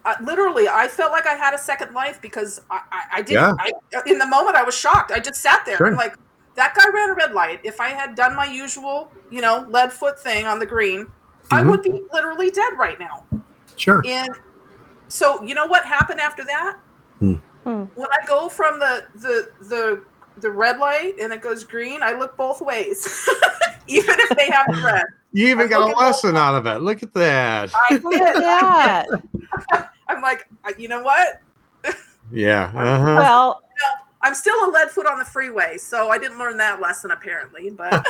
Uh, 0.06 0.16
literally, 0.24 0.68
I 0.68 0.88
felt 0.88 1.12
like 1.12 1.26
I 1.28 1.34
had 1.36 1.54
a 1.54 1.60
second 1.60 1.94
life 1.94 2.20
because 2.22 2.62
I, 2.70 2.82
I, 2.92 3.02
I 3.14 3.22
didn't. 3.22 3.34
Yeah. 3.34 3.54
I, 3.60 3.72
in 4.08 4.18
the 4.18 4.26
moment, 4.26 4.56
I 4.56 4.64
was 4.64 4.76
shocked. 4.76 5.12
I 5.12 5.20
just 5.20 5.42
sat 5.42 5.64
there. 5.66 5.78
Sure. 5.78 5.88
I'm 5.88 5.96
like, 5.96 6.16
that 6.56 6.74
guy 6.76 6.90
ran 6.94 7.10
a 7.10 7.14
red 7.14 7.34
light. 7.34 7.60
If 7.64 7.80
I 7.80 7.90
had 7.90 8.16
done 8.16 8.36
my 8.36 8.46
usual, 8.46 9.12
you 9.30 9.42
know, 9.42 9.66
lead 9.70 9.92
foot 9.94 10.20
thing 10.20 10.46
on 10.46 10.60
the 10.60 10.66
green, 10.66 11.08
I 11.52 11.62
Mhm. 11.62 11.70
would 11.70 11.82
be 11.84 12.04
literally 12.14 12.52
dead 12.52 12.74
right 12.78 13.00
now. 13.00 13.26
sure. 13.78 14.04
And 14.06 14.36
so, 15.08 15.42
you 15.44 15.56
know 15.56 15.66
what 15.66 15.84
happened 15.86 16.20
after 16.20 16.44
that? 16.46 16.78
Hmm. 17.20 17.34
Hmm. 17.64 17.84
When 17.96 18.08
I 18.12 18.26
go 18.28 18.48
from 18.50 18.80
the 18.80 19.06
the 19.16 19.50
the 19.62 20.04
the 20.38 20.50
red 20.52 20.78
light 20.78 21.16
and 21.20 21.34
it 21.34 21.42
goes 21.42 21.64
green, 21.64 22.02
I 22.04 22.14
look 22.14 22.38
both 22.38 22.62
ways, 22.62 23.28
even 23.88 24.16
if 24.20 24.30
they 24.38 24.50
have 24.52 24.68
the 24.68 24.82
red. 24.86 25.06
You 25.34 25.48
even 25.48 25.62
I'm 25.66 25.70
got 25.70 25.92
a 25.92 25.98
lesson 26.00 26.36
out 26.38 26.56
of 26.56 26.66
it. 26.68 26.82
Look 26.82 27.04
at 27.04 27.14
that. 27.14 27.72
I 27.90 27.96
Look 28.04 28.14
at 28.16 28.36
that. 28.38 29.08
I'm 30.08 30.22
like, 30.22 30.46
you 30.78 30.88
know 30.88 31.02
what? 31.02 31.42
Yeah. 32.32 32.72
Uh-huh. 32.76 33.16
well, 33.18 33.62
I'm 34.24 34.36
still 34.36 34.56
a 34.66 34.70
lead 34.70 34.90
foot 34.92 35.08
on 35.08 35.18
the 35.20 35.26
freeway, 35.26 35.78
so 35.78 36.10
I 36.10 36.18
didn't 36.18 36.38
learn 36.38 36.58
that 36.58 36.80
lesson 36.80 37.12
apparently. 37.12 37.72
But 37.72 38.06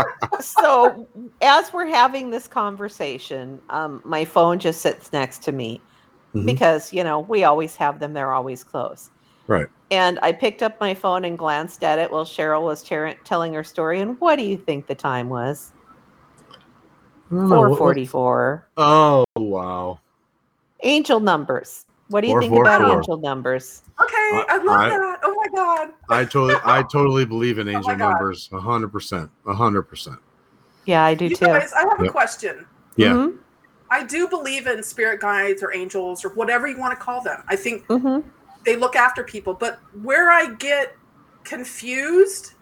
so 0.40 1.08
as 1.40 1.72
we're 1.72 1.86
having 1.86 2.30
this 2.30 2.46
conversation, 2.46 3.60
um, 3.70 4.00
my 4.04 4.24
phone 4.24 4.58
just 4.58 4.80
sits 4.80 5.12
next 5.12 5.42
to 5.44 5.52
me 5.52 5.80
Mhm. 6.34 6.46
because 6.46 6.92
you 6.92 7.04
know 7.04 7.20
we 7.20 7.44
always 7.44 7.76
have 7.76 7.98
them; 7.98 8.12
they're 8.12 8.32
always 8.32 8.62
close. 8.64 9.10
Right. 9.48 9.66
And 9.90 10.18
I 10.22 10.32
picked 10.32 10.62
up 10.62 10.80
my 10.80 10.94
phone 10.94 11.24
and 11.24 11.36
glanced 11.36 11.82
at 11.84 11.98
it 11.98 12.10
while 12.10 12.24
Cheryl 12.24 12.62
was 12.62 12.82
ter- 12.82 13.14
telling 13.24 13.52
her 13.54 13.64
story. 13.64 14.00
And 14.00 14.18
what 14.20 14.36
do 14.36 14.44
you 14.44 14.56
think 14.56 14.86
the 14.86 14.94
time 14.94 15.28
was? 15.28 15.72
I 16.50 17.34
don't 17.34 17.48
know, 17.48 17.48
what- 17.48 17.48
Four 17.58 17.68
what- 17.70 17.78
forty-four. 17.78 18.68
Oh 18.76 19.24
wow. 19.36 19.98
Angel 20.84 21.20
numbers. 21.20 21.84
What 22.12 22.20
do 22.20 22.28
you 22.28 22.38
think 22.40 22.52
about 22.52 22.80
444. 22.80 22.98
angel 22.98 23.16
numbers? 23.18 23.82
okay, 24.00 24.44
I 24.48 24.58
love 24.58 24.80
I- 24.80 24.88
that. 24.90 25.18
Oh 25.24 25.34
my 25.34 25.48
god. 25.54 25.90
I 26.10 26.24
totally 26.24 26.54
I 26.64 26.82
totally 26.92 27.24
believe 27.24 27.58
in 27.58 27.68
Oh 27.68 27.72
angel 27.72 27.96
God. 27.96 27.98
numbers. 27.98 28.48
A 28.52 28.60
hundred 28.60 28.88
percent. 28.92 29.30
A 29.46 29.54
hundred 29.54 29.82
percent. 29.82 30.18
Yeah, 30.84 31.04
I 31.04 31.14
do 31.14 31.26
You 31.26 31.36
too. 31.36 31.46
guys, 31.46 31.72
I 31.72 31.80
have 31.88 32.00
a 32.00 32.08
question. 32.08 32.66
Yeah. 32.96 33.12
Mhm, 33.12 33.38
I 33.90 34.04
do 34.04 34.28
believe 34.28 34.66
in 34.66 34.82
spirit 34.82 35.20
guides 35.20 35.62
or 35.62 35.72
angels 35.74 36.24
or 36.24 36.30
whatever 36.30 36.66
you 36.66 36.78
want 36.78 36.92
to 36.92 37.02
call 37.02 37.22
them. 37.22 37.42
I 37.48 37.56
think 37.56 37.86
mhm. 37.86 38.24
they 38.64 38.76
look 38.76 38.96
after 38.96 39.22
people, 39.24 39.54
but 39.54 39.78
where 40.02 40.30
I 40.30 40.54
get 40.54 40.94
confused, 41.44 42.54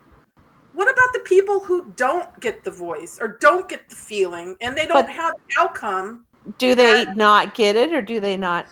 what 0.75 0.91
about 0.91 1.13
the 1.13 1.21
people 1.21 1.61
who 1.61 1.93
don't 1.97 2.39
get 2.41 2.63
the 2.65 2.71
voice 2.71 3.19
or 3.21 3.39
don't 3.41 3.69
get 3.69 3.89
the 3.89 3.97
feeling 3.97 4.57
and 4.61 4.77
they 4.77 4.87
don't 4.87 5.07
But- 5.07 5.11
have 5.15 5.35
the 5.49 5.61
outcome? 5.61 6.27
Do 6.59 6.75
they 6.75 7.05
not 7.15 7.55
get 7.55 7.77
it, 7.77 7.93
or 7.93 8.01
do 8.01 8.19
they 8.19 8.37
not 8.37 8.67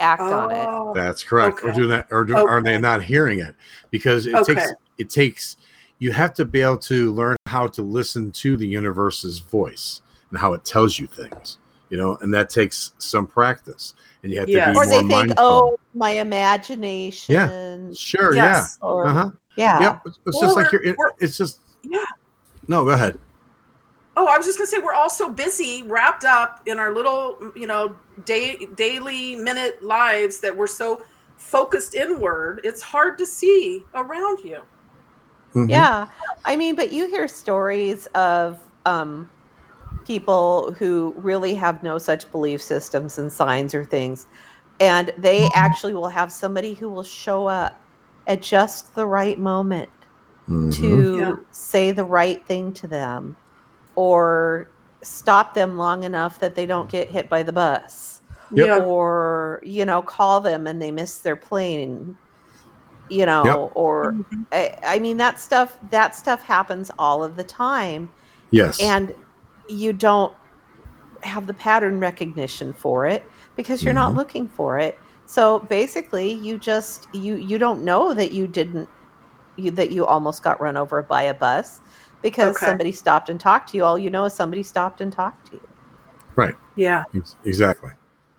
act 0.00 0.20
on 0.22 0.50
it? 0.50 0.66
Oh, 0.68 0.92
That's 0.94 1.22
correct. 1.22 1.62
Or 1.62 1.68
Okay. 1.70 1.78
do 1.78 1.86
that 1.88 2.06
or 2.10 2.24
do, 2.24 2.36
are 2.36 2.62
they 2.62 2.78
not 2.78 3.02
hearing 3.02 3.40
it? 3.40 3.54
Because 3.90 4.26
it 4.26 4.34
Okay. 4.34 4.54
takes 4.54 4.72
it 4.98 5.10
takes 5.10 5.56
you 6.00 6.12
have 6.12 6.32
to 6.34 6.44
be 6.44 6.60
able 6.60 6.78
to 6.78 7.12
learn 7.12 7.36
how 7.46 7.66
to 7.66 7.82
listen 7.82 8.30
to 8.30 8.56
the 8.56 8.66
universe's 8.66 9.38
voice 9.40 10.00
and 10.30 10.38
how 10.38 10.52
it 10.52 10.64
tells 10.64 10.98
you 10.98 11.06
things. 11.06 11.58
You 11.90 11.96
know, 11.96 12.18
and 12.20 12.32
that 12.34 12.50
takes 12.50 12.92
some 12.98 13.26
practice. 13.26 13.94
And 14.22 14.32
you 14.32 14.38
have 14.40 14.48
Yes. 14.48 14.66
to 14.66 14.66
be 14.66 14.70
Or 14.70 14.74
more 14.74 14.86
they 14.86 14.98
think, 14.98 15.10
mindful. 15.10 15.36
oh, 15.38 15.78
my 15.94 16.10
imagination. 16.10 17.34
Yeah. 17.34 17.78
sure, 17.94 18.34
yes. 18.34 18.78
Or 18.82 19.04
yeah. 19.06 19.10
Uh-huh. 19.10 19.30
yeah. 19.56 19.80
Yep. 19.80 20.02
It's 20.06 20.18
Well, 20.26 20.40
just 20.42 20.56
like 20.56 20.72
you're 20.72 20.82
we're- 20.82 21.12
it's 21.18 21.36
just 21.38 21.60
Yeah. 21.82 22.04
no, 22.68 22.84
go 22.84 22.90
ahead. 22.90 23.18
Oh, 24.18 24.26
I 24.26 24.36
was 24.36 24.46
just 24.46 24.58
gonna 24.58 24.66
say 24.66 24.78
we're 24.78 24.94
all 24.94 25.08
so 25.08 25.30
busy, 25.30 25.84
wrapped 25.84 26.24
up 26.24 26.60
in 26.66 26.80
our 26.80 26.92
little, 26.92 27.38
you 27.54 27.68
know, 27.68 27.94
day, 28.24 28.66
daily 28.74 29.36
minute 29.36 29.80
lives 29.80 30.40
that 30.40 30.54
we're 30.56 30.66
so 30.66 31.02
focused 31.36 31.94
inward. 31.94 32.60
It's 32.64 32.82
hard 32.82 33.16
to 33.18 33.24
see 33.24 33.84
around 33.94 34.40
you. 34.40 34.60
Mhm. 35.54 35.70
Yeah. 35.70 36.08
I 36.44 36.56
mean, 36.56 36.74
but 36.74 36.90
you 36.92 37.06
hear 37.06 37.28
stories 37.28 38.06
of 38.16 38.58
um, 38.86 39.30
people 40.04 40.74
who 40.80 41.14
really 41.16 41.54
have 41.54 41.84
no 41.84 41.96
such 41.96 42.28
belief 42.32 42.60
systems 42.60 43.18
and 43.18 43.32
signs 43.32 43.72
or 43.72 43.84
things. 43.84 44.26
And 44.80 45.12
they 45.16 45.48
actually 45.54 45.94
will 45.94 46.08
have 46.08 46.32
somebody 46.32 46.74
who 46.74 46.88
will 46.90 47.04
show 47.04 47.46
up 47.46 47.80
at 48.26 48.42
just 48.42 48.96
the 48.96 49.06
right 49.06 49.38
moment 49.38 49.90
Mhm. 50.48 50.74
to 50.74 51.18
Yeah. 51.18 51.36
say 51.52 51.92
the 51.92 52.04
right 52.04 52.44
thing 52.46 52.72
to 52.72 52.88
them 52.88 53.36
or 53.98 54.70
stop 55.02 55.54
them 55.54 55.76
long 55.76 56.04
enough 56.04 56.38
that 56.38 56.54
they 56.54 56.66
don't 56.66 56.88
get 56.88 57.10
hit 57.10 57.28
by 57.28 57.42
the 57.42 57.52
bus 57.52 58.22
Yep. 58.52 58.66
Yeah. 58.66 58.78
or 58.84 59.60
you 59.64 59.84
know 59.84 60.00
call 60.00 60.40
them 60.40 60.68
and 60.68 60.80
they 60.80 60.92
miss 60.92 61.18
their 61.18 61.34
plane 61.34 62.16
you 63.08 63.26
know 63.26 63.44
Yep. 63.44 63.72
or 63.74 64.12
Mhm. 64.12 64.46
I, 64.52 64.74
I 64.94 64.98
mean 65.00 65.16
that 65.16 65.40
stuff 65.40 65.76
that 65.90 66.14
stuff 66.14 66.42
happens 66.44 66.92
all 66.96 67.24
of 67.24 67.34
the 67.34 67.42
time 67.44 68.08
Yes. 68.52 68.80
and 68.80 69.12
you 69.68 69.92
don't 69.92 70.32
have 71.22 71.48
the 71.48 71.54
pattern 71.54 71.98
recognition 71.98 72.72
for 72.72 73.04
it 73.04 73.24
because 73.56 73.82
you're 73.82 73.92
not 74.02 74.12
Mhm. 74.12 74.16
looking 74.16 74.48
for 74.48 74.78
it 74.78 74.96
so 75.26 75.58
basically 75.58 76.32
you 76.32 76.56
just 76.56 77.08
you 77.12 77.34
you 77.34 77.58
don't 77.58 77.82
know 77.82 78.14
that 78.14 78.30
you 78.30 78.46
didn't 78.46 78.88
you 79.56 79.72
that 79.72 79.90
you 79.90 80.06
almost 80.06 80.44
got 80.44 80.60
run 80.60 80.76
over 80.76 81.02
by 81.02 81.22
a 81.24 81.34
bus 81.34 81.80
because 82.22 82.56
Okay. 82.56 82.66
somebody 82.66 82.92
stopped 82.92 83.28
and 83.28 83.38
talked 83.40 83.70
to 83.70 83.76
you 83.76 83.84
all 83.84 83.98
you 83.98 84.10
know 84.10 84.24
is 84.24 84.34
somebody 84.34 84.62
stopped 84.62 85.00
and 85.00 85.12
talked 85.12 85.46
to 85.50 85.56
you 85.56 85.68
Right. 86.36 86.54
Yeah. 86.76 87.02
Exactly. 87.44 87.90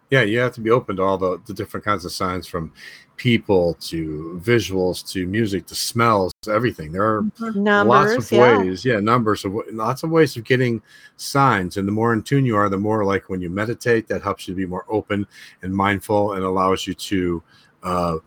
Yeah, 0.09 0.21
you 0.21 0.39
have 0.39 0.53
to 0.53 0.61
be 0.61 0.71
open 0.71 0.95
to 0.95 1.03
all 1.03 1.17
the, 1.17 1.39
the 1.45 1.53
different 1.53 1.85
kinds 1.85 2.05
of 2.05 2.13
signs 2.13 2.47
from 2.47 2.71
people 3.17 3.73
to 3.81 4.41
visuals 4.43 5.07
to 5.11 5.27
music 5.27 5.67
to 5.67 5.75
smells, 5.75 6.31
everything. 6.49 6.93
There 6.93 7.03
are 7.03 7.25
numbers 7.53 7.85
lots 8.17 8.17
of 8.17 8.31
yeah 8.31 8.57
ways, 8.57 8.85
yeah, 8.85 8.99
numbers 9.01 9.43
of 9.43 9.51
wa- 9.51 9.63
lots 9.71 10.03
of 10.03 10.09
ways 10.09 10.35
of 10.37 10.45
getting 10.45 10.81
signs. 11.17 11.75
And 11.75 11.85
the 11.87 11.91
more 11.91 12.13
in 12.13 12.23
tune 12.23 12.45
you 12.45 12.55
are, 12.55 12.69
the 12.69 12.77
more 12.77 13.03
like 13.03 13.29
when 13.29 13.41
you 13.41 13.49
meditate, 13.49 14.07
that 14.07 14.23
helps 14.23 14.47
you 14.47 14.53
to 14.53 14.57
be 14.57 14.65
more 14.65 14.85
open 14.87 15.27
and 15.61 15.73
mindful 15.73 16.33
and 16.33 16.43
allows 16.45 16.87
you 16.87 16.93
to 16.93 17.43
uh, 17.83 18.17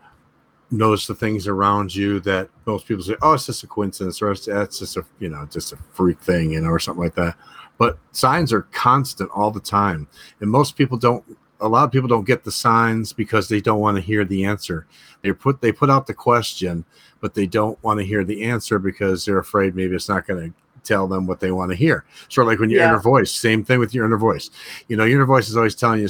notice 0.72 1.06
the 1.06 1.14
things 1.14 1.46
around 1.46 1.94
you 1.94 2.18
that 2.20 2.48
most 2.66 2.86
people 2.86 3.04
say, 3.04 3.16
"Oh, 3.22 3.34
it's 3.34 3.46
just 3.46 3.62
a 3.62 3.66
coincidence," 3.66 4.20
or 4.20 4.32
it's, 4.32 4.46
"That's 4.46 4.78
just 4.78 4.96
a 4.96 5.04
you 5.20 5.28
know 5.28 5.46
just 5.50 5.72
a 5.72 5.76
freak 5.92 6.18
thing," 6.20 6.52
you 6.52 6.60
know, 6.60 6.68
or 6.68 6.78
something 6.78 7.02
like 7.04 7.14
that. 7.14 7.36
But 7.78 7.98
signs 8.12 8.52
are 8.52 8.62
constant 8.72 9.30
all 9.34 9.50
the 9.50 9.60
time, 9.60 10.08
and 10.40 10.50
most 10.50 10.76
people 10.76 10.96
don't. 10.98 11.22
A 11.60 11.68
lot 11.68 11.84
of 11.84 11.92
people 11.92 12.08
don't 12.08 12.26
get 12.26 12.42
the 12.42 12.50
signs 12.50 13.12
because 13.12 13.48
they 13.48 13.60
don't 13.60 13.78
want 13.78 13.96
to 13.96 14.00
hear 14.00 14.24
the 14.24 14.44
answer. 14.44 14.86
They 15.22 15.32
put 15.32 15.60
they 15.60 15.70
put 15.70 15.90
out 15.90 16.06
the 16.08 16.14
question, 16.14 16.84
but 17.20 17.34
they 17.34 17.46
don't 17.46 17.80
want 17.84 18.00
to 18.00 18.06
hear 18.06 18.24
the 18.24 18.42
answer 18.42 18.80
because 18.80 19.24
they're 19.24 19.38
afraid 19.38 19.76
maybe 19.76 19.94
it's 19.94 20.08
not 20.08 20.26
going 20.26 20.50
to 20.50 20.54
tell 20.82 21.06
them 21.06 21.26
what 21.28 21.38
they 21.38 21.52
want 21.52 21.70
to 21.70 21.76
hear. 21.76 22.04
Sort 22.28 22.46
of 22.46 22.48
like 22.48 22.58
when 22.58 22.68
your 22.70 22.80
Yeah. 22.80 22.88
inner 22.88 22.98
voice, 22.98 23.30
same 23.30 23.62
thing 23.62 23.78
with 23.78 23.94
your 23.94 24.04
inner 24.04 24.16
voice. 24.16 24.50
You 24.88 24.96
know, 24.96 25.04
your 25.04 25.18
inner 25.18 25.26
voice 25.26 25.48
is 25.48 25.56
always 25.56 25.76
telling 25.76 26.00
you 26.00 26.08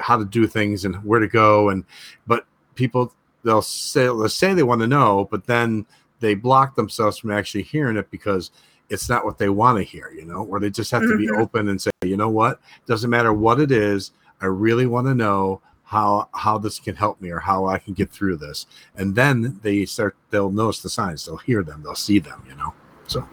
how 0.00 0.16
to 0.16 0.24
do 0.24 0.46
things 0.48 0.84
and 0.84 0.96
where 1.04 1.20
to 1.20 1.28
go, 1.28 1.68
and 1.68 1.84
but 2.26 2.46
people 2.80 3.12
they'll 3.44 3.62
say 3.62 4.04
they'll 4.04 4.28
say 4.28 4.54
they 4.54 4.62
want 4.62 4.80
to 4.80 4.86
know, 4.86 5.28
but 5.30 5.46
then 5.46 5.84
they 6.20 6.34
block 6.34 6.74
themselves 6.76 7.18
from 7.18 7.30
actually 7.30 7.62
hearing 7.62 7.96
it 7.98 8.10
because 8.10 8.50
it's 8.88 9.08
not 9.08 9.24
what 9.24 9.38
they 9.38 9.50
want 9.50 9.78
to 9.78 9.84
hear, 9.84 10.10
you 10.10 10.24
know, 10.24 10.44
or 10.50 10.58
they 10.58 10.70
just 10.70 10.90
have 10.90 11.02
to 11.02 11.16
be 11.16 11.26
Mhm. 11.26 11.40
open 11.42 11.68
and 11.68 11.80
say, 11.80 11.90
you 12.04 12.16
know 12.16 12.30
what, 12.30 12.60
doesn't 12.86 13.10
matter 13.10 13.32
what 13.32 13.60
it 13.60 13.70
is, 13.70 14.12
I 14.40 14.46
really 14.46 14.86
want 14.86 15.06
to 15.08 15.14
know 15.14 15.60
how 15.84 16.28
how 16.32 16.56
this 16.56 16.78
can 16.78 16.96
help 16.96 17.20
me 17.20 17.30
or 17.30 17.40
how 17.40 17.66
I 17.66 17.78
can 17.78 17.94
get 17.94 18.10
through 18.10 18.36
this. 18.36 18.66
And 18.96 19.14
then 19.14 19.60
they 19.62 19.84
start 19.84 20.16
they'll 20.30 20.50
notice 20.50 20.80
the 20.80 20.88
signs, 20.88 21.26
they'll 21.26 21.36
hear 21.50 21.62
them, 21.62 21.82
they'll 21.82 21.94
see 22.08 22.18
them, 22.18 22.42
you 22.48 22.54
know. 22.56 22.72
So 23.06 23.26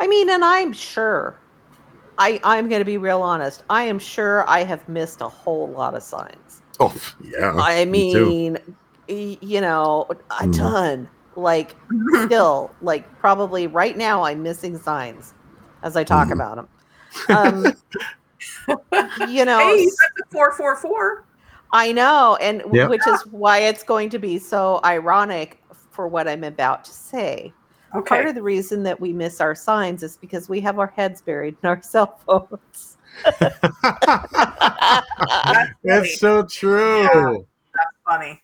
I 0.00 0.06
mean, 0.06 0.28
and 0.28 0.44
I'm 0.44 0.72
sure. 0.74 1.40
I 2.18 2.40
I'm 2.44 2.68
going 2.68 2.80
to 2.80 2.90
be 2.94 2.98
real 2.98 3.22
honest. 3.22 3.64
I 3.68 3.84
am 3.92 3.98
sure 3.98 4.48
I 4.48 4.60
have 4.72 4.86
missed 4.88 5.20
a 5.20 5.28
whole 5.28 5.68
lot 5.68 5.94
of 5.94 6.02
signs. 6.02 6.43
Oh 6.80 6.94
yeah. 7.20 7.52
I 7.58 7.84
me 7.84 8.14
mean, 8.14 8.58
y- 9.08 9.38
you 9.40 9.60
know, 9.60 10.06
a 10.10 10.44
Mhm. 10.44 10.52
ton. 10.54 11.08
Like 11.36 11.76
still, 12.24 12.74
like 12.80 13.18
probably 13.18 13.66
right 13.66 13.96
now, 13.96 14.22
I'm 14.22 14.42
missing 14.42 14.78
signs 14.78 15.32
as 15.82 15.96
I 15.96 16.04
talk 16.04 16.28
Mhm. 16.28 16.32
about 16.32 16.56
them. 16.56 16.68
Um, 17.28 17.74
you 19.16 19.44
know, 19.44 19.58
hey, 19.58 19.82
you 19.82 19.96
got 20.00 20.10
the 20.16 20.24
four 20.30 20.52
four 20.52 20.76
four. 20.76 21.24
I 21.72 21.90
know, 21.90 22.36
and 22.40 22.62
Yep. 22.72 22.88
which 22.90 23.06
is 23.08 23.26
why 23.32 23.58
it's 23.58 23.82
going 23.82 24.08
to 24.10 24.18
be 24.18 24.38
so 24.38 24.80
ironic 24.84 25.60
for 25.90 26.06
what 26.06 26.28
I'm 26.28 26.44
about 26.44 26.84
to 26.84 26.92
say. 26.92 27.52
Okay. 27.96 28.08
Part 28.16 28.26
of 28.28 28.34
the 28.36 28.42
reason 28.42 28.82
that 28.84 29.00
we 29.00 29.12
miss 29.12 29.40
our 29.40 29.54
signs 29.56 30.02
is 30.04 30.16
because 30.16 30.48
we 30.48 30.60
have 30.60 30.78
our 30.78 30.92
heads 30.96 31.20
buried 31.22 31.56
in 31.62 31.68
our 31.68 31.82
cell 31.82 32.20
phones. 32.26 32.93
That's. 33.24 33.54
That's 35.84 36.18
so 36.18 36.44
true. 36.44 37.02
Yeah. 37.02 37.36
funny. 38.06 38.42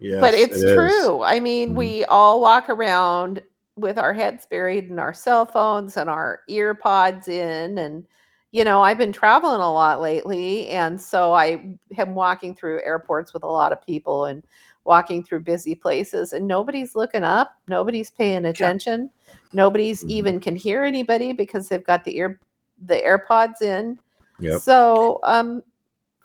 Yes, 0.00 0.20
but 0.20 0.34
it's 0.34 0.56
it 0.56 0.64
is. 0.64 0.74
true. 0.74 1.22
I 1.22 1.40
mean, 1.40 1.72
Mhm. 1.72 1.76
we 1.76 2.04
all 2.04 2.40
walk 2.40 2.68
around 2.68 3.42
with 3.76 3.98
our 3.98 4.12
heads 4.12 4.46
buried 4.46 4.90
in 4.90 4.98
our 4.98 5.14
cell 5.14 5.46
phones 5.46 5.96
and 5.96 6.10
our 6.10 6.40
ear 6.48 6.74
pods 6.74 7.28
in 7.28 7.78
and 7.78 8.06
you 8.50 8.64
know, 8.64 8.80
I've 8.80 8.96
been 8.96 9.12
traveling 9.12 9.60
a 9.60 9.72
lot 9.72 10.00
lately 10.00 10.68
and 10.68 10.98
so 11.00 11.34
I 11.34 11.76
am 11.98 12.14
walking 12.14 12.54
through 12.54 12.80
airports 12.82 13.34
with 13.34 13.42
a 13.42 13.46
lot 13.46 13.72
of 13.72 13.84
people 13.84 14.24
and 14.24 14.42
walking 14.84 15.22
through 15.22 15.40
busy 15.40 15.74
places 15.74 16.32
and 16.32 16.46
nobody's 16.46 16.94
looking 16.94 17.24
up, 17.24 17.52
nobody's 17.68 18.10
paying 18.10 18.46
attention. 18.46 19.10
Nobody's 19.52 20.02
Mhm. 20.02 20.10
even 20.10 20.40
can 20.40 20.56
hear 20.56 20.82
anybody 20.84 21.32
because 21.32 21.68
they've 21.68 21.84
got 21.84 22.04
the 22.04 22.16
ear 22.16 22.40
the 22.86 22.96
AirPods 22.96 23.60
in. 23.62 23.98
Yep. 24.40 24.60
So, 24.60 25.20
um, 25.24 25.62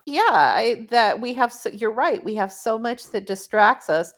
yeah, 0.06 0.22
I, 0.32 0.88
that 0.90 1.20
we 1.20 1.34
have. 1.34 1.52
So, 1.54 1.70
you're 1.70 1.92
right. 1.94 2.24
We 2.24 2.36
have 2.36 2.52
so 2.52 2.78
much 2.78 3.10
that 3.12 3.26
distracts 3.26 3.90
us, 3.90 4.14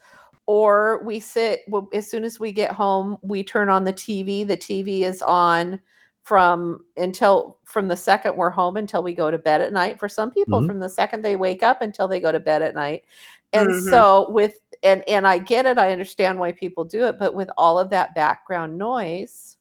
or 0.46 1.02
we 1.04 1.20
sit 1.20 1.60
well, 1.68 1.88
as 1.94 2.10
soon 2.10 2.24
as 2.24 2.40
we 2.40 2.52
get 2.52 2.72
home. 2.72 3.18
We 3.22 3.42
turn 3.44 3.68
on 3.68 3.84
the 3.84 3.92
TV. 3.92 4.46
The 4.46 4.56
TV 4.56 5.02
is 5.02 5.22
on 5.22 5.80
from 6.22 6.84
until 6.96 7.58
from 7.64 7.86
the 7.86 7.96
second 7.96 8.36
we're 8.36 8.50
home 8.50 8.76
until 8.76 9.00
we 9.02 9.14
go 9.14 9.30
to 9.30 9.38
bed 9.38 9.60
at 9.60 9.72
night. 9.72 9.98
For 9.98 10.08
some 10.08 10.32
people, 10.32 10.60
Mhm. 10.60 10.66
from 10.66 10.80
the 10.80 10.88
second 10.88 11.22
they 11.22 11.36
wake 11.36 11.62
up 11.62 11.82
until 11.82 12.08
they 12.08 12.18
go 12.18 12.32
to 12.32 12.40
bed 12.40 12.62
at 12.62 12.74
night. 12.74 13.04
And 13.52 13.70
Mhm. 13.70 13.90
so 13.90 14.28
with 14.30 14.58
and 14.82 15.08
and 15.08 15.26
I 15.26 15.38
get 15.38 15.66
it. 15.66 15.78
I 15.78 15.92
understand 15.92 16.38
why 16.38 16.50
people 16.50 16.84
do 16.84 17.04
it, 17.06 17.18
but 17.18 17.34
with 17.34 17.48
all 17.56 17.78
of 17.78 17.90
that 17.90 18.14
background 18.16 18.76
noise, 18.76 19.56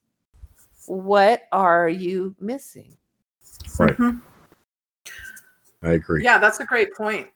what 0.87 1.43
are 1.51 1.87
you 1.87 2.35
missing? 2.39 2.97
Right. 3.79 3.97
Mhm. 3.97 4.21
I 5.83 5.91
agree. 5.91 6.23
Yeah, 6.23 6.37
that's 6.37 6.59
a 6.59 6.65
great 6.65 6.93
point. 6.95 7.27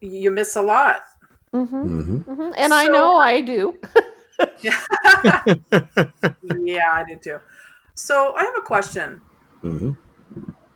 You 0.00 0.30
miss 0.30 0.56
a 0.56 0.62
lot. 0.62 1.02
Mm-hmm. 1.54 2.18
hmm 2.18 2.50
And 2.56 2.72
I 2.74 2.86
know 2.88 3.16
I 3.16 3.40
do. 3.40 3.78
Yeah. 4.60 4.80
yeah, 6.42 6.90
I 6.92 7.04
did 7.06 7.22
too. 7.22 7.38
So 7.94 8.34
I 8.36 8.44
have 8.44 8.56
a 8.56 8.62
question. 8.62 9.20
hmm 9.60 9.92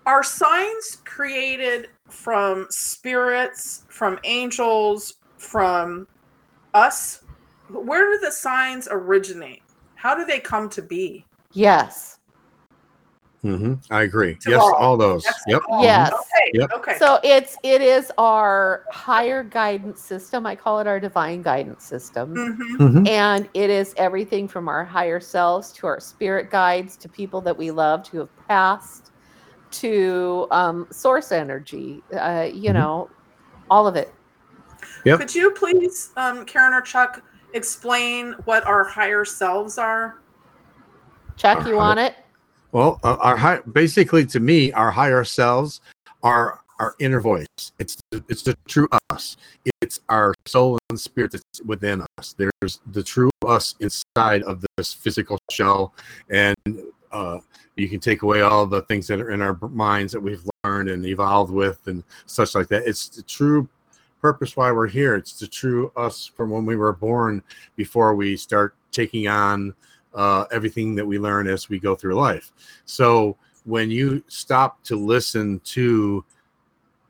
Are 0.05 0.23
signs 0.23 0.99
created 1.05 1.89
from 2.09 2.67
spirits, 2.71 3.85
from 3.89 4.19
angels, 4.25 5.15
from 5.39 6.07
us? 6.75 7.23
Where 7.71 8.13
do 8.13 8.25
the 8.25 8.31
signs 8.31 8.87
originate? 8.91 9.63
How 9.97 10.15
do 10.15 10.25
they 10.25 10.39
come 10.39 10.69
to 10.71 10.83
be? 10.83 11.25
Yes. 11.53 12.16
Hmm 13.43 13.75
I 13.91 14.03
agree. 14.03 14.37
To 14.37 14.51
yes, 14.51 14.63
all. 14.63 14.75
all 14.75 14.97
those. 14.97 15.25
That's 15.25 15.45
Yep. 15.47 15.63
all. 15.69 15.83
Yes. 15.83 16.13
Okay. 16.13 16.51
Yep. 16.55 16.71
Okay. 16.77 16.99
So 16.99 17.19
it's 17.23 17.57
it 17.63 17.81
is 17.83 18.11
our 18.19 18.85
higher 18.91 19.45
guidance 19.45 20.03
system. 20.03 20.47
I 20.47 20.57
call 20.57 20.81
it 20.81 20.87
our 20.87 20.99
divine 20.99 21.43
guidance 21.43 21.85
system. 21.85 22.35
Mhm. 22.35 22.77
hmm 22.79 23.07
And 23.07 23.49
it 23.55 23.71
is 23.71 23.95
everything 23.97 24.49
from 24.49 24.69
our 24.69 24.85
higher 24.85 25.21
selves 25.21 25.73
to 25.73 25.87
our 25.87 26.01
spirit 26.01 26.51
guides 26.51 26.97
to 26.99 27.09
people 27.09 27.41
that 27.43 27.57
we 27.57 27.71
loved 27.71 28.09
who 28.09 28.19
have 28.19 28.35
passed 28.49 29.13
to 29.73 30.47
um, 30.51 30.87
source 30.91 31.33
energy, 31.33 32.03
uh, 32.15 32.49
you 32.51 32.71
Mhm. 32.71 32.75
know, 32.75 33.11
all 33.69 33.87
of 33.87 33.97
it. 33.97 34.15
Yep. 35.05 35.19
Could 35.19 35.35
you 35.35 35.51
please, 35.53 36.11
um, 36.17 36.45
Karen 36.47 36.73
or 36.73 36.81
Chuck, 36.81 37.23
explain 37.53 38.35
what 38.45 38.67
our 38.67 38.85
higher 38.85 39.25
selves 39.25 39.79
are? 39.79 40.21
Chuck, 41.37 41.67
you 41.67 41.75
Uh, 41.75 41.79
want 41.79 41.99
it? 42.01 42.15
Well, 42.77 43.01
uh, 43.03 43.17
our 43.21 43.39
high, 43.39 43.61
basically 43.73 44.27
to 44.27 44.39
me, 44.39 44.71
our 44.71 44.91
higher 44.91 45.25
selves 45.25 45.81
are 46.23 46.61
our 46.79 46.95
inner 46.99 47.23
voice. 47.23 47.47
It's 47.79 47.97
it's 48.29 48.43
the 48.43 48.55
true 48.69 48.87
us. 49.09 49.39
It's 49.81 50.01
our 50.11 50.35
soul 50.45 50.79
and 50.91 51.01
spirit 51.01 51.33
that's 51.33 51.63
within 51.63 52.05
us. 52.19 52.35
There's 52.37 52.81
the 52.93 53.03
true 53.03 53.31
us 53.47 53.77
inside 53.81 54.43
of 54.43 54.63
this 54.77 54.93
physical 54.93 55.39
shell, 55.51 55.95
and 56.29 56.55
uh, 57.13 57.39
you 57.77 57.89
can 57.89 57.99
take 57.99 58.21
away 58.21 58.43
all 58.43 58.67
the 58.67 58.83
things 58.83 59.07
that 59.07 59.23
are 59.23 59.31
in 59.31 59.41
our 59.41 59.59
minds 59.71 60.13
that 60.13 60.21
we've 60.21 60.47
learned 60.63 60.91
and 60.91 61.07
evolved 61.07 61.55
with, 61.55 61.81
and 61.87 62.05
such 62.27 62.55
like 62.55 62.69
that. 62.69 62.87
It's 62.87 63.09
the 63.09 63.23
true 63.23 63.71
purpose 64.21 64.55
why 64.55 64.71
we're 64.71 64.87
here. 64.87 65.15
It's 65.15 65.41
the 65.41 65.47
true 65.47 65.93
us 65.97 66.27
from 66.27 66.51
when 66.51 66.67
we 66.67 66.77
were 66.77 66.93
born 66.93 67.43
before 67.75 68.15
we 68.15 68.37
start 68.37 68.75
taking 68.93 69.29
on 69.29 69.75
uh, 70.15 70.45
everything 70.53 70.95
that 70.95 71.07
we 71.07 71.19
learn 71.19 71.47
as 71.47 71.69
we 71.69 71.79
go 71.79 71.95
through 71.95 72.15
life. 72.15 72.53
So 72.85 73.37
when 73.65 73.91
you 73.91 74.23
stop 74.29 74.83
to 74.85 74.97
listen 74.97 75.61
to, 75.61 76.25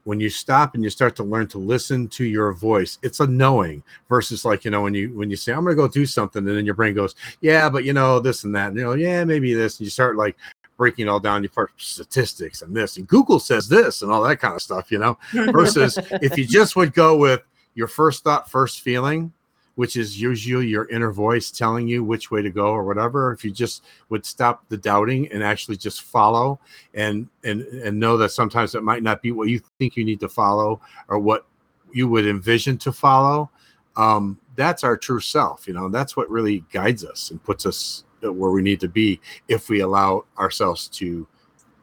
when 0.05 0.21
you 0.21 0.31
stop 0.31 0.75
and 0.75 0.85
you 0.85 0.91
start 0.91 1.17
to 1.17 1.25
learn 1.25 1.49
to 1.49 1.59
listen 1.59 2.09
to 2.09 2.25
your 2.25 2.53
voice, 2.53 2.99
it's 3.03 3.21
a 3.21 3.27
knowing 3.27 3.83
versus 4.09 4.45
like 4.45 4.65
you 4.65 4.71
know 4.71 4.83
when 4.83 4.95
you 4.95 5.17
when 5.17 5.31
you 5.31 5.37
say 5.37 5.53
I'm 5.53 5.65
going 5.65 5.77
to 5.77 5.83
go 5.83 5.89
do 5.89 6.07
something 6.07 6.47
and 6.47 6.57
then 6.57 6.65
your 6.65 6.75
brain 6.75 6.95
goes 6.95 7.15
yeah 7.41 7.69
but 7.69 7.85
you 7.85 7.93
know 7.93 8.21
this 8.21 8.45
and 8.45 8.55
that 8.55 8.69
and 8.69 8.77
you 8.77 8.85
know 8.85 8.95
yeah 8.95 9.25
maybe 9.25 9.53
this 9.53 9.79
and 9.79 9.85
you 9.87 9.91
start 9.91 10.17
like 10.17 10.37
breaking 10.77 11.07
it 11.07 11.09
all 11.09 11.19
down 11.19 11.43
you 11.43 11.49
put 11.49 11.71
statistics 11.77 12.63
and 12.63 12.77
this 12.77 12.99
and 12.99 13.09
Google 13.09 13.41
says 13.41 13.69
this 13.69 14.03
and 14.03 14.13
all 14.13 14.23
that 14.23 14.37
kind 14.37 14.55
of 14.55 14.63
stuff 14.63 14.93
you 14.93 14.99
know 14.99 15.19
versus 15.33 15.99
if 16.23 16.39
you 16.39 16.47
just 16.47 16.77
would 16.77 16.93
go 16.93 17.17
with 17.17 17.43
your 17.77 17.87
first 17.87 18.25
thought, 18.25 18.51
first 18.51 18.81
feeling, 18.81 19.33
which 19.77 19.97
is 19.97 20.21
usually 20.21 20.67
your 20.67 20.89
inner 20.89 21.13
voice 21.13 21.51
telling 21.51 21.87
you 21.87 22.03
which 22.03 22.31
way 22.31 22.43
to 22.43 22.51
go 22.51 22.69
or 22.69 22.85
whatever, 22.85 23.33
if 23.33 23.45
you 23.45 23.51
just 23.51 23.85
would 24.09 24.27
stop 24.27 24.65
the 24.69 24.77
doubting 24.77 25.31
and 25.33 25.43
actually 25.43 25.77
just 25.77 26.03
follow 26.03 26.59
and 26.95 27.29
and 27.45 27.63
and 27.63 27.99
know 27.99 28.17
that 28.17 28.31
sometimes 28.31 28.75
it 28.75 28.83
might 28.83 29.03
not 29.03 29.23
be 29.23 29.33
what 29.33 29.49
you 29.49 29.61
think 29.79 29.97
you 29.97 30.05
need 30.05 30.21
to 30.21 30.29
follow 30.29 30.81
or 31.09 31.19
what 31.19 31.47
you 31.93 32.09
would 32.09 32.27
envision 32.27 32.77
to 32.77 32.93
follow, 32.93 33.51
um, 33.97 34.39
that's 34.57 34.85
our 34.85 34.97
true 34.97 35.21
self. 35.21 35.67
You 35.67 35.75
know, 35.75 35.89
that's 35.89 36.17
what 36.17 36.29
really 36.31 36.65
guides 36.73 37.05
us 37.05 37.31
and 37.31 37.43
puts 37.43 37.65
us 37.65 38.05
where 38.21 38.51
we 38.51 38.63
need 38.63 38.81
to 38.81 38.89
be 38.89 39.21
if 39.49 39.69
we 39.69 39.81
allow 39.81 40.25
ourselves 40.39 40.89
to, 40.89 41.27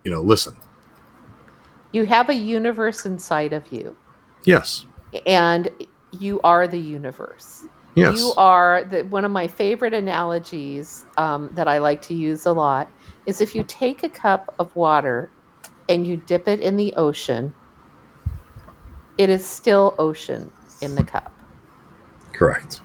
you 0.04 0.12
know, 0.12 0.22
listen. 0.22 0.56
You 1.92 2.06
have 2.06 2.30
a 2.30 2.34
universe 2.34 3.06
inside 3.06 3.54
of 3.54 3.72
you, 3.72 3.96
Yes. 4.46 4.86
and 5.26 5.70
you 6.20 6.42
are 6.42 6.68
the 6.68 6.80
universe. 6.80 7.66
Yes. 7.96 8.18
You 8.18 8.34
are 8.38 8.84
the 8.86 9.04
one 9.04 9.24
of 9.24 9.32
my 9.32 9.48
favorite 9.48 9.94
analogies 9.94 11.06
um, 11.18 11.50
that 11.54 11.68
I 11.68 11.78
like 11.78 12.02
to 12.04 12.14
use 12.14 12.46
a 12.46 12.52
lot 12.52 12.92
is 13.26 13.40
if 13.40 13.54
you 13.54 13.64
take 13.64 14.04
a 14.04 14.10
cup 14.10 14.54
of 14.58 14.76
water 14.76 15.32
and 15.90 16.06
you 16.08 16.18
dip 16.18 16.48
it 16.48 16.60
in 16.60 16.76
the 16.76 16.94
ocean, 16.96 17.54
it 19.18 19.30
is 19.30 19.46
still 19.46 19.96
ocean 20.00 20.52
in 20.82 20.96
the 20.96 21.04
cup. 21.04 21.32
Correct. 22.34 22.82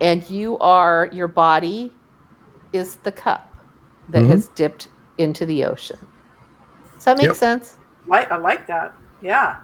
And 0.00 0.28
you 0.30 0.58
are 0.58 1.10
your 1.12 1.28
body 1.28 1.92
is 2.72 2.96
the 2.96 3.12
cup 3.12 3.52
that 4.08 4.22
Mhm. 4.22 4.28
has 4.28 4.48
dipped 4.48 4.88
into 5.18 5.44
the 5.44 5.64
ocean. 5.64 5.98
Does 6.94 7.04
that 7.04 7.16
make 7.16 7.26
Yep. 7.26 7.36
sense? 7.36 7.78
I 8.30 8.36
like 8.36 8.66
that. 8.68 8.94
Yeah. 9.20 9.56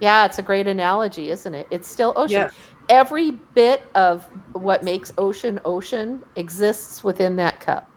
Yeah, 0.00 0.26
it's 0.26 0.38
a 0.38 0.42
great 0.42 0.68
analogy, 0.68 1.30
isn't 1.30 1.54
it? 1.54 1.66
It's 1.70 1.88
still 1.88 2.12
ocean. 2.16 2.42
Yes. 2.42 2.54
Every 2.88 3.32
bit 3.32 3.84
of 3.94 4.24
what 4.52 4.82
makes 4.82 5.12
ocean 5.18 5.60
ocean 5.64 6.22
exists 6.36 7.04
within 7.04 7.36
that 7.36 7.60
cup. 7.60 7.90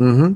Mm-hmm. 0.00 0.34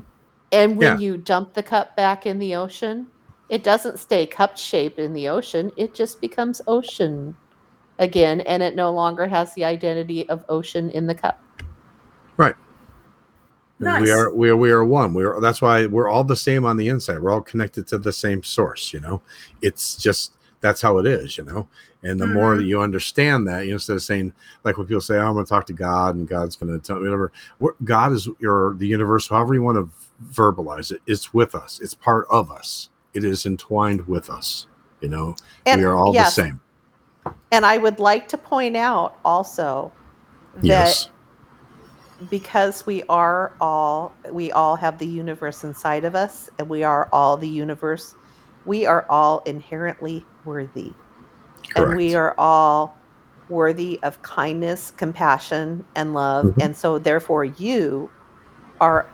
And 0.52 0.76
when 0.76 0.86
Yeah. 0.86 0.98
you 0.98 1.16
dump 1.16 1.54
the 1.54 1.62
cup 1.62 1.96
back 1.96 2.26
in 2.26 2.38
the 2.38 2.54
ocean, 2.54 3.06
it 3.48 3.64
doesn't 3.64 3.98
stay 3.98 4.26
cup 4.26 4.56
shaped 4.56 4.98
in 4.98 5.12
the 5.12 5.28
ocean. 5.28 5.72
It 5.76 5.94
just 5.94 6.20
becomes 6.20 6.60
ocean 6.66 7.36
again, 7.98 8.40
and 8.42 8.62
it 8.62 8.74
no 8.74 8.92
longer 8.92 9.26
has 9.26 9.54
the 9.54 9.64
identity 9.64 10.28
of 10.28 10.44
ocean 10.48 10.90
in 10.90 11.06
the 11.06 11.14
cup. 11.14 11.42
Nice. 13.80 14.02
We 14.02 14.10
are 14.10 14.30
we 14.30 14.50
are 14.50 14.56
we 14.56 14.70
are 14.70 14.84
one. 14.84 15.14
We're 15.14 15.40
that's 15.40 15.62
why 15.62 15.86
we're 15.86 16.08
all 16.08 16.22
the 16.22 16.36
same 16.36 16.66
on 16.66 16.76
the 16.76 16.88
inside. 16.88 17.18
We're 17.18 17.30
all 17.30 17.40
connected 17.40 17.86
to 17.88 17.98
the 17.98 18.12
same 18.12 18.42
source, 18.42 18.92
you 18.92 19.00
know. 19.00 19.22
It's 19.62 19.96
just 19.96 20.34
that's 20.60 20.80
how 20.80 20.98
it 20.98 21.06
is, 21.06 21.38
you 21.38 21.44
know. 21.44 21.68
And 22.02 22.18
the 22.18 22.26
more 22.26 22.54
that 22.54 22.62
mm-hmm. 22.62 22.68
you 22.68 22.80
understand 22.80 23.46
that, 23.48 23.64
you 23.64 23.70
know, 23.70 23.74
instead 23.74 23.96
of 23.96 24.02
saying 24.02 24.32
like 24.64 24.78
when 24.78 24.86
people 24.86 25.00
say, 25.00 25.16
oh, 25.16 25.26
"I'm 25.26 25.34
going 25.34 25.44
to 25.44 25.48
talk 25.48 25.66
to 25.66 25.72
God 25.72 26.14
and 26.14 26.28
God's 26.28 26.56
going 26.56 26.72
to 26.72 26.84
tell 26.84 26.96
me 26.96 27.02
whatever," 27.02 27.32
God 27.84 28.12
is 28.12 28.28
your 28.38 28.74
the 28.74 28.86
universe, 28.86 29.28
however 29.28 29.54
you 29.54 29.62
want 29.62 29.76
to 29.76 29.90
verbalize 30.32 30.92
it. 30.92 31.02
It's 31.06 31.34
with 31.34 31.54
us. 31.54 31.80
It's 31.82 31.94
part 31.94 32.26
of 32.30 32.50
us. 32.50 32.88
It 33.14 33.24
is 33.24 33.46
entwined 33.46 34.06
with 34.06 34.30
us. 34.30 34.66
You 35.00 35.08
know, 35.08 35.34
And 35.64 35.80
we 35.80 35.86
are 35.86 35.96
all 35.96 36.12
yes, 36.12 36.36
the 36.36 36.42
same. 36.42 36.60
And 37.52 37.64
I 37.64 37.78
would 37.78 37.98
like 37.98 38.28
to 38.28 38.38
point 38.38 38.76
out 38.76 39.18
also 39.24 39.92
that 40.56 40.64
Yes. 40.64 41.08
because 42.28 42.84
we 42.84 43.02
are 43.08 43.54
all 43.62 44.12
we 44.30 44.52
all 44.52 44.76
have 44.76 44.98
the 44.98 45.06
universe 45.06 45.64
inside 45.64 46.04
of 46.04 46.14
us 46.14 46.50
and 46.58 46.68
we 46.68 46.82
are 46.82 47.08
all 47.12 47.38
the 47.38 47.48
universe 47.48 48.14
we 48.66 48.84
are 48.84 49.06
all 49.08 49.38
inherently 49.46 50.24
worthy 50.44 50.92
and 51.76 51.96
we 51.96 52.14
are 52.14 52.34
all 52.38 52.96
worthy 53.48 53.98
of 54.02 54.20
kindness 54.22 54.92
compassion 54.96 55.84
and 55.96 56.14
love 56.14 56.46
Mhm. 56.46 56.62
and 56.62 56.76
so 56.76 56.98
therefore 56.98 57.44
you 57.44 58.10
are 58.80 59.06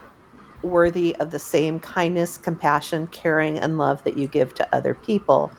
worthy 0.63 1.17
of 1.17 1.31
the 1.31 1.39
same 1.39 1.81
kindness 1.81 2.37
compassion 2.39 3.07
caring 3.09 3.59
and 3.59 3.79
love 3.79 4.03
that 4.05 4.17
you 4.17 4.27
give 4.29 4.55
to 4.55 4.75
other 4.75 4.95
people 4.95 5.51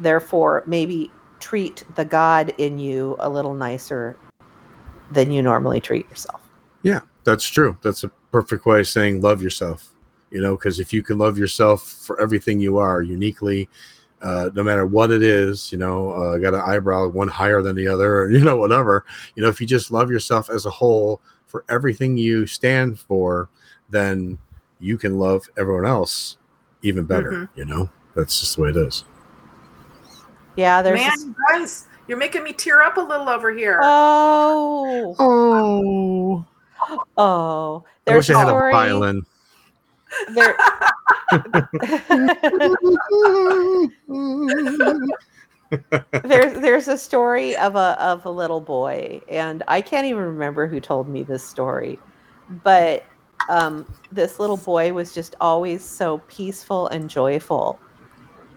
therefore 0.00 0.62
maybe 0.66 1.10
treat 1.40 1.84
the 1.96 2.04
god 2.04 2.54
in 2.58 2.78
you 2.78 3.16
a 3.20 3.28
little 3.28 3.54
nicer 3.54 4.16
than 5.12 5.30
you 5.30 5.42
normally 5.42 5.80
treat 5.80 6.08
yourself 6.08 6.40
Yeah, 6.82 7.00
that's 7.24 7.46
true. 7.46 7.78
That's 7.82 8.04
a 8.04 8.10
perfect 8.30 8.66
way 8.66 8.80
of 8.80 8.88
saying 8.88 9.22
love 9.22 9.40
yourself. 9.40 9.88
You 10.30 10.42
know, 10.42 10.54
because 10.56 10.80
if 10.80 10.92
you 10.92 11.02
can 11.02 11.16
love 11.16 11.38
yourself 11.38 11.80
for 11.82 12.20
everything 12.20 12.60
you 12.60 12.76
are 12.76 13.00
uniquely, 13.00 13.70
uh, 14.24 14.50
no 14.54 14.62
matter 14.64 14.86
what 14.86 15.10
it 15.12 15.22
is, 15.22 15.70
you 15.70 15.78
know, 15.78 16.10
uh, 16.10 16.38
got 16.38 16.54
an 16.54 16.62
eyebrow 16.64 17.06
one 17.08 17.28
higher 17.28 17.60
than 17.62 17.76
the 17.76 17.86
other, 17.86 18.22
or 18.22 18.30
you 18.32 18.40
know, 18.40 18.56
whatever. 18.56 19.04
You 19.36 19.42
know, 19.42 19.48
if 19.48 19.60
you 19.60 19.66
just 19.66 19.90
love 19.92 20.10
yourself 20.10 20.50
as 20.50 20.66
a 20.66 20.70
whole 20.70 21.20
for 21.46 21.64
everything 21.68 22.16
you 22.16 22.46
stand 22.46 22.98
for, 22.98 23.48
then 23.90 24.38
you 24.80 24.98
can 24.98 25.18
love 25.18 25.44
everyone 25.56 25.86
else 25.86 26.38
even 26.82 27.04
better. 27.04 27.30
Mhm. 27.30 27.48
You 27.54 27.64
know, 27.66 27.90
that's 28.16 28.40
just 28.40 28.56
the 28.56 28.62
way 28.62 28.70
it 28.70 28.76
is. 28.76 29.04
Yeah, 30.56 30.82
there's. 30.82 30.98
Man, 31.00 31.10
this- 31.10 31.24
you 31.24 31.34
guys, 31.48 31.86
you're 32.08 32.18
making 32.18 32.42
me 32.44 32.52
tear 32.52 32.82
up 32.82 32.96
a 32.96 33.00
little 33.00 33.28
over 33.28 33.52
here. 33.52 33.80
oh, 33.82 35.14
Oh, 35.18 36.44
oh. 37.16 37.84
I 38.06 38.10
There's 38.10 38.28
wish 38.28 38.36
I 38.36 38.40
a 38.40 38.44
had 38.44 38.48
a 38.48 38.50
story. 38.50 38.72
violin. 38.72 39.26
There. 40.34 40.56
there's 46.24 46.60
there's 46.60 46.88
a 46.88 46.98
story 46.98 47.56
of 47.56 47.76
a 47.76 47.96
of 48.00 48.24
a 48.26 48.30
little 48.30 48.60
boy, 48.60 49.20
and 49.28 49.62
I 49.68 49.80
can't 49.80 50.06
even 50.06 50.22
remember 50.22 50.66
who 50.66 50.80
told 50.80 51.08
me 51.08 51.22
this 51.22 51.44
story, 51.44 51.98
but 52.62 53.04
um, 53.48 53.86
this 54.12 54.38
little 54.38 54.56
boy 54.56 54.92
was 54.92 55.14
just 55.14 55.34
always 55.40 55.84
so 55.84 56.18
peaceful 56.28 56.88
and 56.88 57.10
joyful, 57.10 57.78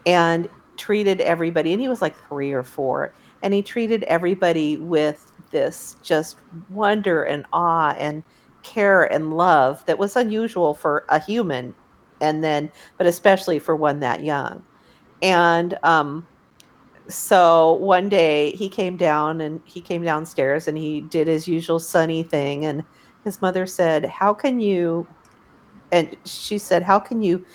and 0.06 0.50
treated 0.78 1.22
everybody. 1.22 1.74
And 1.74 1.82
he 1.82 1.90
was 1.90 2.02
like 2.02 2.16
three 2.28 2.52
or 2.52 2.64
four, 2.64 3.14
and 3.42 3.54
he 3.54 3.62
treated 3.62 4.04
everybody 4.04 4.78
with 4.78 5.32
this 5.52 5.96
just 6.04 6.38
wonder 6.70 7.24
and 7.24 7.46
awe 7.54 7.96
and 7.98 8.24
care 8.68 9.04
and 9.12 9.36
love 9.38 9.86
that 9.86 9.98
was 9.98 10.16
unusual 10.16 10.74
for 10.74 11.06
a 11.10 11.20
human 11.20 11.74
and 12.22 12.44
then 12.44 12.72
but 12.98 13.08
especially 13.08 13.60
for 13.60 13.76
one 13.76 14.00
that 14.02 14.24
young. 14.24 14.64
And 15.22 15.78
um 15.84 16.28
so 17.10 17.74
one 17.74 18.10
day 18.10 18.52
he 18.52 18.68
came 18.68 18.98
down 18.98 19.40
and 19.40 19.62
he 19.64 19.80
came 19.80 20.04
downstairs 20.04 20.68
and 20.68 20.78
he 20.78 21.02
did 21.02 21.28
his 21.28 21.48
usual 21.48 21.80
sunny 21.80 22.24
thing 22.24 22.66
and 22.66 22.84
his 23.24 23.42
mother 23.42 23.66
said 23.66 24.06
how 24.06 24.34
can 24.34 24.60
you 24.60 25.08
and 25.92 26.16
she 26.26 26.58
said 26.58 26.84
how 26.84 27.00
can 27.00 27.22
you 27.22 27.46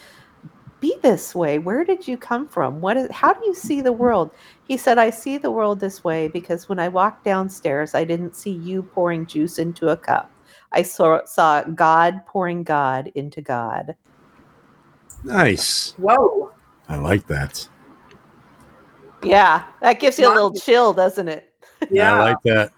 be 0.80 0.96
this 1.00 1.32
way? 1.32 1.60
Where 1.60 1.84
did 1.84 2.08
you 2.08 2.16
come 2.16 2.48
from? 2.48 2.80
What 2.80 2.96
is 2.96 3.08
how 3.12 3.34
do 3.34 3.40
you 3.46 3.54
see 3.54 3.80
the 3.80 3.92
world? 3.92 4.30
He 4.66 4.76
said 4.76 4.98
i 4.98 5.10
see 5.10 5.38
the 5.38 5.50
world 5.50 5.80
this 5.80 6.02
way 6.02 6.28
because 6.28 6.68
when 6.68 6.78
i 6.78 6.88
walked 6.88 7.24
downstairs 7.24 7.94
i 7.94 8.04
didn't 8.04 8.34
see 8.34 8.52
you 8.52 8.82
pouring 8.82 9.26
juice 9.26 9.58
into 9.58 9.90
a 9.90 9.96
cup 9.96 10.32
i 10.72 10.82
saw 10.82 11.24
saw 11.24 11.62
god 11.62 12.24
pouring 12.26 12.62
god 12.62 13.10
into 13.14 13.40
god 13.40 13.94
Nice. 15.24 15.94
Whoa. 15.98 16.50
I 16.88 16.96
like 16.96 17.26
that. 17.28 17.68
yeah 19.22 19.64
that 19.80 20.00
gives 20.00 20.18
you 20.18 20.26
a 20.26 20.34
little 20.34 20.52
chill 20.52 20.92
doesn't 20.92 21.28
it 21.28 21.52
Yeah. 21.90 22.14
I 22.14 22.18
like 22.30 22.42
that. 22.44 22.72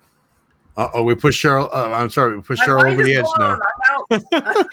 Uh 0.76 0.88
oh, 0.92 1.02
we 1.04 1.14
pushed 1.14 1.42
Cheryl. 1.42 1.68
Uh, 1.72 1.92
I'm 1.92 2.10
sorry, 2.10 2.36
we 2.36 2.42
pushed 2.42 2.62
My 2.62 2.66
Cheryl 2.66 2.92
over 2.92 3.02
the 3.02 3.14
edge 3.14 3.24
blown. 3.36 3.60
now. 4.10 4.10
I'm 4.10 4.22
out. 4.42 4.68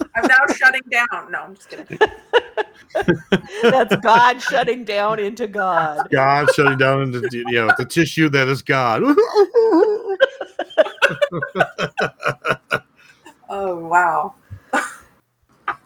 I'm 0.14 0.26
now 0.26 0.54
shutting 0.54 0.82
down. 0.90 1.32
No, 1.32 1.40
I'm 1.40 1.54
just 1.56 1.68
kidding. 1.68 1.98
that's 3.62 3.96
god 3.96 4.40
shutting 4.40 4.84
down 4.84 5.18
into 5.18 5.46
god 5.46 6.08
God 6.10 6.48
shutting 6.54 6.78
down 6.78 7.02
into 7.02 7.28
you 7.30 7.44
know 7.44 7.70
the 7.76 7.84
tissue 7.84 8.28
that 8.30 8.48
is 8.48 8.62
God. 8.62 9.02
Oh 13.48 13.76
wow. 13.78 14.34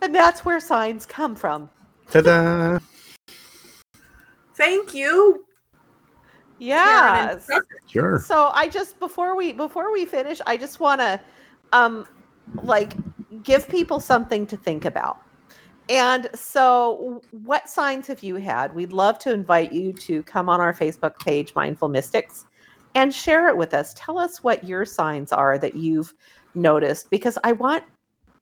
and 0.01 0.15
that's 0.15 0.47
where 0.47 0.61
signs 0.61 1.05
come 1.05 1.37
from 1.37 1.69
Ta-da! 2.11 2.81
Thank 4.57 4.95
you. 4.95 5.45
Yeah. 6.59 7.39
Sure. 7.87 8.19
So 8.19 8.51
I 8.53 8.69
just 8.69 8.99
before 8.99 9.37
we 9.37 9.53
before 9.53 9.93
we 9.93 10.05
finish, 10.05 10.41
I 10.47 10.57
just 10.57 10.81
want 10.81 11.01
to 11.01 11.21
um 11.73 12.07
like 12.63 12.95
give 13.43 13.69
people 13.69 14.01
something 14.01 14.47
to 14.49 14.57
think 14.57 14.85
about. 14.85 15.23
And 15.89 16.29
so 16.35 17.23
what 17.31 17.71
signs 17.71 18.07
have 18.09 18.23
you 18.23 18.37
had? 18.37 18.75
We'd 18.75 18.93
love 18.93 19.19
to 19.21 19.33
invite 19.33 19.73
you 19.73 19.93
to 19.95 20.23
come 20.25 20.49
on 20.49 20.61
our 20.61 20.75
Facebook 20.75 21.19
page 21.21 21.55
Mindful 21.55 21.89
Mystics 21.89 22.47
and 22.95 23.15
share 23.15 23.49
it 23.49 23.57
with 23.57 23.75
us. 23.75 23.95
Tell 23.97 24.19
us 24.19 24.43
what 24.43 24.65
your 24.65 24.85
signs 24.85 25.33
are 25.33 25.59
that 25.59 25.75
you've 25.77 26.13
noticed 26.55 27.11
because 27.11 27.39
I 27.45 27.53
want 27.53 27.85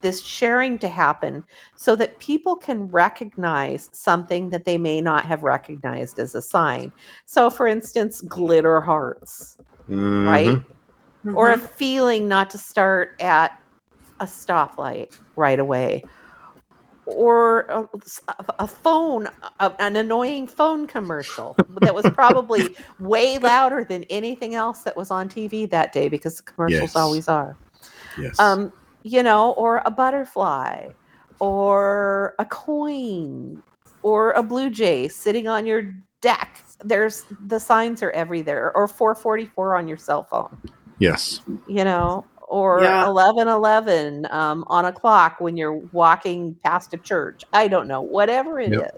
this 0.00 0.22
sharing 0.22 0.78
to 0.78 0.88
happen 0.88 1.44
so 1.74 1.96
that 1.96 2.20
people 2.20 2.56
can 2.56 2.88
recognize 2.88 3.90
something 3.92 4.48
that 4.50 4.64
they 4.64 4.78
may 4.78 5.00
not 5.00 5.24
have 5.26 5.42
recognized 5.42 6.18
as 6.18 6.34
a 6.34 6.42
sign. 6.42 6.92
So, 7.26 7.50
for 7.50 7.66
instance, 7.66 8.20
glitter 8.22 8.80
hearts, 8.80 9.56
right? 9.88 10.62
Or 11.34 11.50
a 11.50 11.58
Mhm. 11.58 11.70
feeling 11.70 12.28
not 12.28 12.48
to 12.50 12.58
start 12.58 13.10
at 13.20 13.52
a 14.20 14.24
stoplight 14.26 15.08
right 15.36 15.58
away. 15.58 16.04
Or 17.10 17.60
a, 17.70 17.88
a 18.58 18.66
phone, 18.68 19.28
a- 19.60 19.74
an 19.78 19.96
annoying 19.96 20.46
phone 20.46 20.86
commercial 20.86 21.56
that 21.80 21.94
was 21.94 22.04
probably 22.10 22.76
way 22.98 23.38
louder 23.38 23.82
than 23.84 24.04
anything 24.04 24.54
else 24.54 24.82
that 24.82 24.96
was 24.96 25.10
on 25.10 25.28
TV 25.28 25.68
that 25.70 25.92
day 25.92 26.08
because 26.08 26.36
the 26.36 26.42
commercials 26.42 26.94
Yes. 26.94 26.96
always 26.96 27.28
are 27.28 27.56
Yes. 28.20 28.38
um 28.38 28.72
you 29.04 29.22
know 29.22 29.52
or 29.52 29.80
a 29.86 29.90
butterfly 29.90 30.88
or 31.38 32.34
a 32.38 32.44
coin 32.44 33.62
or 34.02 34.32
a 34.32 34.42
blue 34.42 34.68
jay 34.68 35.08
sitting 35.08 35.48
on 35.48 35.64
your 35.66 35.94
deck 36.20 36.62
there's 36.84 37.24
the 37.46 37.58
signs 37.58 38.02
are 38.02 38.10
everywhere 38.10 38.70
or 38.76 38.86
444 38.86 39.76
on 39.76 39.88
your 39.88 39.96
cell 39.96 40.24
phone 40.24 40.58
yes. 40.98 41.40
you 41.66 41.84
know 41.84 42.26
or 42.48 42.82
Yeah. 42.82 43.02
1111 43.02 44.26
um, 44.30 44.64
on 44.68 44.86
a 44.86 44.92
clock 44.92 45.36
when 45.40 45.56
you're 45.56 45.74
walking 45.92 46.56
past 46.64 46.94
a 46.94 46.98
church. 46.98 47.42
I 47.52 47.68
don't 47.68 47.88
know 47.88 48.02
whatever 48.02 48.60
it 48.60 48.72
is, 48.74 48.80
Yep. 48.80 48.92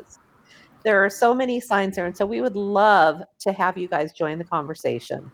there 0.85 1.05
are 1.05 1.11
so 1.11 1.35
many 1.35 1.61
signs 1.61 1.97
there 1.97 2.07
and 2.07 2.17
so 2.17 2.27
we 2.27 2.41
would 2.43 2.57
love 2.57 3.23
to 3.41 3.53
have 3.53 3.79
you 3.79 3.89
guys 3.89 4.13
join 4.13 4.39
the 4.39 4.45
conversation. 4.45 5.33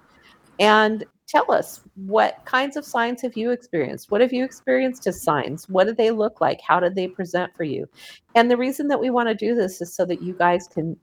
And 0.59 1.05
tell 1.29 1.51
us 1.53 1.83
what 1.95 2.37
kinds 2.47 2.77
of 2.77 2.85
signs 2.87 3.23
have 3.23 3.37
you 3.37 3.51
experienced? 3.51 4.11
What 4.11 4.21
have 4.21 4.33
you 4.33 4.45
experienced 4.45 5.07
as 5.07 5.23
signs? 5.23 5.69
What 5.69 5.85
did 5.87 5.97
they 5.97 6.11
look 6.11 6.41
like? 6.41 6.61
How 6.67 6.81
did 6.81 6.95
they 6.95 7.09
present 7.09 7.53
for 7.57 7.64
you? 7.64 7.87
And 8.35 8.51
the 8.51 8.57
reason 8.57 8.89
that 8.89 9.01
we 9.01 9.11
want 9.11 9.29
to 9.29 9.35
do 9.35 9.55
this 9.55 9.81
is 9.81 9.95
so 9.95 10.05
that 10.07 10.23
you 10.23 10.35
guys 10.35 10.69
can 10.73 10.97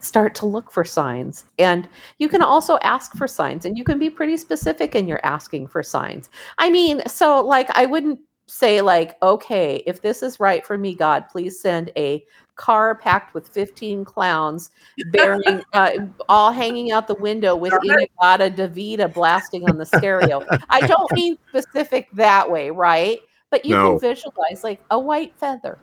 start 0.00 0.34
to 0.34 0.46
look 0.46 0.70
for 0.70 0.84
signs 0.84 1.44
and 1.58 1.88
you 2.18 2.28
can 2.28 2.42
also 2.42 2.78
ask 2.82 3.14
for 3.16 3.26
signs 3.26 3.64
and 3.64 3.76
you 3.76 3.84
can 3.84 3.98
be 3.98 4.08
pretty 4.08 4.36
specific 4.36 4.94
in 4.94 5.08
your 5.08 5.20
asking 5.24 5.66
for 5.66 5.82
signs 5.82 6.30
i 6.58 6.70
mean 6.70 7.02
so 7.06 7.40
like 7.44 7.68
i 7.76 7.84
wouldn't 7.86 8.18
say 8.46 8.80
like 8.80 9.20
okay 9.22 9.82
if 9.86 10.00
this 10.00 10.22
is 10.22 10.40
right 10.40 10.64
for 10.64 10.78
me 10.78 10.94
god 10.94 11.24
please 11.28 11.60
send 11.60 11.90
a 11.96 12.24
car 12.54 12.94
packed 12.94 13.34
with 13.34 13.48
15 13.48 14.04
clowns 14.04 14.70
bearing 15.12 15.62
uh, 15.74 15.90
all 16.28 16.50
hanging 16.50 16.90
out 16.90 17.06
the 17.06 17.14
window 17.14 17.54
with. 17.54 17.72
In-A-Gadda-Da-Vida 17.72 19.08
blasting 19.08 19.68
on 19.68 19.78
the 19.78 19.86
stereo. 19.86 20.44
I 20.68 20.80
don't 20.80 21.12
mean 21.12 21.38
specific 21.50 22.08
that 22.14 22.50
way, 22.50 22.70
right? 22.70 23.20
but 23.50 23.64
you 23.64 23.74
No. 23.74 23.98
can 23.98 24.00
visualize 24.00 24.64
like 24.64 24.80
a 24.90 24.98
white 24.98 25.34
feather. 25.38 25.78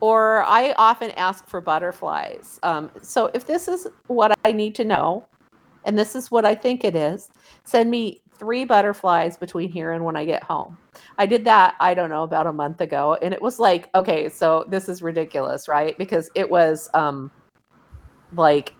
Or 0.00 0.44
I 0.44 0.72
often 0.72 1.10
ask 1.12 1.46
for 1.48 1.60
butterflies. 1.60 2.60
Um, 2.62 2.90
so 3.02 3.30
if 3.34 3.46
this 3.46 3.66
is 3.68 3.86
what 4.06 4.38
I 4.44 4.52
need 4.52 4.74
to 4.76 4.84
know, 4.84 5.26
and 5.84 5.98
this 5.98 6.14
is 6.14 6.30
what 6.30 6.44
I 6.44 6.54
think 6.54 6.84
it 6.84 6.94
is, 6.94 7.30
send 7.64 7.90
me 7.90 8.20
three 8.38 8.64
butterflies 8.64 9.36
between 9.36 9.70
here 9.70 9.92
and 9.92 10.04
when 10.04 10.16
I 10.16 10.24
get 10.24 10.42
home. 10.44 10.78
I 11.18 11.26
did 11.26 11.44
that, 11.44 11.74
I 11.80 11.94
don't 11.94 12.10
know, 12.10 12.22
about 12.22 12.46
a 12.46 12.52
month 12.52 12.80
ago. 12.80 13.18
And 13.20 13.34
it 13.34 13.42
was 13.42 13.58
like, 13.58 13.88
okay, 13.94 14.28
so 14.28 14.64
this 14.68 14.88
is 14.88 15.02
ridiculous, 15.02 15.66
right? 15.66 15.98
Because 15.98 16.30
it 16.34 16.48
was 16.48 16.88
um 16.94 17.30
like 18.34 18.74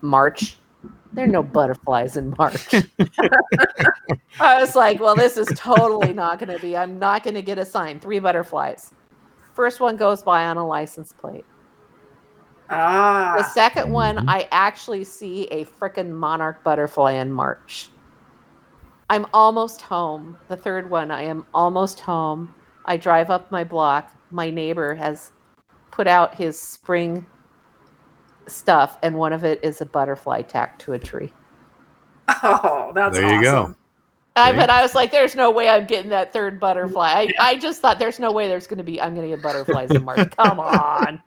March. 0.00 0.58
There 1.12 1.24
are 1.24 1.28
no 1.28 1.42
butterflies 1.42 2.16
in 2.16 2.34
March. 2.38 2.74
I 4.40 4.60
was 4.60 4.74
like, 4.74 4.98
well, 4.98 5.14
this 5.14 5.36
is 5.36 5.48
totally 5.56 6.12
not 6.12 6.38
going 6.38 6.52
to 6.52 6.58
be. 6.58 6.76
I'm 6.76 6.98
not 6.98 7.22
going 7.22 7.34
to 7.34 7.42
get 7.42 7.58
a 7.58 7.66
sign. 7.66 8.00
Three 8.00 8.18
butterflies. 8.18 8.92
First 9.54 9.80
one 9.80 9.96
goes 9.96 10.22
by 10.22 10.46
on 10.46 10.56
a 10.56 10.66
license 10.66 11.12
plate. 11.12 11.44
Ah. 12.70 13.34
The 13.36 13.44
Ah. 13.44 13.48
second 13.52 13.92
one. 13.92 14.28
I 14.28 14.48
actually 14.50 15.04
see 15.04 15.44
a 15.46 15.64
frickin' 15.64 16.10
monarch 16.10 16.62
butterfly 16.64 17.12
in 17.12 17.30
March. 17.32 17.90
I'm 19.10 19.26
almost 19.34 19.82
home. 19.82 20.38
The 20.48 20.56
third 20.56 20.88
one, 20.88 21.10
I 21.10 21.22
am 21.24 21.46
almost 21.52 22.00
home. 22.00 22.54
I 22.86 22.96
drive 22.96 23.30
up 23.30 23.50
my 23.52 23.62
block. 23.62 24.10
My 24.30 24.48
neighbor 24.48 24.94
has 24.94 25.32
put 25.90 26.06
out 26.06 26.34
his 26.34 26.58
spring 26.58 27.26
stuff, 28.46 28.96
and 29.02 29.16
one 29.18 29.34
of 29.34 29.44
it 29.44 29.60
is 29.62 29.82
a 29.82 29.86
butterfly 29.86 30.42
tacked 30.42 30.80
to 30.82 30.94
a 30.94 30.98
tree. 30.98 31.32
Oh, 32.42 32.92
that's 32.94 33.18
There 33.18 33.34
you 33.34 33.42
go. 33.42 33.74
I 34.34 34.52
but 34.52 34.70
I 34.70 34.82
was 34.82 34.94
like, 34.94 35.10
there's 35.10 35.34
no 35.34 35.50
way 35.50 35.68
I'm 35.68 35.86
getting 35.86 36.10
that 36.10 36.32
third 36.32 36.58
butterfly. 36.58 37.06
I, 37.08 37.34
I 37.38 37.58
just 37.58 37.80
thought 37.82 37.98
there's 37.98 38.18
no 38.18 38.32
way 38.32 38.48
there's 38.48 38.66
gonna 38.66 38.82
be 38.82 39.00
I'm 39.00 39.14
gonna 39.14 39.28
get 39.28 39.42
butterflies 39.42 39.90
in 39.90 40.04
March. 40.04 40.30
Come 40.36 40.58
on. 40.58 41.22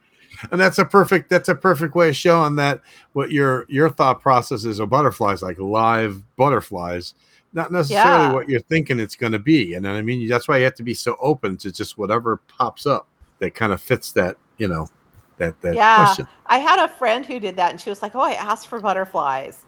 and 0.52 0.60
that's 0.60 0.80
a 0.80 0.86
perfect 0.86 1.30
that's 1.30 1.48
a 1.50 1.56
perfect 1.56 1.96
way 1.96 2.10
of 2.10 2.16
showing 2.16 2.56
that 2.58 2.82
what 3.14 3.32
your 3.32 3.66
your 3.70 3.90
thought 3.90 4.22
process 4.22 4.66
is 4.66 4.80
of 4.80 4.90
butterflies 4.90 5.42
like 5.42 5.58
live 5.60 6.22
butterflies 6.36 7.14
not 7.54 7.72
necessarily 7.72 8.26
Yeah. 8.26 8.34
what 8.34 8.50
you're 8.50 8.60
thinking 8.60 9.00
it's 9.00 9.16
going 9.16 9.32
to 9.32 9.40
be 9.40 9.76
and 9.76 9.88
i 9.88 10.02
mean 10.02 10.28
that's 10.28 10.50
why 10.50 10.58
you 10.58 10.66
have 10.66 10.76
to 10.76 10.84
be 10.84 10.94
so 10.94 11.16
open 11.22 11.56
to 11.58 11.72
just 11.72 11.98
whatever 11.98 12.38
pops 12.50 12.86
up 12.86 13.08
that 13.40 13.56
kind 13.56 13.72
of 13.72 13.82
fits 13.82 14.12
that 14.12 14.36
you 14.58 14.68
know 14.68 14.90
that 15.38 15.60
that 15.62 15.76
Yeah. 15.76 15.96
question 16.04 16.28
I 16.48 16.58
had 16.58 16.80
a 16.84 16.88
friend 16.90 17.26
who 17.26 17.40
did 17.40 17.56
that 17.56 17.72
and 17.72 17.80
she 17.80 17.90
was 17.90 18.02
like, 18.02 18.14
Oh, 18.16 18.20
I 18.22 18.34
asked 18.34 18.68
for 18.68 18.80
butterflies. 18.82 19.60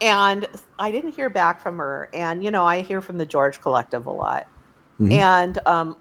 And 0.00 0.46
I 0.78 0.90
didn't 0.90 1.12
hear 1.12 1.28
back 1.28 1.60
from 1.60 1.78
her. 1.78 2.08
And 2.14 2.42
you 2.42 2.50
know, 2.50 2.64
I 2.64 2.80
hear 2.80 3.00
from 3.00 3.18
the 3.18 3.26
George 3.26 3.60
Collective 3.60 4.06
a 4.06 4.10
lot. 4.10 4.46
Mhm. 5.00 5.12
And 5.12 5.58
um 5.66 5.96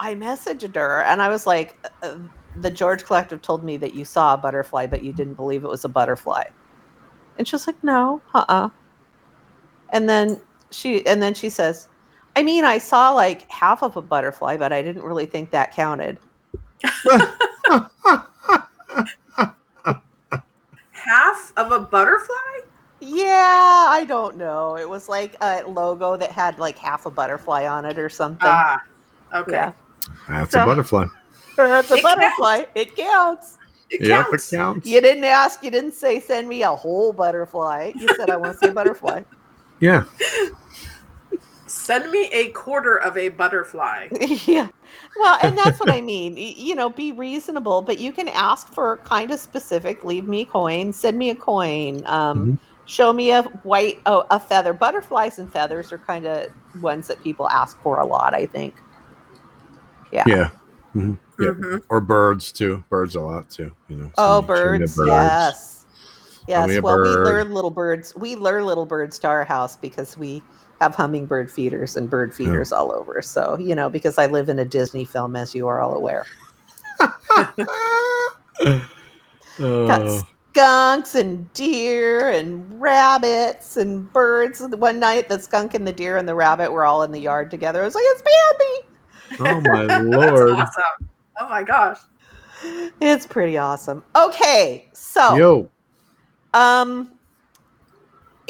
I 0.00 0.14
messaged 0.14 0.74
her 0.74 1.02
and 1.02 1.20
I 1.22 1.28
was 1.28 1.46
like, 1.46 1.76
uh, 2.02 2.16
the 2.56 2.70
George 2.70 3.04
Collective 3.04 3.42
told 3.42 3.62
me 3.62 3.76
that 3.76 3.94
you 3.94 4.04
saw 4.04 4.34
a 4.34 4.36
butterfly, 4.36 4.86
but 4.86 5.04
you 5.04 5.12
didn't 5.12 5.34
believe 5.34 5.62
it 5.62 5.68
was 5.68 5.84
a 5.84 5.88
butterfly. 5.88 6.44
And 7.38 7.46
she 7.46 7.54
was 7.54 7.66
like, 7.66 7.82
No, 7.84 8.20
uh-uh. 8.34 8.70
And 9.90 10.08
then 10.08 10.40
she 10.70 11.06
and 11.06 11.22
then 11.22 11.34
she 11.34 11.50
says, 11.50 11.88
I 12.36 12.42
mean, 12.42 12.64
I 12.64 12.78
saw 12.78 13.10
like 13.12 13.50
half 13.50 13.82
of 13.82 13.96
a 13.96 14.02
butterfly, 14.02 14.56
but 14.56 14.72
I 14.72 14.82
didn't 14.82 15.02
really 15.02 15.26
think 15.26 15.50
that 15.50 15.74
counted. 15.74 16.18
Half 20.92 21.52
of 21.56 21.72
a 21.72 21.80
butterfly? 21.80 22.49
Yeah, 23.12 23.86
I 23.88 24.04
don't 24.06 24.36
know. 24.36 24.76
It 24.76 24.88
was 24.88 25.08
like 25.08 25.36
a 25.40 25.62
logo 25.66 26.16
that 26.16 26.30
had 26.30 26.58
like 26.58 26.78
half 26.78 27.06
a 27.06 27.10
butterfly 27.10 27.66
on 27.66 27.84
it 27.84 27.98
or 27.98 28.08
something. 28.08 28.38
Ah. 28.48 28.82
Okay. 29.34 29.52
Yeah. 29.52 29.72
that's 30.28 30.52
So- 30.52 30.62
a 30.62 30.66
butterfly 30.66 31.06
That's 31.56 31.90
a 31.90 31.94
It 31.94 32.02
counts. 32.02 32.14
butterfly. 32.14 32.64
It 32.74 32.96
counts. 32.96 33.58
It 33.90 34.02
yeah 34.02 34.22
counts. 34.24 34.52
it 34.52 34.56
counts 34.56 34.86
You 34.86 35.00
didn't 35.00 35.24
ask, 35.24 35.62
you 35.64 35.70
didn't 35.70 35.94
say 35.94 36.20
send 36.20 36.48
me 36.48 36.62
a 36.62 36.70
whole 36.74 37.12
butterfly. 37.12 37.92
You 37.96 38.08
said 38.16 38.30
I 38.30 38.36
want 38.36 38.52
to 38.52 38.58
see 38.58 38.70
a 38.70 38.72
butterfly. 38.74 39.22
yeah 39.80 40.04
Send 41.66 42.10
me 42.10 42.28
a 42.32 42.48
quarter 42.50 42.96
of 42.96 43.16
a 43.16 43.28
butterfly. 43.28 44.08
yeah. 44.46 44.68
Well, 45.18 45.38
and 45.42 45.56
that's 45.56 45.78
what 45.78 45.88
I 45.90 46.00
mean. 46.00 46.36
You 46.36 46.74
know, 46.74 46.90
be 46.90 47.12
reasonable, 47.12 47.80
but 47.80 47.98
you 48.00 48.10
can 48.12 48.26
ask 48.28 48.72
for 48.72 48.96
kind 48.98 49.30
of 49.30 49.38
specific. 49.38 50.04
Leave 50.04 50.26
me 50.26 50.40
a 50.42 50.46
coin. 50.46 50.92
Send 50.92 51.16
me 51.16 51.30
a 51.30 51.34
coin. 51.36 52.02
Um, 52.06 52.38
Mhm. 52.44 52.58
Show 52.90 53.12
me 53.12 53.30
a 53.30 53.44
white, 53.62 54.00
oh, 54.06 54.24
a 54.32 54.40
feather. 54.40 54.72
Butterflies 54.72 55.38
and 55.38 55.50
feathers 55.52 55.92
are 55.92 55.98
kind 55.98 56.26
of 56.26 56.48
ones 56.82 57.06
that 57.06 57.22
people 57.22 57.48
ask 57.48 57.80
for 57.82 58.00
a 58.00 58.04
lot. 58.04 58.34
I 58.34 58.46
think. 58.46 58.74
Yeah. 60.10 60.24
yeah 60.26 60.50
Mhm. 60.96 61.16
Yeah. 61.38 61.50
Mhm. 61.50 61.82
or 61.88 62.00
birds 62.00 62.50
too 62.50 62.82
birds 62.90 63.14
a 63.14 63.20
lot 63.20 63.48
too 63.48 63.70
you 63.88 63.96
know 63.96 64.10
Oh, 64.18 64.40
send 64.40 64.42
me- 64.42 64.46
birds. 64.88 64.98
Yes. 65.06 65.86
Yes. 66.48 66.68
a 66.68 66.80
Well, 66.80 66.98
we 66.98 67.04
bird. 67.04 67.26
lure 67.26 67.44
little 67.44 67.70
birds. 67.70 68.12
We 68.16 68.34
lure 68.34 68.64
little 68.64 68.86
birds 68.86 69.20
to 69.20 69.28
our 69.28 69.44
house 69.44 69.76
because 69.76 70.18
we 70.18 70.42
have 70.80 70.96
hummingbird 70.96 71.48
feeders 71.48 71.96
and 71.96 72.10
bird 72.10 72.34
feeders 72.34 72.72
all 72.72 72.90
over. 72.92 73.22
So, 73.22 73.56
you 73.56 73.76
know, 73.76 73.88
because 73.88 74.18
I 74.18 74.26
live 74.26 74.48
in 74.48 74.58
a 74.58 74.64
Disney 74.64 75.04
film, 75.04 75.36
as 75.36 75.54
you 75.54 75.68
are 75.68 75.80
all 75.80 75.94
aware. 75.94 76.26
Got. 79.58 80.24
Skunks 80.52 81.14
and 81.14 81.52
deer 81.52 82.30
and 82.30 82.80
rabbits 82.80 83.76
and 83.76 84.12
birds. 84.12 84.60
One 84.60 84.98
night, 84.98 85.28
the 85.28 85.38
skunk 85.38 85.74
and 85.74 85.86
the 85.86 85.92
deer 85.92 86.16
and 86.16 86.28
the 86.28 86.34
rabbit 86.34 86.72
were 86.72 86.84
all 86.84 87.02
in 87.02 87.12
the 87.12 87.20
yard 87.20 87.50
together. 87.50 87.82
I 87.82 87.84
was 87.84 87.94
like, 87.94 88.04
it's 88.06 88.22
Bambi. 88.22 89.48
oh 89.48 89.60
my 89.60 89.86
That's 89.86 90.04
lord 90.04 90.50
awesome. 90.50 91.08
Oh 91.40 91.48
my 91.48 91.62
gosh. 91.62 91.98
It's 93.00 93.26
pretty 93.26 93.56
awesome. 93.56 94.04
Okay. 94.16 94.88
So, 94.92 95.34
yo 95.36 95.70
Um, 96.52 97.12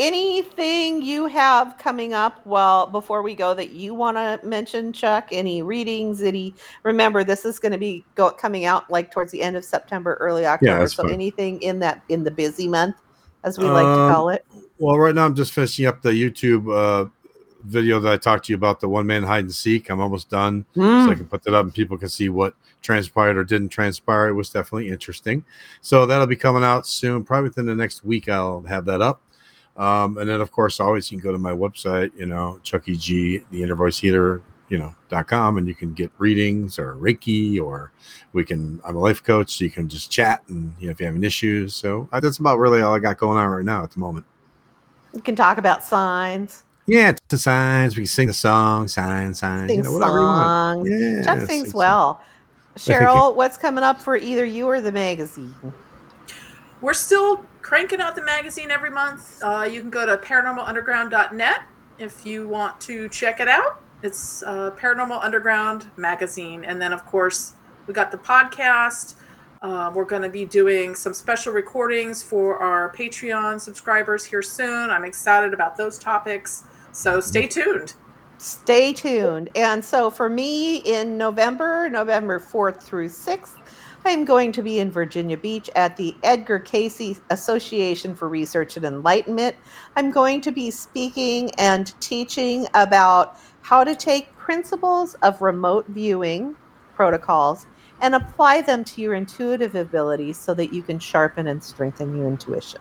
anything 0.01 1.03
you 1.03 1.27
have 1.27 1.77
coming 1.79 2.15
up? 2.15 2.45
Well, 2.47 2.87
before 2.87 3.23
we 3.23 3.35
go, 3.35 3.55
that 3.55 3.71
you 3.71 3.95
want 3.95 4.17
to 4.17 4.41
mention, 4.47 4.93
Chuck? 4.93 5.29
Any 5.31 5.63
readings? 5.63 6.23
Any? 6.23 6.55
Remember, 6.83 7.23
this 7.23 7.45
is 7.45 7.59
going 7.59 7.73
to 7.73 7.79
be 7.79 8.05
go, 8.15 8.31
coming 8.31 8.65
out 8.65 8.91
like 8.91 9.13
towards 9.13 9.31
the 9.31 9.43
end 9.43 9.57
of 9.57 9.65
September, 9.65 10.15
early 10.21 10.47
October. 10.47 10.81
that's 10.81 10.95
so 10.95 11.07
anything 11.07 11.61
in 11.63 11.79
that 11.81 12.03
in 12.09 12.25
the 12.25 12.31
busy 12.31 12.67
month, 12.67 12.97
as 13.45 13.59
we 13.59 13.67
like 13.67 13.85
to 13.85 13.89
Um, 14.03 14.13
call 14.13 14.31
it. 14.31 14.45
Well, 14.79 14.99
right 14.99 15.15
now 15.15 15.27
I'm 15.27 15.35
just 15.35 15.53
finishing 15.53 15.85
up 15.87 16.01
the 16.01 16.11
YouTube 16.13 16.65
uh, 16.75 17.09
video 17.65 18.01
that 18.01 18.11
I 18.13 18.17
talked 18.17 18.47
to 18.47 18.53
you 18.53 18.57
about 18.57 18.81
the 18.81 18.89
one 18.89 19.07
man 19.07 19.23
hide 19.23 19.45
and 19.45 19.55
seek. 19.55 19.91
I'm 19.91 20.01
almost 20.01 20.31
done, 20.31 20.65
so 20.75 20.81
Hmm. 20.81 21.11
I 21.11 21.15
can 21.15 21.27
put 21.27 21.43
that 21.45 21.53
up 21.55 21.65
and 21.67 21.75
people 21.75 21.99
can 21.99 22.09
see 22.09 22.31
what 22.31 22.55
transpired 22.81 23.37
or 23.37 23.45
didn't 23.45 23.69
transpire. 23.69 24.29
It 24.29 24.33
was 24.33 24.49
definitely 24.49 24.89
interesting. 24.89 25.45
So 25.83 26.07
that'll 26.07 26.27
be 26.27 26.37
coming 26.37 26.65
out 26.65 26.87
soon, 26.87 27.23
probably 27.25 27.51
within 27.51 27.67
the 27.67 27.75
next 27.75 28.03
week. 28.03 28.31
I'll 28.31 28.63
have 28.63 28.87
that 28.87 29.03
up. 29.03 29.21
Um, 29.77 30.19
and 30.19 30.29
then, 30.29 30.41
of 30.41 30.51
course, 30.51 30.81
always 30.81 31.11
you 31.11 31.19
can 31.19 31.25
go 31.25 31.33
to 31.33 31.39
my 31.39 31.53
website, 31.53 32.11
you 32.19 32.27
know, 32.27 32.61
Chucky 32.63 32.97
G, 32.97 33.43
the 33.51 33.63
inner 33.63 33.75
voice 33.75 33.99
healer, 33.99 34.43
you 34.69 34.79
know, 34.79 34.95
dot 35.09 35.27
com, 35.27 35.59
and 35.59 35.67
you 35.67 35.75
can 35.75 35.95
get 35.95 36.11
readings 36.19 36.79
or 36.79 36.97
Reiki, 36.97 37.61
or 37.61 37.93
we 38.33 38.45
can. 38.45 38.81
I'm 38.85 38.97
a 38.97 38.99
life 39.01 39.23
coach, 39.23 39.59
so 39.59 39.65
you 39.65 39.71
can 39.71 39.89
just 39.89 40.11
chat 40.11 40.43
and 40.49 40.75
you 40.79 40.87
know 40.87 40.93
if 40.93 41.01
you 41.01 41.07
have 41.07 41.15
any 41.17 41.27
issues. 41.27 41.75
So 41.75 42.09
uh, 42.13 42.21
that's 42.21 42.39
about 42.39 42.59
really 42.59 42.83
all 42.83 42.95
I 42.95 42.99
got 42.99 43.19
going 43.19 43.39
on 43.39 43.49
right 43.49 43.65
now 43.65 43.83
at 43.83 43.91
the 43.91 43.99
moment. 43.99 44.27
You 45.13 45.23
can 45.23 45.35
talk 45.35 45.59
about 45.59 45.83
signs, 45.83 46.63
Yeah, 46.87 47.13
the 47.29 47.39
signs. 47.39 47.97
We 47.97 48.03
can 48.03 48.07
sing 48.09 48.27
the 48.27 48.35
song, 48.35 48.89
sign, 48.89 49.33
sign, 49.35 49.69
sing 49.69 49.79
you 49.79 49.83
know, 49.85 49.93
whatever 49.93 50.19
you 50.19 50.25
want. 50.25 50.89
Yeah, 50.89 51.23
Chuck 51.23 51.49
sings 51.49 51.73
well. 51.73 52.21
Cheryl, 52.77 53.35
what's 53.35 53.57
coming 53.57 53.85
up 53.85 54.01
for 54.01 54.17
either 54.17 54.45
you 54.45 54.67
or 54.67 54.81
the 54.81 54.93
magazine? 54.93 55.55
We're 56.81 56.95
still 56.95 57.45
cranking 57.61 58.01
out 58.01 58.17
the 58.17 58.25
magazine 58.25 58.71
every 58.71 58.91
month. 58.91 59.43
Uh, 59.43 59.69
you 59.71 59.81
can 59.81 59.91
go 59.91 60.07
to 60.07 60.17
paranormalunderground.net 60.17 61.63
if 61.99 62.25
you 62.25 62.49
want 62.49 62.81
to 62.83 63.09
check 63.09 63.41
it 63.41 63.49
out. 63.49 63.83
It's 64.03 64.43
uh, 64.43 64.71
Paranormal 64.73 65.23
Underground 65.23 65.91
magazine. 65.97 66.65
And 66.65 66.81
then, 66.81 66.93
of 66.93 67.05
course, 67.05 67.55
we 67.87 67.93
got 67.93 68.11
the 68.11 68.17
podcast. 68.17 69.17
Uh, 69.61 69.93
we're 69.95 70.07
going 70.07 70.23
to 70.23 70.31
be 70.31 70.47
doing 70.47 70.95
some 70.95 71.13
special 71.13 71.53
recordings 71.53 72.23
for 72.23 72.57
our 72.59 72.91
Patreon 72.95 73.61
subscribers 73.61 74.25
here 74.25 74.41
soon. 74.41 74.89
I'm 74.89 75.05
excited 75.05 75.53
about 75.53 75.77
those 75.77 75.99
topics. 75.99 76.65
So 76.93 77.21
stay 77.21 77.47
tuned. 77.47 77.93
Stay 78.39 78.95
tuned. 78.95 79.51
And 79.55 79.85
so 79.85 80.11
for 80.11 80.31
me 80.31 80.77
in 80.79 81.19
November, 81.19 81.91
November 81.91 82.41
4th 82.41 82.83
through 82.83 83.11
6th, 83.11 83.60
I'm 84.05 84.25
going 84.25 84.51
to 84.53 84.63
be 84.63 84.79
in 84.79 84.91
Virginia 84.91 85.37
Beach 85.37 85.69
at 85.77 85.97
the 85.97 86.17
Edgar 86.23 86.59
Cayce 86.59 87.21
Association 87.29 88.15
for 88.15 88.31
Research 88.31 88.77
and 88.79 88.87
Enlightenment. 88.87 89.57
I'm 89.95 90.11
going 90.11 90.41
to 90.41 90.51
be 90.51 90.71
speaking 90.71 91.51
and 91.59 91.95
teaching 92.01 92.67
about 92.73 93.39
how 93.61 93.85
to 93.85 93.95
take 93.95 94.35
principles 94.37 95.15
of 95.23 95.43
remote 95.43 95.87
viewing 95.89 96.57
protocols 96.95 97.67
and 98.01 98.15
apply 98.15 98.63
them 98.63 98.85
to 98.85 99.03
your 99.03 99.15
intuitive 99.15 99.75
abilities 99.75 100.39
so 100.39 100.55
that 100.55 100.73
you 100.73 100.83
can 100.83 100.99
sharpen 100.99 101.47
and 101.47 101.63
strengthen 101.63 102.17
your 102.17 102.27
intuition. 102.27 102.81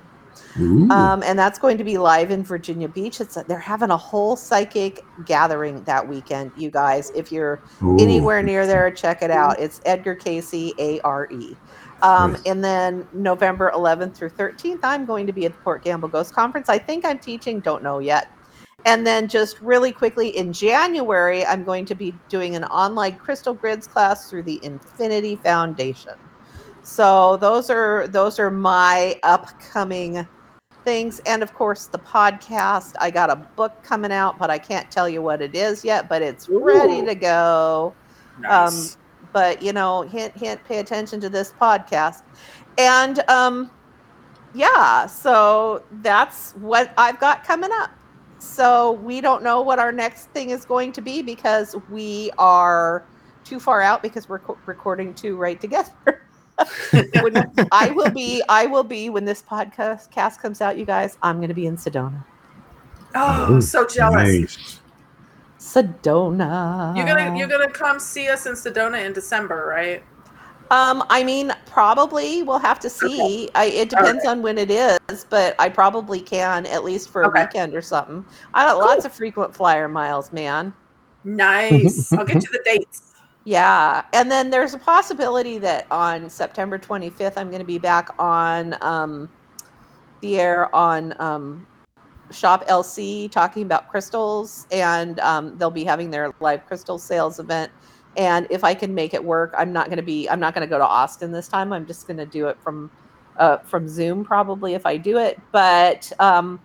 Um, 0.92 1.24
and 1.24 1.38
that's 1.38 1.60
going 1.60 1.78
to 1.78 1.84
be 1.84 1.98
live 1.98 2.32
in 2.32 2.44
Virginia 2.44 2.88
Beach. 2.88 3.22
It's 3.22 3.36
they're 3.48 3.60
having 3.60 3.92
a 3.92 3.98
whole 3.98 4.36
psychic 4.36 5.06
gathering 5.26 5.84
that 5.84 6.08
weekend, 6.08 6.52
you 6.58 6.72
guys. 6.72 7.12
If 7.16 7.32
you're 7.32 7.62
Ooh. 7.84 7.98
anywhere 8.00 8.42
near 8.42 8.66
there, 8.66 8.90
check 8.92 9.22
it 9.22 9.32
out. 9.32 9.60
It's 9.60 9.82
Edgar 9.86 10.16
Cayce, 10.16 10.74
A 10.80 11.00
R 11.02 11.28
E. 11.32 11.56
Um, 12.02 12.32
Nice. 12.32 12.42
and 12.46 12.64
then 12.64 13.08
November 13.14 13.72
11th 13.76 14.16
through 14.16 14.30
13th, 14.32 14.80
I'm 14.84 15.06
going 15.06 15.28
to 15.28 15.34
be 15.34 15.46
at 15.46 15.54
the 15.54 15.60
Port 15.60 15.84
Gamble 15.84 16.10
Ghost 16.10 16.34
Conference. 16.34 16.70
I 16.70 16.78
think 16.78 17.06
I'm 17.06 17.20
teaching, 17.20 17.60
don't 17.60 17.84
know 17.84 18.00
yet. 18.00 18.32
And 18.86 19.06
then 19.06 19.28
just 19.28 19.60
really 19.60 19.92
quickly 19.92 20.30
in 20.38 20.54
January, 20.54 21.46
I'm 21.46 21.66
going 21.66 21.86
to 21.86 21.96
be 21.96 22.14
doing 22.30 22.56
an 22.56 22.64
online 22.66 23.18
crystal 23.18 23.54
grids 23.54 23.86
class 23.86 24.30
through 24.30 24.44
the 24.44 24.60
Infinity 24.64 25.36
Foundation. 25.36 26.14
So 26.82 27.36
those 27.38 27.70
are 27.70 28.08
those 28.08 28.40
are 28.40 28.50
my 28.50 29.20
upcoming 29.24 30.26
things. 30.90 31.20
And 31.28 31.44
of 31.44 31.54
course 31.54 31.86
the 31.86 32.00
podcast. 32.00 32.96
I 33.00 33.12
got 33.12 33.30
a 33.30 33.36
book 33.36 33.84
coming 33.84 34.12
out, 34.12 34.40
but 34.40 34.50
I 34.50 34.58
can't 34.58 34.90
tell 34.90 35.08
you 35.08 35.22
what 35.22 35.40
it 35.40 35.54
is 35.54 35.86
yet, 35.86 36.10
but 36.10 36.24
it's 36.24 36.50
ready 36.50 37.06
to 37.06 37.14
go. 37.14 37.94
Nice. 38.40 38.98
but 39.32 39.62
you 39.62 39.72
know 39.72 40.02
hint 40.02 40.36
hint 40.36 40.64
pay 40.64 40.80
attention 40.80 41.22
to 41.22 41.30
this 41.30 41.54
podcast. 41.62 42.24
And 42.80 43.20
um 43.30 43.70
yeah 44.56 45.06
so 45.06 45.84
that's 46.02 46.54
what 46.54 46.92
i've 46.98 47.20
got 47.20 47.44
coming 47.44 47.70
up. 47.72 47.92
So 48.40 48.94
we 48.94 49.22
don't 49.22 49.44
know 49.44 49.62
what 49.62 49.78
our 49.78 49.92
next 49.92 50.30
thing 50.32 50.50
is 50.50 50.66
going 50.66 50.92
to 50.94 51.02
be 51.02 51.22
because 51.22 51.76
we 51.92 52.32
are 52.40 53.06
too 53.44 53.60
far 53.60 53.84
out 53.84 54.02
because 54.02 54.28
we're 54.28 54.40
co- 54.40 54.58
recording 54.66 55.14
two 55.14 55.36
right 55.38 55.62
together 55.62 56.24
When- 57.22 57.52
i 57.72 57.90
will 57.92 58.10
be 58.12 58.42
i 58.50 58.66
will 58.66 58.84
be 58.84 59.10
when 59.10 59.26
this 59.26 59.42
podcast 59.42 60.12
cast 60.12 60.42
comes 60.42 60.62
out 60.62 60.78
you 60.78 60.86
guys 60.86 61.18
i'm 61.22 61.38
going 61.38 61.48
to 61.50 61.54
be 61.54 61.68
in 61.68 61.78
sedona 61.78 62.24
oh, 63.16 63.48
Oh, 63.50 63.60
so 63.60 63.88
jealous. 63.88 64.24
Nice. 64.24 64.80
sedona 65.58 66.96
You're 66.96 67.06
gonna 67.06 67.38
you're 67.38 67.48
gonna 67.48 67.70
come 67.70 68.00
see 68.00 68.28
us 68.30 68.46
in 68.46 68.54
Sedona 68.54 69.06
in 69.06 69.14
December, 69.14 69.66
right? 69.68 70.04
Um, 70.72 71.04
I 71.10 71.24
mean, 71.24 71.52
probably 71.66 72.44
we'll 72.44 72.60
have 72.60 72.80
to 72.82 72.92
see. 72.92 73.50
I, 73.56 73.66
it 73.66 73.90
depends 73.90 74.24
on 74.26 74.44
when 74.44 74.60
it 74.60 74.70
is, 74.70 75.26
but 75.28 75.56
I 75.58 75.68
probably 75.68 76.22
can 76.22 76.68
at 76.68 76.84
least 76.84 77.10
for 77.10 77.24
a 77.24 77.28
Okay. 77.28 77.42
weekend 77.46 77.74
or 77.74 77.82
something. 77.82 78.24
I 78.54 78.66
got 78.68 78.78
lots 78.78 79.04
of 79.04 79.12
frequent 79.12 79.56
flyer 79.56 79.88
miles, 79.88 80.32
man. 80.32 80.72
Nice. 81.24 82.14
I'll 82.14 82.24
get 82.24 82.44
you 82.44 82.52
the 82.52 82.62
dates. 82.64 83.09
Yeah, 83.50 84.04
and 84.14 84.30
then 84.30 84.52
there's 84.52 84.76
a 84.76 84.78
possibility 84.78 85.58
that 85.58 85.88
on 85.90 86.30
September 86.30 86.78
25th, 86.78 87.34
I'm 87.36 87.48
going 87.50 87.62
to 87.62 87.66
be 87.66 87.80
back 87.80 88.10
on 88.20 88.76
um, 88.80 89.28
the 90.22 90.40
air 90.40 90.76
on 90.76 91.20
um, 91.20 91.66
Shop 92.30 92.68
LC 92.68 93.32
talking 93.32 93.64
about 93.64 93.90
crystals, 93.90 94.68
and 94.72 95.20
um, 95.22 95.58
they'll 95.58 95.72
be 95.72 95.84
having 95.84 96.12
their 96.12 96.32
live 96.40 96.64
crystal 96.68 97.00
sales 97.00 97.40
event. 97.40 97.72
And 98.18 98.46
if 98.52 98.64
I 98.64 98.76
can 98.76 98.94
make 98.94 99.16
it 99.16 99.24
work, 99.24 99.56
I'm 99.58 99.74
not 99.74 99.88
going 99.88 99.98
to 99.98 100.04
be. 100.04 100.30
I'm 100.30 100.40
not 100.40 100.54
going 100.54 100.68
to 100.68 100.70
go 100.70 100.78
to 100.78 100.86
Austin 100.86 101.32
this 101.32 101.48
time. 101.48 101.74
I'm 101.74 101.88
just 101.88 102.06
going 102.06 102.18
to 102.18 102.28
do 102.28 102.50
it 102.50 102.58
from 102.62 102.92
uh, 103.38 103.58
from 103.58 103.88
Zoom 103.88 104.24
probably 104.24 104.76
if 104.76 104.86
I 104.86 104.96
do 104.96 105.18
it. 105.18 105.40
But 105.52 106.12
um, 106.20 106.60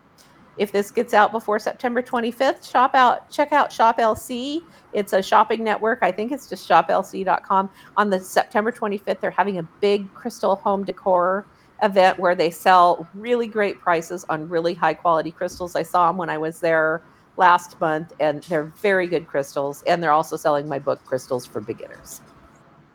if 0.56 0.72
this 0.72 0.90
gets 0.90 1.14
out 1.14 1.32
before 1.32 1.58
September 1.58 2.02
25th, 2.02 2.70
shop 2.70 2.94
out. 2.94 3.30
Check 3.30 3.52
out 3.52 3.72
Shop 3.72 3.98
LC. 3.98 4.62
It's 4.92 5.12
a 5.12 5.22
shopping 5.22 5.64
network. 5.64 5.98
I 6.02 6.12
think 6.12 6.30
it's 6.30 6.48
just 6.48 6.68
shoplc.com. 6.68 7.70
On 7.96 8.10
the 8.10 8.20
September 8.20 8.70
25th, 8.70 9.20
they're 9.20 9.30
having 9.30 9.58
a 9.58 9.62
big 9.80 10.12
crystal 10.14 10.56
home 10.56 10.84
decor 10.84 11.46
event 11.82 12.18
where 12.18 12.34
they 12.34 12.50
sell 12.50 13.06
really 13.14 13.48
great 13.48 13.80
prices 13.80 14.24
on 14.28 14.48
really 14.48 14.74
high 14.74 14.94
quality 14.94 15.32
crystals. 15.32 15.74
I 15.74 15.82
saw 15.82 16.06
them 16.08 16.16
when 16.16 16.30
I 16.30 16.38
was 16.38 16.60
there 16.60 17.02
last 17.36 17.80
month, 17.80 18.12
and 18.20 18.42
they're 18.44 18.72
very 18.80 19.08
good 19.08 19.26
crystals. 19.26 19.82
And 19.86 20.02
they're 20.02 20.12
also 20.12 20.36
selling 20.36 20.68
my 20.68 20.78
book, 20.78 21.04
Crystals 21.04 21.44
for 21.44 21.60
Beginners. 21.60 22.20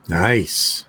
Nice. 0.07 0.86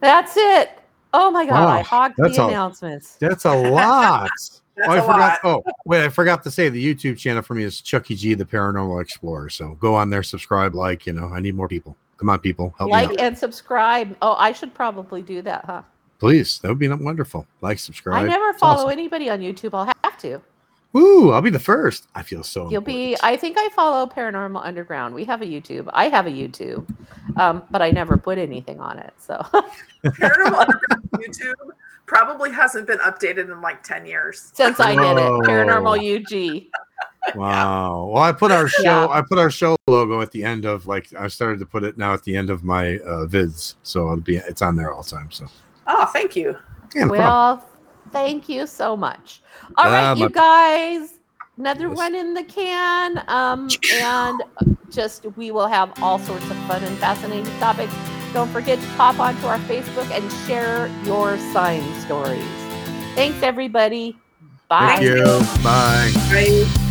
That's 0.00 0.32
it. 0.36 0.70
Oh 1.12 1.30
my 1.30 1.46
God, 1.46 1.68
I 1.68 1.76
Wow, 1.78 1.82
hogged 1.82 2.16
the 2.18 2.46
announcements. 2.46 3.16
That's 3.20 3.44
a 3.44 3.54
lot. 3.54 4.30
That's 4.78 4.90
oh, 4.90 4.92
I 4.92 4.98
a 4.98 5.02
forgot. 5.02 5.18
lot. 5.18 5.38
Oh, 5.44 5.72
wait, 5.84 6.04
I 6.04 6.08
forgot 6.08 6.42
to 6.44 6.50
say 6.50 6.68
the 6.68 6.94
YouTube 6.94 7.18
channel 7.18 7.42
for 7.42 7.54
me 7.54 7.64
is 7.64 7.80
Chucky 7.80 8.14
G, 8.14 8.34
the 8.34 8.44
Paranormal 8.44 9.02
Explorer. 9.02 9.50
So 9.50 9.76
go 9.80 9.94
on 9.94 10.08
there, 10.10 10.22
subscribe, 10.22 10.74
like. 10.74 11.06
You 11.06 11.12
know, 11.12 11.26
I 11.26 11.40
need 11.40 11.54
more 11.54 11.68
people. 11.68 11.96
Come 12.16 12.30
on, 12.30 12.38
people, 12.40 12.74
help 12.78 12.88
me 12.88 12.92
Like 12.92 13.10
out, 13.10 13.20
and 13.20 13.38
subscribe. 13.38 14.16
Oh, 14.22 14.34
I 14.38 14.52
should 14.52 14.74
probably 14.74 15.22
do 15.22 15.40
that, 15.42 15.64
huh? 15.64 15.82
please. 16.18 16.58
That 16.60 16.68
would 16.68 16.78
be 16.78 16.88
wonderful. 16.88 17.46
Like, 17.60 17.78
subscribe. 17.78 18.24
I 18.24 18.28
never 18.28 18.48
It's 18.50 18.58
follow 18.58 18.86
awesome. 18.86 18.90
anybody 18.90 19.30
on 19.30 19.40
YouTube. 19.40 19.70
I'll 19.72 19.92
have 20.04 20.18
to. 20.18 20.40
Ooh, 20.96 21.30
I'll 21.32 21.42
be 21.42 21.50
the 21.50 21.58
first. 21.58 22.08
I 22.14 22.22
feel 22.22 22.42
so. 22.42 22.70
You'll 22.70 22.80
be. 22.80 23.16
I 23.22 23.36
think 23.36 23.56
I 23.58 23.68
follow 23.70 24.06
Paranormal 24.06 24.64
Underground. 24.64 25.14
We 25.14 25.24
have 25.26 25.42
a 25.42 25.44
YouTube. 25.44 25.88
I 25.92 26.08
have 26.08 26.26
a 26.26 26.30
YouTube, 26.30 26.88
um, 27.36 27.62
but 27.70 27.82
I 27.82 27.90
never 27.90 28.16
put 28.16 28.38
anything 28.38 28.80
on 28.80 28.98
it. 28.98 29.12
So 29.18 29.34
Paranormal 30.04 30.58
Underground 30.58 31.10
YouTube 31.14 31.52
probably 32.08 32.50
hasn't 32.50 32.86
been 32.88 32.98
updated 32.98 33.50
in 33.52 33.60
like 33.60 33.82
10 33.84 34.06
years. 34.06 34.50
since 34.54 34.80
I 34.80 34.92
did 34.96 35.00
it, 35.18 35.30
Paranormal 35.46 35.98
UG. 36.16 36.64
Wow. 37.34 38.06
Well, 38.12 38.22
I 38.22 38.32
put 38.32 38.50
our 38.50 38.68
show. 38.68 38.82
Yeah. 38.84 39.06
I 39.08 39.20
put 39.20 39.36
our 39.38 39.50
show 39.50 39.76
logo 39.86 40.22
at 40.22 40.32
the 40.32 40.42
end 40.44 40.64
of 40.64 40.86
like 40.86 41.08
I 41.18 41.28
started 41.28 41.58
to 41.58 41.66
put 41.66 41.84
it 41.84 41.98
now 41.98 42.14
at 42.14 42.22
the 42.24 42.34
end 42.34 42.48
of 42.48 42.64
my 42.64 42.98
uh, 43.00 43.26
vids, 43.26 43.74
so 43.82 44.04
it'll 44.04 44.16
be 44.20 44.36
it's 44.36 44.62
on 44.62 44.76
there 44.76 44.92
all 44.94 45.02
the 45.02 45.10
time. 45.10 45.30
So 45.30 45.46
Oh, 45.86 46.06
thank 46.06 46.34
you. 46.36 46.56
yeah, 46.94 47.04
no 47.04 47.08
problem. 47.08 47.18
Well, 47.18 47.64
thank 48.12 48.48
you 48.48 48.66
so 48.66 48.96
much. 48.96 49.42
All 49.76 49.90
right, 49.90 50.04
Ah, 50.04 50.14
you 50.14 50.28
my- 50.30 50.30
guys. 50.30 51.18
Another 51.58 51.88
Yes. 51.88 51.96
one 51.98 52.14
in 52.14 52.32
the 52.32 52.44
can. 52.44 53.22
Um, 53.28 53.68
and 53.92 54.40
just 54.90 55.26
we 55.36 55.50
will 55.50 55.66
have 55.68 55.92
all 56.02 56.18
sorts 56.20 56.48
of 56.50 56.56
fun 56.68 56.82
and 56.82 56.96
fascinating 56.98 57.52
topics. 57.58 57.92
Don't 58.32 58.50
forget 58.50 58.80
to 58.80 58.86
pop 58.96 59.18
onto 59.18 59.46
our 59.46 59.58
Facebook 59.60 60.10
and 60.10 60.30
share 60.46 60.88
your 61.04 61.38
sign 61.52 61.82
stories. 62.00 62.44
Thanks, 63.14 63.42
everybody. 63.42 64.16
Bye. 64.68 64.96
thank 64.98 65.02
you. 65.02 65.24
Bye. 65.62 66.12
Bye. 66.30 66.84